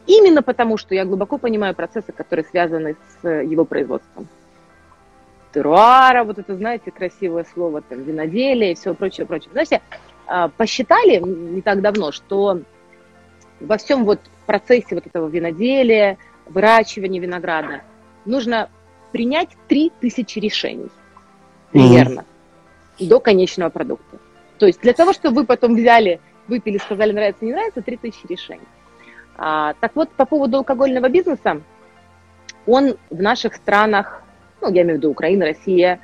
Именно 0.07 0.43
потому, 0.43 0.77
что 0.77 0.93
я 0.93 1.05
глубоко 1.05 1.37
понимаю 1.37 1.73
процессы, 1.73 2.11
которые 2.11 2.45
связаны 2.45 2.95
с 3.21 3.27
его 3.27 3.65
производством. 3.65 4.27
Теруара, 5.53 6.23
вот 6.23 6.37
это, 6.37 6.55
знаете, 6.55 6.91
красивое 6.91 7.45
слово, 7.53 7.81
там, 7.81 8.03
виноделие 8.03 8.73
и 8.73 8.75
все 8.75 8.93
прочее, 8.93 9.25
прочее. 9.25 9.49
Знаете, 9.53 9.81
а, 10.27 10.49
посчитали 10.49 11.17
не 11.19 11.61
так 11.61 11.81
давно, 11.81 12.11
что 12.11 12.59
во 13.59 13.77
всем 13.77 14.05
вот 14.05 14.19
процессе 14.45 14.95
вот 14.95 15.07
этого 15.07 15.27
виноделия, 15.27 16.17
выращивания 16.45 17.19
винограда 17.19 17.81
нужно 18.25 18.69
принять 19.15 19.47
3000 19.69 20.39
решений 20.39 20.89
примерно 21.71 22.25
mm-hmm. 22.99 23.07
до 23.07 23.21
конечного 23.21 23.69
продукта. 23.69 24.17
То 24.57 24.65
есть 24.65 24.81
для 24.81 24.91
того, 24.91 25.13
чтобы 25.13 25.37
вы 25.37 25.45
потом 25.45 25.73
взяли, 25.73 26.19
выпили, 26.49 26.79
сказали, 26.79 27.13
нравится, 27.13 27.45
не 27.45 27.53
нравится, 27.53 27.81
3000 27.81 28.27
решений. 28.27 28.67
А, 29.37 29.73
так 29.79 29.95
вот, 29.95 30.09
по 30.09 30.25
поводу 30.25 30.57
алкогольного 30.57 31.07
бизнеса, 31.07 31.61
он 32.67 32.97
в 33.09 33.21
наших 33.21 33.55
странах, 33.55 34.21
ну, 34.59 34.69
я 34.69 34.81
имею 34.81 34.95
в 34.95 34.97
виду 34.97 35.11
Украина, 35.11 35.45
Россия, 35.45 36.01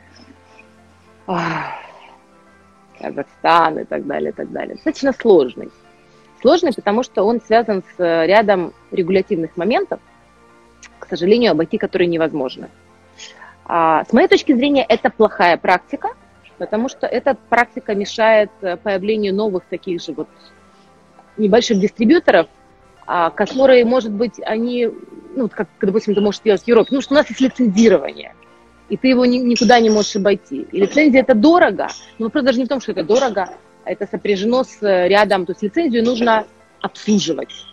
Казахстан 2.98 3.80
и 3.80 3.84
так 3.84 4.08
далее, 4.08 4.30
и 4.30 4.34
так 4.34 4.50
далее, 4.54 4.76
достаточно 4.76 5.12
сложный. 5.12 5.70
Сложный, 6.40 6.72
потому 6.74 7.04
что 7.04 7.24
он 7.24 7.42
связан 7.42 7.84
с 7.98 8.26
рядом 8.26 8.74
регулятивных 8.90 9.58
моментов, 9.58 10.00
к 10.98 11.10
сожалению, 11.10 11.52
обойти 11.52 11.78
которые 11.78 12.08
невозможно. 12.08 12.70
А, 13.66 14.04
с 14.06 14.14
моей 14.14 14.28
точки 14.28 14.54
зрения, 14.54 14.86
это 14.88 15.10
плохая 15.10 15.58
практика, 15.58 16.10
потому 16.58 16.90
что 16.90 17.08
эта 17.08 17.36
практика 17.50 17.96
мешает 17.96 18.52
э, 18.62 18.78
появлению 18.78 19.34
новых 19.34 19.64
таких 19.66 20.02
же 20.02 20.14
вот 20.14 20.28
небольших 21.38 21.80
дистрибьюторов, 21.80 22.48
а, 23.08 23.30
которые, 23.30 23.86
может 23.86 24.12
быть, 24.12 24.40
они, 24.46 24.90
ну, 25.36 25.50
как, 25.50 25.68
допустим, 25.82 26.16
ты 26.16 26.22
можешь 26.22 26.42
делать 26.42 26.64
в 26.64 26.68
Европе, 26.68 26.90
ну, 26.92 27.02
что 27.02 27.14
у 27.14 27.18
нас 27.18 27.28
есть 27.30 27.42
лицензирование, 27.42 28.36
и 28.90 28.98
ты 28.98 29.08
его 29.08 29.26
ни, 29.26 29.38
никуда 29.38 29.80
не 29.80 29.90
можешь 29.90 30.16
обойти. 30.16 30.68
И 30.72 30.80
лицензия 30.80 31.22
это 31.22 31.34
дорого, 31.34 31.88
но 32.20 32.26
вопрос 32.26 32.44
даже 32.44 32.60
не 32.60 32.66
в 32.66 32.70
том, 32.70 32.82
что 32.82 32.92
это 32.92 33.04
дорого, 33.04 33.50
а 33.84 33.92
это 33.92 34.06
сопряжено 34.06 34.64
с 34.64 34.78
рядом, 34.82 35.46
то 35.46 35.54
есть 35.54 35.64
лицензию 35.64 36.04
нужно 36.04 36.46
обслуживать 36.82 37.66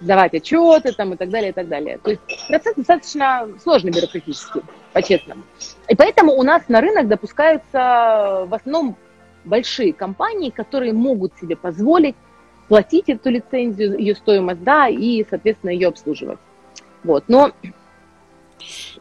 давать 0.00 0.34
отчеты 0.34 0.92
там, 0.92 1.14
и 1.14 1.16
так 1.16 1.30
далее, 1.30 1.50
и 1.50 1.52
так 1.52 1.68
далее. 1.68 1.98
То 1.98 2.10
есть 2.10 2.22
процесс 2.48 2.74
достаточно 2.74 3.48
сложный 3.62 3.92
бюрократически, 3.92 4.62
по-честному. 4.92 5.42
И 5.88 5.94
поэтому 5.94 6.32
у 6.32 6.42
нас 6.42 6.62
на 6.68 6.80
рынок 6.80 7.08
допускаются 7.08 8.46
в 8.48 8.54
основном 8.54 8.96
большие 9.44 9.92
компании, 9.92 10.50
которые 10.50 10.92
могут 10.92 11.32
себе 11.40 11.56
позволить 11.56 12.16
платить 12.68 13.08
эту 13.08 13.30
лицензию, 13.30 13.98
ее 13.98 14.14
стоимость, 14.14 14.62
да, 14.62 14.88
и, 14.88 15.26
соответственно, 15.28 15.70
ее 15.70 15.88
обслуживать. 15.88 16.38
Вот, 17.04 17.24
но 17.28 17.52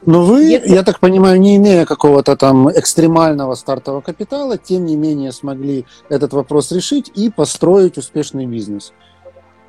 но 0.05 0.25
вы, 0.25 0.43
Если... 0.43 0.73
я 0.73 0.83
так 0.83 0.99
понимаю, 0.99 1.39
не 1.39 1.55
имея 1.57 1.85
какого-то 1.85 2.35
там 2.35 2.71
экстремального 2.71 3.53
стартового 3.55 4.01
капитала, 4.01 4.57
тем 4.57 4.85
не 4.85 4.95
менее 4.95 5.31
смогли 5.31 5.85
этот 6.09 6.33
вопрос 6.33 6.71
решить 6.71 7.11
и 7.13 7.29
построить 7.29 7.97
успешный 7.97 8.47
бизнес. 8.47 8.93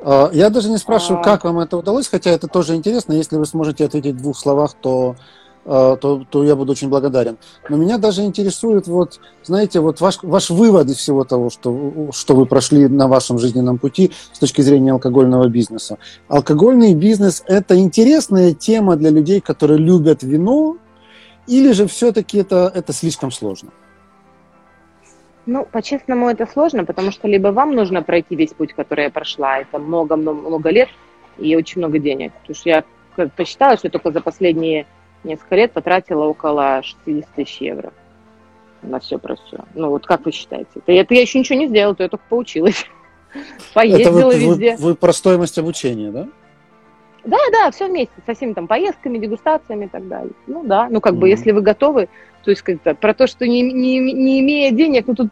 А, 0.00 0.30
я 0.32 0.48
даже 0.50 0.70
не 0.70 0.78
спрашиваю, 0.78 1.20
а. 1.20 1.24
как 1.24 1.44
вам 1.44 1.58
это 1.58 1.76
удалось, 1.76 2.08
хотя 2.08 2.30
это 2.30 2.48
тоже 2.48 2.74
интересно. 2.74 3.12
Если 3.12 3.36
вы 3.36 3.44
сможете 3.44 3.84
ответить 3.84 4.14
в 4.14 4.22
двух 4.22 4.38
словах, 4.38 4.74
то, 4.80 5.16
то, 5.64 6.26
то 6.28 6.44
я 6.44 6.56
буду 6.56 6.72
очень 6.72 6.88
благодарен. 6.88 7.38
Но 7.68 7.76
меня 7.76 7.98
даже 7.98 8.22
интересует, 8.22 8.86
вот, 8.86 9.20
знаете, 9.44 9.80
вот 9.80 10.00
ваш, 10.00 10.18
ваш 10.22 10.50
вывод 10.50 10.88
из 10.88 10.96
всего 10.96 11.24
того, 11.24 11.50
что, 11.50 12.10
что 12.12 12.34
вы 12.34 12.46
прошли 12.46 12.88
на 12.88 13.08
вашем 13.08 13.38
жизненном 13.38 13.78
пути 13.78 14.12
с 14.32 14.38
точки 14.38 14.60
зрения 14.60 14.92
алкогольного 14.92 15.48
бизнеса. 15.48 15.98
Алкогольный 16.28 16.94
бизнес– 16.94 17.44
это 17.46 17.78
интересная 17.78 18.54
тема 18.54 18.96
для 18.96 19.10
людей, 19.10 19.40
которые 19.40 19.78
любят 19.78 20.22
вино, 20.22 20.76
или 21.46 21.72
же 21.72 21.86
все-таки 21.86 22.38
это, 22.38 22.70
это 22.74 22.92
слишком 22.92 23.30
сложно? 23.30 23.70
Ну, 25.44 25.66
по-честному, 25.70 26.28
это 26.28 26.46
сложно, 26.46 26.84
потому 26.84 27.10
что 27.10 27.26
либо 27.26 27.48
вам 27.48 27.74
нужно 27.74 28.02
пройти 28.02 28.36
весь 28.36 28.52
путь, 28.52 28.72
который 28.72 29.04
я 29.04 29.10
прошла, 29.10 29.58
это 29.58 29.78
много-много 29.78 30.70
лет 30.70 30.88
и 31.38 31.56
очень 31.56 31.80
много 31.80 31.98
денег. 31.98 32.32
Потому 32.32 32.54
что 32.54 32.68
я 32.68 32.84
посчитала, 33.36 33.76
что 33.76 33.88
только 33.90 34.12
за 34.12 34.20
последние 34.20 34.86
несколько 35.24 35.56
лет 35.56 35.72
потратила 35.72 36.24
около 36.24 36.82
60 36.82 37.28
тысяч 37.34 37.60
евро 37.60 37.92
на 38.82 39.00
все 39.00 39.18
про 39.18 39.36
все. 39.36 39.58
Ну, 39.74 39.90
вот 39.90 40.06
как 40.06 40.24
вы 40.24 40.32
считаете? 40.32 40.68
Это, 40.74 40.92
это 40.92 41.14
я 41.14 41.20
еще 41.20 41.38
ничего 41.38 41.58
не 41.58 41.68
сделала, 41.68 41.94
то 41.94 42.02
я 42.02 42.08
только 42.08 42.24
поучилась. 42.28 42.86
Поездила 43.74 44.18
это 44.18 44.26
вы, 44.26 44.34
везде. 44.34 44.76
Вы, 44.76 44.90
вы 44.90 44.94
про 44.94 45.12
стоимость 45.12 45.58
обучения, 45.58 46.10
да? 46.10 46.28
Да, 47.24 47.38
да, 47.52 47.70
все 47.70 47.86
вместе, 47.86 48.14
со 48.26 48.34
всеми 48.34 48.52
там 48.52 48.66
поездками, 48.66 49.18
дегустациями 49.18 49.84
и 49.84 49.88
так 49.88 50.08
далее. 50.08 50.32
Ну 50.48 50.64
да, 50.64 50.88
ну 50.90 51.00
как 51.00 51.14
mm-hmm. 51.14 51.18
бы, 51.18 51.28
если 51.28 51.52
вы 51.52 51.60
готовы, 51.60 52.08
то 52.42 52.50
есть 52.50 52.62
как-то 52.62 52.96
про 52.96 53.14
то, 53.14 53.28
что 53.28 53.46
не, 53.46 53.62
не, 53.62 54.00
не 54.00 54.40
имея 54.40 54.72
денег, 54.72 55.06
ну 55.06 55.14
тут, 55.14 55.28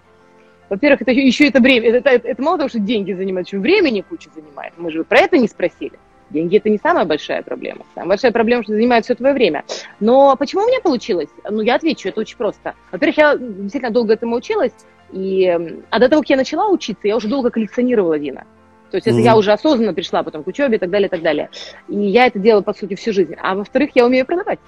во-первых, 0.68 1.03
это 1.03 1.11
еще 1.11 1.49
это 1.49 1.61
время, 1.61 1.88
это, 1.88 2.11
это, 2.11 2.28
это 2.28 2.43
мало 2.43 2.59
того, 2.59 2.68
что 2.68 2.78
деньги 2.78 3.12
занимают, 3.12 3.49
еще 3.49 3.59
времени 3.59 4.03
кучу 4.03 4.30
занимает. 4.32 4.74
Мы 4.76 4.93
же 4.93 5.03
про 5.03 5.18
это 5.18 5.36
не 5.36 5.49
спросили. 5.49 5.99
Деньги 6.31 6.57
это 6.57 6.70
не 6.70 6.78
самая 6.78 7.05
большая 7.05 7.43
проблема. 7.43 7.85
Самая 7.95 8.11
большая 8.11 8.33
проблема, 8.33 8.62
что 8.62 8.72
занимает 8.72 9.05
все 9.05 9.14
твое 9.14 9.35
время. 9.35 9.64
Но 9.99 10.37
почему 10.37 10.62
у 10.62 10.66
меня 10.66 10.81
получилось? 10.81 11.28
Ну, 11.49 11.61
я 11.61 11.74
отвечу, 11.74 12.09
это 12.09 12.20
очень 12.20 12.37
просто. 12.37 12.74
Во-первых, 12.93 13.18
я 13.18 13.37
действительно 13.37 13.91
долго 13.91 14.14
этому 14.14 14.37
училась, 14.37 14.72
и, 15.12 15.49
а 15.91 15.99
до 15.99 16.09
того, 16.09 16.22
как 16.22 16.31
я 16.31 16.37
начала 16.37 16.68
учиться, 16.68 17.09
я 17.09 17.16
уже 17.16 17.28
долго 17.28 17.51
коллекционировала 17.51 18.16
вина. 18.16 18.45
То 18.91 18.97
есть 18.97 19.07
это 19.07 19.16
mm-hmm. 19.18 19.22
я 19.22 19.37
уже 19.37 19.53
осознанно 19.53 19.95
пришла 19.95 20.22
потом 20.22 20.43
к 20.43 20.47
учебе 20.47 20.76
и 20.76 20.78
так 20.78 20.91
далее, 20.91 21.07
и 21.07 21.11
так 21.11 21.22
далее. 21.22 21.51
И 21.89 21.97
я 21.97 22.26
это 22.26 22.39
делала, 22.39 22.62
по 22.62 22.74
сути, 22.74 22.95
всю 22.95 23.12
жизнь. 23.12 23.37
А 23.41 23.55
во-вторых, 23.55 23.91
я 23.95 24.05
умею 24.05 24.26
продавать. 24.26 24.59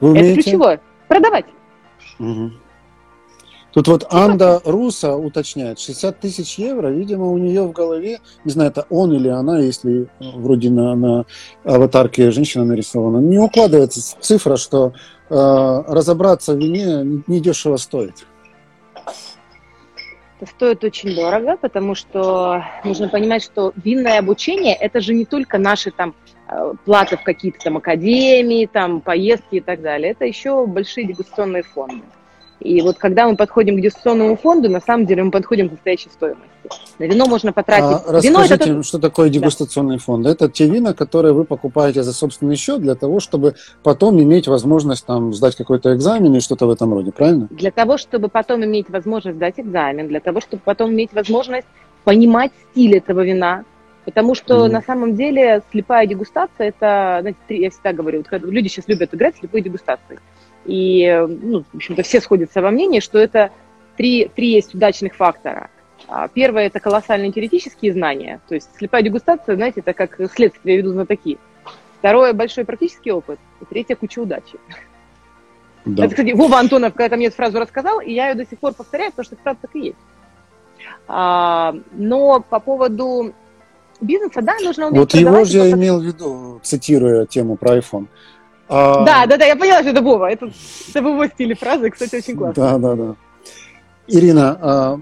Вы 0.00 0.18
это 0.18 0.34
ключевое. 0.34 0.80
Продавать. 1.08 1.46
Угу. 2.18 2.50
Тут 3.72 3.86
вот 3.86 4.06
Анда 4.10 4.60
Руса 4.64 5.14
уточняет, 5.14 5.78
60 5.78 6.18
тысяч 6.18 6.58
евро, 6.58 6.88
видимо, 6.88 7.26
у 7.26 7.38
нее 7.38 7.62
в 7.62 7.72
голове, 7.72 8.18
не 8.44 8.50
знаю, 8.50 8.70
это 8.70 8.86
он 8.90 9.12
или 9.12 9.28
она, 9.28 9.60
если 9.60 10.08
вроде 10.18 10.70
на, 10.70 10.96
на 10.96 11.24
аватарке 11.62 12.32
женщина 12.32 12.64
нарисована, 12.64 13.18
не 13.18 13.38
укладывается 13.38 14.16
цифра, 14.20 14.56
что 14.56 14.92
э, 15.28 15.34
разобраться 15.86 16.54
в 16.54 16.58
вине 16.58 17.22
недешево 17.28 17.76
стоит. 17.76 18.26
Это 20.40 20.50
стоит 20.50 20.82
очень 20.82 21.14
дорого, 21.14 21.56
потому 21.56 21.94
что 21.94 22.64
нужно 22.82 23.08
понимать, 23.08 23.44
что 23.44 23.72
винное 23.76 24.18
обучение– 24.18 24.74
это 24.80 25.00
же 25.00 25.14
не 25.14 25.26
только 25.26 25.58
наши 25.58 25.90
там 25.90 26.14
э, 26.48 26.72
платы 26.84 27.18
в 27.18 27.22
какие-то 27.22 27.58
там 27.60 27.76
академии, 27.76 28.66
там 28.66 29.00
поездки 29.00 29.56
и 29.56 29.60
так 29.60 29.82
далее. 29.82 30.12
Это 30.12 30.24
еще 30.24 30.66
большие 30.66 31.06
дегустационные 31.06 31.62
фонды. 31.62 32.02
И 32.60 32.82
вот 32.82 32.98
когда 32.98 33.26
мы 33.26 33.36
подходим 33.36 33.76
к 33.76 33.80
дегустационному 33.80 34.36
фонду, 34.36 34.68
на 34.68 34.80
самом 34.80 35.06
деле 35.06 35.24
мы 35.24 35.30
подходим 35.30 35.68
к 35.68 35.72
настоящей 35.72 36.10
стоимости. 36.10 36.44
На 36.98 37.04
вино 37.04 37.26
можно 37.26 37.52
потратить... 37.52 38.04
А 38.06 38.20
вино 38.20 38.40
расскажите, 38.40 38.70
это... 38.72 38.82
что 38.82 38.98
такое 38.98 39.30
дегустационный 39.30 39.96
да. 39.96 40.02
фонд? 40.02 40.26
Это 40.26 40.48
те 40.48 40.66
вина, 40.66 40.92
которые 40.92 41.32
вы 41.32 41.44
покупаете 41.44 42.02
за 42.02 42.12
собственный 42.12 42.56
счет 42.56 42.80
для 42.82 42.94
того, 42.94 43.18
чтобы 43.18 43.54
потом 43.82 44.22
иметь 44.22 44.46
возможность 44.46 45.06
там 45.06 45.32
сдать 45.32 45.56
какой-то 45.56 45.94
экзамен 45.94 46.34
и 46.34 46.40
что-то 46.40 46.66
в 46.66 46.70
этом 46.70 46.92
роде, 46.92 47.12
правильно? 47.12 47.48
Для 47.50 47.70
того, 47.70 47.96
чтобы 47.96 48.28
потом 48.28 48.64
иметь 48.64 48.90
возможность 48.90 49.36
сдать 49.36 49.58
экзамен, 49.58 50.08
для 50.08 50.20
того, 50.20 50.40
чтобы 50.40 50.62
потом 50.64 50.92
иметь 50.92 51.12
возможность 51.14 51.66
понимать 52.04 52.52
стиль 52.70 52.96
этого 52.96 53.24
вина, 53.24 53.64
Потому 54.04 54.34
что 54.34 54.66
mm. 54.66 54.70
на 54.70 54.82
самом 54.82 55.14
деле 55.14 55.62
слепая 55.70 56.06
дегустация 56.06 56.68
это, 56.68 57.18
знаете, 57.20 57.36
я 57.48 57.70
всегда 57.70 57.92
говорю, 57.92 58.24
вот, 58.28 58.42
люди 58.42 58.68
сейчас 58.68 58.88
любят 58.88 59.14
играть 59.14 59.36
в 59.36 59.38
слепые 59.40 59.62
дегустации. 59.62 60.18
И, 60.64 61.26
ну, 61.28 61.64
в 61.72 61.76
общем-то, 61.76 62.02
все 62.02 62.20
сходятся 62.20 62.60
во 62.60 62.70
мнении, 62.70 63.00
что 63.00 63.18
это 63.18 63.50
три, 63.96 64.30
три 64.34 64.52
есть 64.52 64.74
удачных 64.74 65.14
фактора. 65.14 65.70
А, 66.08 66.28
первое– 66.28 66.66
это 66.66 66.80
колоссальные 66.80 67.32
теоретические 67.32 67.92
знания. 67.92 68.40
То 68.48 68.54
есть 68.54 68.68
слепая 68.76 69.02
дегустация, 69.02 69.56
знаете, 69.56 69.80
это 69.80 69.92
как 69.92 70.18
следствие 70.32 70.78
ведут 70.78 70.94
знатоки. 70.94 71.38
Второе– 71.98 72.32
большой 72.34 72.64
практический 72.64 73.12
опыт. 73.12 73.38
И 73.60 73.64
третье– 73.64 73.94
куча 73.96 74.20
удачи. 74.20 74.58
Да. 75.84 76.04
Это, 76.04 76.14
кстати, 76.14 76.32
Вова 76.32 76.58
Антонов 76.58 76.92
когда-то 76.94 77.16
мне 77.16 77.26
эту 77.26 77.36
фразу 77.36 77.58
рассказал, 77.58 78.00
и 78.00 78.12
я 78.12 78.28
ее 78.30 78.34
до 78.34 78.44
сих 78.44 78.58
пор 78.58 78.74
повторяю, 78.74 79.12
потому 79.12 79.24
что 79.24 79.34
это 79.34 79.42
правда 79.42 79.62
так 79.62 79.76
и 79.76 79.80
есть. 79.80 79.98
А, 81.08 81.74
но 81.92 82.40
по 82.40 82.60
поводу 82.60 83.34
бизнеса, 84.00 84.42
да, 84.42 84.56
нужно 84.62 84.88
уметь 84.88 84.98
Вот 84.98 85.14
его 85.14 85.44
же 85.44 85.58
я 85.58 85.70
имел 85.72 86.00
в 86.00 86.04
виду, 86.04 86.60
цитируя 86.62 87.26
тему 87.26 87.56
про 87.56 87.78
iPhone. 87.78 88.06
А... 88.70 89.04
Да, 89.04 89.26
да, 89.26 89.36
да, 89.36 89.46
я 89.46 89.56
поняла, 89.56 89.80
что 89.80 89.90
это 89.90 90.00
Вова. 90.00 90.30
Это, 90.30 90.46
это 90.46 91.02
в 91.02 91.06
его 91.06 91.26
стиле 91.26 91.56
фразы, 91.56 91.90
кстати, 91.90 92.16
очень 92.16 92.36
классно. 92.36 92.62
Да, 92.62 92.78
да, 92.78 92.94
да. 92.94 93.16
Ирина, 94.06 94.58
а, 94.60 95.00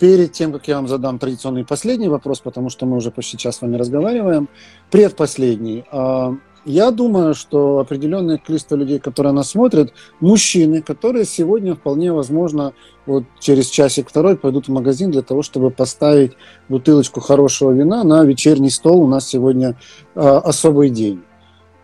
перед 0.00 0.32
тем, 0.32 0.52
как 0.52 0.66
я 0.68 0.76
вам 0.76 0.88
задам 0.88 1.18
традиционный 1.18 1.66
последний 1.66 2.08
вопрос, 2.08 2.40
потому 2.40 2.70
что 2.70 2.86
мы 2.86 2.96
уже 2.96 3.10
почти 3.10 3.36
час 3.36 3.56
с 3.56 3.62
вами 3.62 3.76
разговариваем, 3.76 4.48
предпоследний. 4.90 5.84
А, 5.92 6.34
я 6.64 6.90
думаю, 6.90 7.34
что 7.34 7.78
определенное 7.78 8.38
количество 8.38 8.74
людей, 8.74 8.98
которые 8.98 9.34
нас 9.34 9.50
смотрят, 9.50 9.92
мужчины, 10.20 10.80
которые 10.80 11.26
сегодня 11.26 11.74
вполне 11.74 12.10
возможно 12.10 12.72
вот 13.04 13.24
через 13.38 13.66
часик-второй 13.66 14.38
пойдут 14.38 14.68
в 14.68 14.72
магазин 14.72 15.10
для 15.10 15.20
того, 15.20 15.42
чтобы 15.42 15.70
поставить 15.70 16.32
бутылочку 16.70 17.20
хорошего 17.20 17.70
вина 17.70 18.02
на 18.02 18.24
вечерний 18.24 18.70
стол. 18.70 19.02
У 19.02 19.06
нас 19.06 19.28
сегодня 19.28 19.76
э, 20.14 20.20
особый 20.20 20.88
день. 20.88 21.22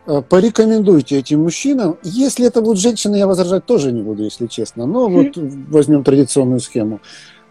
Э, 0.06 0.22
порекомендуйте 0.28 1.18
этим 1.18 1.42
мужчинам. 1.42 1.98
Если 2.02 2.46
это 2.46 2.62
будут 2.62 2.78
женщины, 2.78 3.16
я 3.16 3.26
возражать 3.26 3.66
тоже 3.66 3.92
не 3.92 4.02
буду, 4.02 4.24
если 4.24 4.46
честно. 4.46 4.86
Но 4.86 5.08
вот 5.10 5.36
возьмем 5.36 6.04
традиционную 6.04 6.60
схему. 6.60 7.00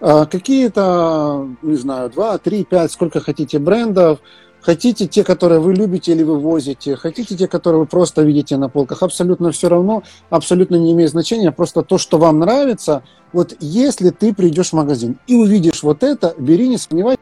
Э, 0.01 0.25
какие-то, 0.29 1.47
не 1.61 1.75
знаю, 1.75 2.09
два, 2.09 2.37
три, 2.37 2.63
пять, 2.63 2.91
сколько 2.91 3.19
хотите 3.19 3.59
брендов– 3.59 4.19
Хотите 4.61 5.07
те, 5.07 5.23
которые 5.23 5.59
вы 5.59 5.73
любите 5.73 6.11
или 6.11 6.23
вывозите, 6.23 6.95
хотите 6.95 7.35
те, 7.35 7.47
которые 7.47 7.79
вы 7.81 7.85
просто 7.85 8.23
видите 8.23 8.57
на 8.57 8.67
полках, 8.67 9.03
абсолютно 9.03 9.51
все 9.51 9.69
равно, 9.69 10.03
абсолютно 10.29 10.75
не 10.75 10.91
имеет 10.91 11.11
значения, 11.11 11.51
просто 11.51 11.81
то, 11.81 11.97
что 11.97 12.17
вам 12.17 12.39
нравится. 12.39 13.03
Вот 13.31 13.55
если 13.61 14.09
ты 14.09 14.33
придешь 14.33 14.69
в 14.69 14.73
магазин 14.73 15.17
и 15.27 15.35
увидишь 15.35 15.81
вот 15.81 16.03
это, 16.03 16.35
бери, 16.37 16.67
не 16.67 16.77
сомневайся, 16.77 17.21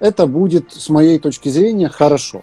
это 0.00 0.26
будет, 0.26 0.72
с 0.72 0.88
моей 0.88 1.18
точки 1.18 1.50
зрения, 1.50 1.88
хорошо. 1.88 2.42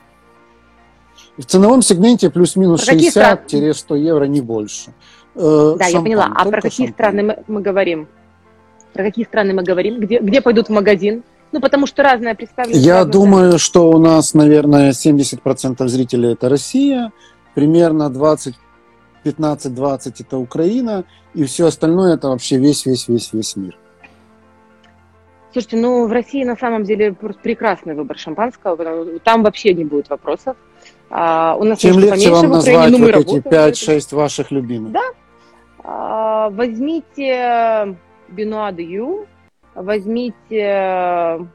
В 1.38 1.44
ценовом 1.44 1.82
сегменте 1.82 2.30
плюс-минус 2.30 2.88
60-100 2.88 3.98
евро, 3.98 4.24
не 4.26 4.42
больше. 4.42 4.94
Э, 5.36 5.76
да, 5.78 5.86
шампань, 5.86 5.92
я 5.94 6.02
поняла. 6.02 6.32
А 6.34 6.46
про 6.46 6.62
какие 6.62 6.88
шампань. 6.88 6.94
страны 6.94 7.24
мы, 7.24 7.44
мы 7.48 7.62
говорим? 7.62 8.08
Про 8.94 9.04
какие 9.04 9.26
страны 9.26 9.54
мы 9.54 9.64
говорим? 9.64 10.00
Где, 10.00 10.20
где 10.20 10.42
пойдут 10.42 10.68
в 10.68 10.72
магазин? 10.72 11.24
Ну, 11.52 11.60
потому 11.60 11.88
что 11.88 12.04
разное 12.04 12.36
представление. 12.36 12.82
Я 12.82 13.04
думаю, 13.04 13.48
стран. 13.48 13.60
что 13.60 13.90
у 13.92 14.00
нас, 14.00 14.34
наверное, 14.34 14.92
70% 14.92 15.88
зрителей 15.88 16.34
это 16.34 16.48
Россия, 16.48 17.12
примерно 17.54 18.10
20 18.10 18.56
15-20 19.26 20.14
это 20.20 20.38
Украина, 20.38 21.04
и 21.34 21.44
все 21.46 21.66
остальное 21.66 22.14
это 22.14 22.30
вообще 22.30 22.58
весь-весь-весь-весь 22.58 23.56
мир. 23.56 23.78
Слушайте, 25.52 25.78
ну 25.78 26.06
в 26.08 26.12
России 26.12 26.44
на 26.44 26.56
самом 26.56 26.84
деле 26.84 27.14
прекрасный 27.14 27.96
выбор 27.96 28.18
шампанского, 28.18 29.20
там 29.20 29.44
вообще 29.44 29.74
не 29.74 29.86
будет 29.86 30.10
вопросов. 30.10 30.56
А, 31.18 31.56
у 31.56 31.64
нас 31.64 31.80
Чем 31.80 31.98
легче 31.98 32.30
вам 32.30 32.50
назвать 32.50 32.92
ну, 32.92 33.00
вот 33.00 33.16
эти 33.16 33.36
5-6 33.38 34.14
ваших 34.16 34.52
любимых? 34.52 34.92
Да. 34.92 35.14
А, 35.82 36.50
возьмите 36.50 37.96
Бенуа 38.28 38.74
де 38.74 38.84
Ю, 38.84 39.26
возьмите 39.76 41.48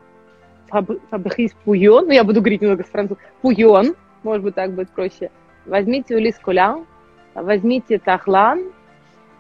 Фабрис 0.70 1.52
Пуйон, 1.62 2.06
ну 2.06 2.12
я 2.12 2.24
буду 2.24 2.40
говорить 2.40 2.62
немного 2.62 2.84
с 2.84 2.86
французским, 2.86 3.26
Пуйон, 3.42 3.96
может 4.22 4.42
быть 4.42 4.54
так 4.54 4.72
будет 4.72 4.88
проще. 4.92 5.30
Возьмите 5.66 6.16
Улис 6.16 6.38
Кулян, 6.38 6.86
возьмите 7.34 7.98
Тахлан 7.98 8.64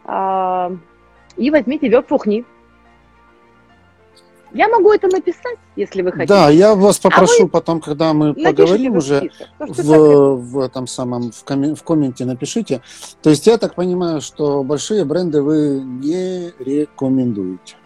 э, 0.04 0.76
и 1.38 1.50
возьмите 1.50 1.88
Вёк 1.88 2.08
Фухни. 2.08 2.44
Я 4.52 4.68
могу 4.68 4.92
это 4.92 5.08
написать, 5.08 5.58
если 5.76 6.02
вы 6.02 6.10
хотите. 6.10 6.32
Да, 6.32 6.50
я 6.50 6.74
вас 6.74 6.98
а 6.98 7.02
попрошу 7.02 7.44
а 7.44 7.48
потом, 7.48 7.80
когда 7.80 8.12
мы 8.12 8.34
поговорим 8.34 8.96
уже, 8.96 9.30
в, 9.58 10.34
в 10.34 10.58
этом 10.58 10.86
самом, 10.86 11.30
в, 11.30 11.44
коммен, 11.44 11.76
в 11.76 11.82
комменте 11.84 12.24
напишите. 12.24 12.82
То 13.22 13.30
есть 13.30 13.46
я 13.46 13.58
так 13.58 13.74
понимаю, 13.74 14.20
что 14.20 14.64
большие 14.64 15.04
бренды 15.04 15.42
вы 15.42 15.80
не 15.80 16.52
рекомендуете. 16.58 17.76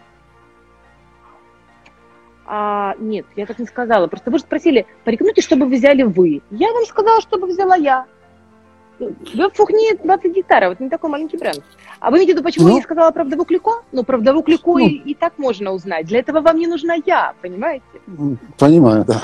А, 2.47 2.95
нет, 2.99 3.25
я 3.35 3.45
так 3.45 3.59
не 3.59 3.65
сказала. 3.65 4.07
Просто 4.07 4.31
вы 4.31 4.37
же 4.39 4.43
спросили, 4.43 4.85
порекомендуйте, 5.03 5.41
чтобы 5.41 5.67
взяли 5.67 6.03
вы. 6.03 6.41
Я 6.51 6.71
вам 6.73 6.85
сказала, 6.85 7.21
чтобы 7.21 7.47
взяла 7.47 7.75
я. 7.75 8.05
Фухни 9.53 9.95
20 10.03 10.33
гектаров, 10.33 10.73
это 10.73 10.83
не 10.83 10.89
такой 10.89 11.09
маленький 11.09 11.37
бренд. 11.37 11.63
А 12.05 12.11
вы 12.11 12.17
имеете 12.17 12.33
в 12.33 12.35
виду, 12.35 12.43
почему 12.43 12.65
ну, 12.65 12.69
я 12.69 12.75
не 12.75 12.81
сказала 12.83 13.09
про 13.09 13.23
вдову 13.23 13.45
Клико? 13.45 13.81
Ну, 13.91 14.03
про 14.03 14.17
вдову 14.19 14.43
Клико 14.43 14.73
ну, 14.73 14.77
и, 14.77 14.89
и 14.89 15.15
так 15.15 15.39
можно 15.39 15.71
узнать. 15.71 16.05
Для 16.05 16.19
этого 16.19 16.39
вам 16.39 16.59
не 16.59 16.67
нужна 16.67 16.97
я, 17.03 17.33
понимаете? 17.41 17.83
Понимаю, 18.59 19.05
да. 19.05 19.23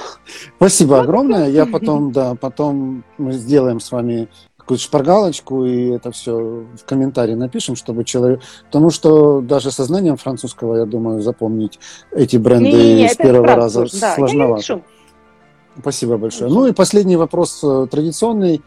Спасибо 0.56 1.00
огромное. 1.00 1.48
Я 1.48 1.68
потом, 1.68 2.12
да, 2.12 2.34
потом 2.34 3.04
мы 3.20 3.34
сделаем 3.34 3.80
с 3.80 3.92
вами 3.92 4.30
какую-то 4.58 4.84
шпаргалочку 4.84 5.64
и 5.64 5.92
это 5.92 6.12
все 6.12 6.66
в 6.76 6.84
комментарии 6.88 7.36
напишем, 7.36 7.76
чтобы 7.76 8.04
человек... 8.04 8.42
Потому 8.66 8.90
что 8.90 9.42
даже 9.42 9.70
со 9.70 9.84
знанием 9.84 10.18
французского, 10.18 10.78
я 10.78 10.86
думаю, 10.86 11.22
запомнить 11.22 11.80
эти 12.12 12.38
бренды 12.38 12.72
не, 12.72 12.96
не, 12.96 13.02
не, 13.04 13.10
с 13.10 13.16
первого 13.16 13.46
раза 13.46 13.86
да, 14.00 14.16
сложновато. 14.16 14.82
Спасибо 15.80 16.18
большое. 16.18 16.50
Ну 16.50 16.66
и 16.66 16.72
последний 16.72 17.16
вопрос 17.16 17.64
э, 17.64 17.88
традиционный. 17.92 18.64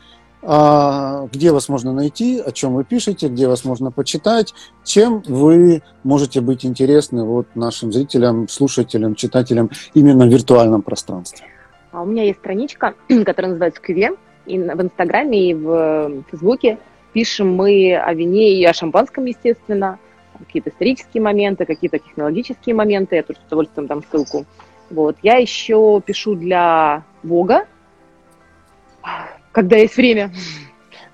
А 0.47 1.26
где 1.32 1.53
вас 1.53 1.70
можно 1.70 1.92
найти, 1.92 2.38
о 2.38 2.53
чем 2.53 2.74
вы 2.74 2.84
пишете, 2.84 3.28
где 3.28 3.49
вас 3.49 3.64
можно 3.64 3.90
почитать, 3.90 4.53
чем 4.84 5.22
вы 5.26 5.82
можете 6.03 6.42
быть 6.42 6.66
интересны 6.66 7.24
вот 7.24 7.47
нашим 7.55 7.92
зрителям, 7.92 8.47
слушателям, 8.49 9.14
читателям 9.14 9.70
именно 9.95 10.26
в 10.26 10.28
виртуальном 10.28 10.82
пространстве? 10.82 11.47
А 11.92 12.03
у 12.03 12.05
меня 12.05 12.24
есть 12.24 12.40
страничка, 12.40 12.95
которая 13.24 13.53
называется 13.53 13.80
Кюве 13.80 14.12
и 14.45 14.59
в 14.59 14.82
Инстаграме, 14.82 15.51
и 15.51 15.55
в 15.55 16.24
Фейсбуке 16.30 16.78
пишем 17.14 17.55
мы 17.55 17.97
о 17.97 18.12
вине 18.12 18.53
и 18.53 18.64
о 18.66 18.74
шампанском, 18.74 19.24
естественно, 19.24 19.99
какие-то 20.38 20.68
исторические 20.68 21.22
моменты, 21.22 21.64
какие-то 21.64 21.99
технологические 21.99 22.74
моменты, 22.74 23.16
я 23.16 23.22
тоже 23.22 23.38
с 23.42 23.47
удовольствием 23.47 23.86
дам 23.86 24.03
ссылку. 24.11 24.45
Вот. 24.90 25.16
Я 25.22 25.36
еще 25.36 26.03
пишу 26.05 26.34
для 26.34 27.05
Бога, 27.22 27.64
когда 29.55 29.77
есть 29.77 29.97
время. 29.97 30.31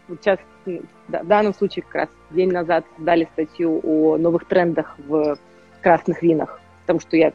Сейчас, 0.08 0.38
в 0.64 1.26
данном 1.26 1.54
случае, 1.54 1.84
как 1.84 1.94
раз 1.94 2.08
день 2.30 2.50
назад 2.50 2.84
дали 2.98 3.28
статью 3.32 3.80
о 3.84 4.16
новых 4.16 4.46
трендах 4.46 4.96
в 4.98 5.38
красных 5.82 6.22
винах, 6.22 6.60
потому 6.80 7.00
что 7.00 7.16
я, 7.16 7.32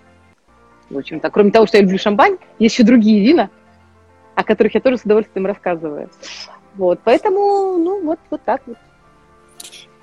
в 0.89 0.97
общем-то, 0.97 1.29
кроме 1.29 1.51
того, 1.51 1.67
что 1.67 1.77
я 1.77 1.83
люблю 1.83 1.97
шампань, 1.97 2.37
есть 2.59 2.75
еще 2.75 2.83
другие 2.83 3.25
вина, 3.25 3.49
о 4.33 4.43
которых 4.43 4.75
я 4.75 4.81
тоже 4.81 4.97
с 4.97 5.03
удовольствием 5.03 5.45
рассказываю. 5.45 6.09
Вот, 6.73 6.99
поэтому, 7.03 7.77
ну, 7.77 8.03
вот, 8.03 8.19
вот 8.29 8.41
так 8.43 8.61
вот. 8.65 8.77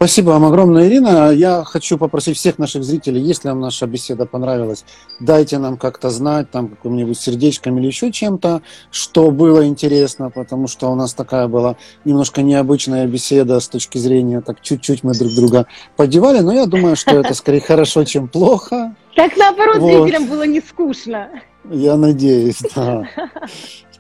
Спасибо 0.03 0.31
вам 0.31 0.47
огромное, 0.47 0.89
Ирина. 0.89 1.31
Я 1.31 1.63
хочу 1.63 1.97
попросить 1.97 2.37
всех 2.37 2.59
наших 2.59 2.83
зрителей, 2.83 3.21
если 3.21 3.51
вам 3.51 3.61
наша 3.61 3.87
беседа 3.87 4.27
понравилась, 4.27 4.85
дайте 5.21 5.59
нам 5.59 5.77
как-то 5.77 6.11
знать, 6.11 6.51
там, 6.51 6.71
каким-нибудь 6.71 7.17
сердечком 7.17 7.79
или 7.79 7.87
еще 7.87 8.11
чем-то, 8.11 8.63
что 8.91 9.31
было 9.31 9.65
интересно, 9.65 10.29
потому 10.29 10.67
что 10.67 10.91
у 10.91 10.97
нас 10.97 11.15
такая 11.15 11.47
была 11.47 11.77
немножко 12.05 12.43
необычная 12.43 13.07
беседа 13.07 13.61
с 13.61 13.69
точки 13.69 13.99
зрения, 13.99 14.41
так 14.41 14.61
чуть-чуть 14.61 15.05
мы 15.05 15.15
друг 15.15 15.33
друга 15.35 15.69
поддевали, 15.97 16.41
но 16.41 16.53
я 16.53 16.67
думаю, 16.67 16.97
что 16.97 17.21
это 17.21 17.33
скорее 17.35 17.61
хорошо, 17.61 18.03
чем 18.03 18.27
плохо. 18.27 18.97
Так 19.15 19.37
наоборот, 19.37 19.77
зрителям 19.77 20.27
было 20.27 20.43
не 20.43 20.61
скучно. 20.61 21.29
Я 21.71 21.97
надеюсь, 21.97 22.59
да. 22.75 23.09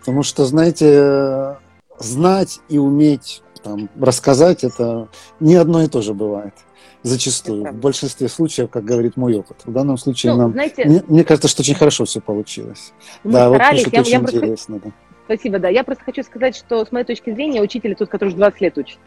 Потому 0.00 0.24
что, 0.24 0.46
знаете, 0.46 1.58
знать 2.00 2.58
и 2.68 2.78
уметь 2.78 3.44
там, 3.62 3.88
рассказать, 3.98 4.64
это 4.64 5.08
не 5.40 5.56
одно 5.56 5.82
и 5.82 5.88
то 5.88 6.02
же 6.02 6.14
бывает. 6.14 6.54
Зачастую. 7.02 7.72
В 7.72 7.74
большинстве 7.74 8.28
случаев, 8.28 8.70
как 8.70 8.84
говорит 8.84 9.16
мой 9.16 9.34
опыт. 9.34 9.56
В 9.64 9.72
данном 9.72 9.98
случае 9.98 10.32
ну, 10.32 10.38
нам, 10.38 10.52
знаете, 10.52 10.84
мне, 10.84 11.02
мне 11.08 11.24
кажется, 11.24 11.48
что 11.48 11.62
очень 11.62 11.74
хорошо 11.74 12.04
все 12.04 12.20
получилось. 12.20 12.92
Мы 13.24 13.32
да, 13.32 13.48
старались, 13.48 13.84
вот 13.84 13.90
пишут, 13.90 13.94
я, 13.94 14.00
очень 14.00 14.12
я 14.12 14.18
просто... 14.20 14.36
интересно. 14.38 14.80
Да. 14.84 14.90
Спасибо, 15.24 15.58
да. 15.58 15.68
Я 15.68 15.82
просто 15.82 16.04
хочу 16.04 16.22
сказать, 16.22 16.56
что 16.56 16.84
с 16.84 16.92
моей 16.92 17.04
точки 17.04 17.32
зрения 17.32 17.60
учитель 17.60 17.96
тот, 17.96 18.08
который 18.08 18.28
уже 18.28 18.36
20 18.36 18.60
лет 18.60 18.78
учит. 18.78 18.98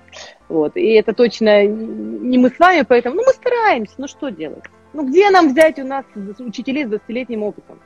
Вот. 0.50 0.76
И 0.76 0.94
это 0.94 1.14
точно 1.14 1.66
не 1.66 2.38
мы 2.38 2.50
с 2.50 2.60
вами, 2.60 2.86
поэтому 2.88 3.16
ну, 3.16 3.24
мы 3.26 3.32
стараемся, 3.34 3.94
ну 3.98 4.08
что 4.08 4.30
делать? 4.30 4.64
Ну 4.94 5.08
где 5.08 5.30
нам 5.30 5.50
взять 5.50 5.80
у 5.80 5.84
нас 5.84 6.06
учителей 6.40 6.86
с 6.86 6.90
20-летним 6.90 7.44
опытом? 7.44 7.80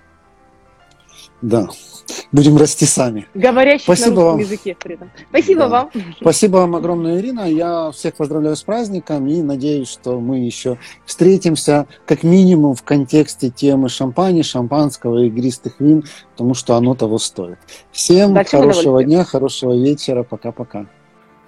Да. 1.42 1.70
Будем 2.32 2.58
расти 2.58 2.86
сами. 2.86 3.28
Говорящих 3.34 3.84
Спасибо 3.84 4.16
на 4.16 4.26
вам. 4.26 4.40
языке 4.40 4.76
при 4.80 4.96
этом. 4.96 5.12
Спасибо 5.30 5.62
да. 5.62 5.68
вам. 5.68 5.92
Спасибо 6.20 6.58
вам 6.58 6.76
огромное, 6.76 7.20
Ирина. 7.20 7.50
Я 7.50 7.92
всех 7.92 8.16
поздравляю 8.16 8.56
с 8.56 8.64
праздником 8.64 9.28
и 9.28 9.42
надеюсь, 9.42 9.88
что 9.88 10.20
мы 10.20 10.40
еще 10.40 10.78
встретимся 11.06 11.88
как 12.06 12.24
минимум 12.24 12.76
в 12.76 12.84
контексте 12.84 13.50
темы 13.50 13.90
шампани, 13.90 14.42
шампанского 14.42 15.24
и 15.24 15.28
игристых 15.28 15.80
вин, 15.80 16.04
потому 16.32 16.54
что 16.54 16.76
оно 16.76 16.96
того 16.96 17.20
стоит. 17.20 17.60
Всем 17.92 18.34
Большое 18.34 18.64
хорошего 18.64 19.04
дня, 19.04 19.24
хорошего 19.24 19.74
вечера. 19.74 20.24
Пока-пока. 20.24 20.88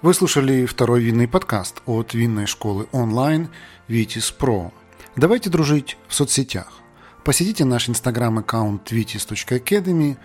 Вы 0.00 0.14
слушали 0.14 0.66
второй 0.66 1.02
винный 1.02 1.28
подкаст 1.28 1.82
от 1.86 2.14
винной 2.14 2.46
школы 2.46 2.88
онлайн 2.92 3.48
«Витис 3.86 4.32
Про». 4.32 4.72
Давайте 5.14 5.50
дружить 5.50 5.96
в 6.08 6.14
соцсетях. 6.14 6.81
Посетите 7.24 7.64
наш 7.64 7.88
инстаграм-аккаунт 7.88 8.90
vitis.academy, 8.92 10.16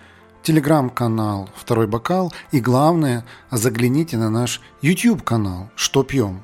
телеграм-канал 0.42 1.48
«Второй 1.54 1.86
бокал» 1.86 2.32
и, 2.52 2.60
главное, 2.60 3.24
загляните 3.50 4.16
на 4.16 4.30
наш 4.30 4.60
YouTube-канал 4.82 5.70
«Что 5.76 6.02
пьем?». 6.02 6.42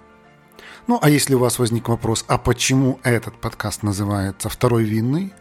Ну, 0.87 0.99
а 1.01 1.09
если 1.09 1.35
у 1.35 1.39
вас 1.39 1.59
возник 1.59 1.89
вопрос, 1.89 2.25
а 2.29 2.37
почему 2.37 3.01
этот 3.03 3.35
подкаст 3.41 3.83
называется 3.83 4.49
«Второй 4.49 4.85
винный?», 4.85 5.33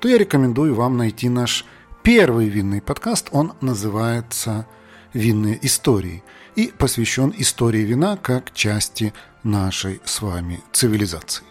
то 0.00 0.08
я 0.08 0.18
рекомендую 0.18 0.74
вам 0.74 0.96
найти 0.96 1.28
наш 1.28 1.64
первый 2.02 2.48
винный 2.48 2.80
подкаст. 2.80 3.28
Он 3.32 3.54
называется 3.60 4.66
«Винные 5.12 5.58
истории» 5.66 6.22
и 6.54 6.72
посвящен 6.76 7.34
истории 7.36 7.82
вина 7.82 8.16
как 8.16 8.52
части 8.54 9.12
нашей 9.42 10.00
с 10.04 10.22
вами 10.22 10.60
цивилизации. 10.72 11.47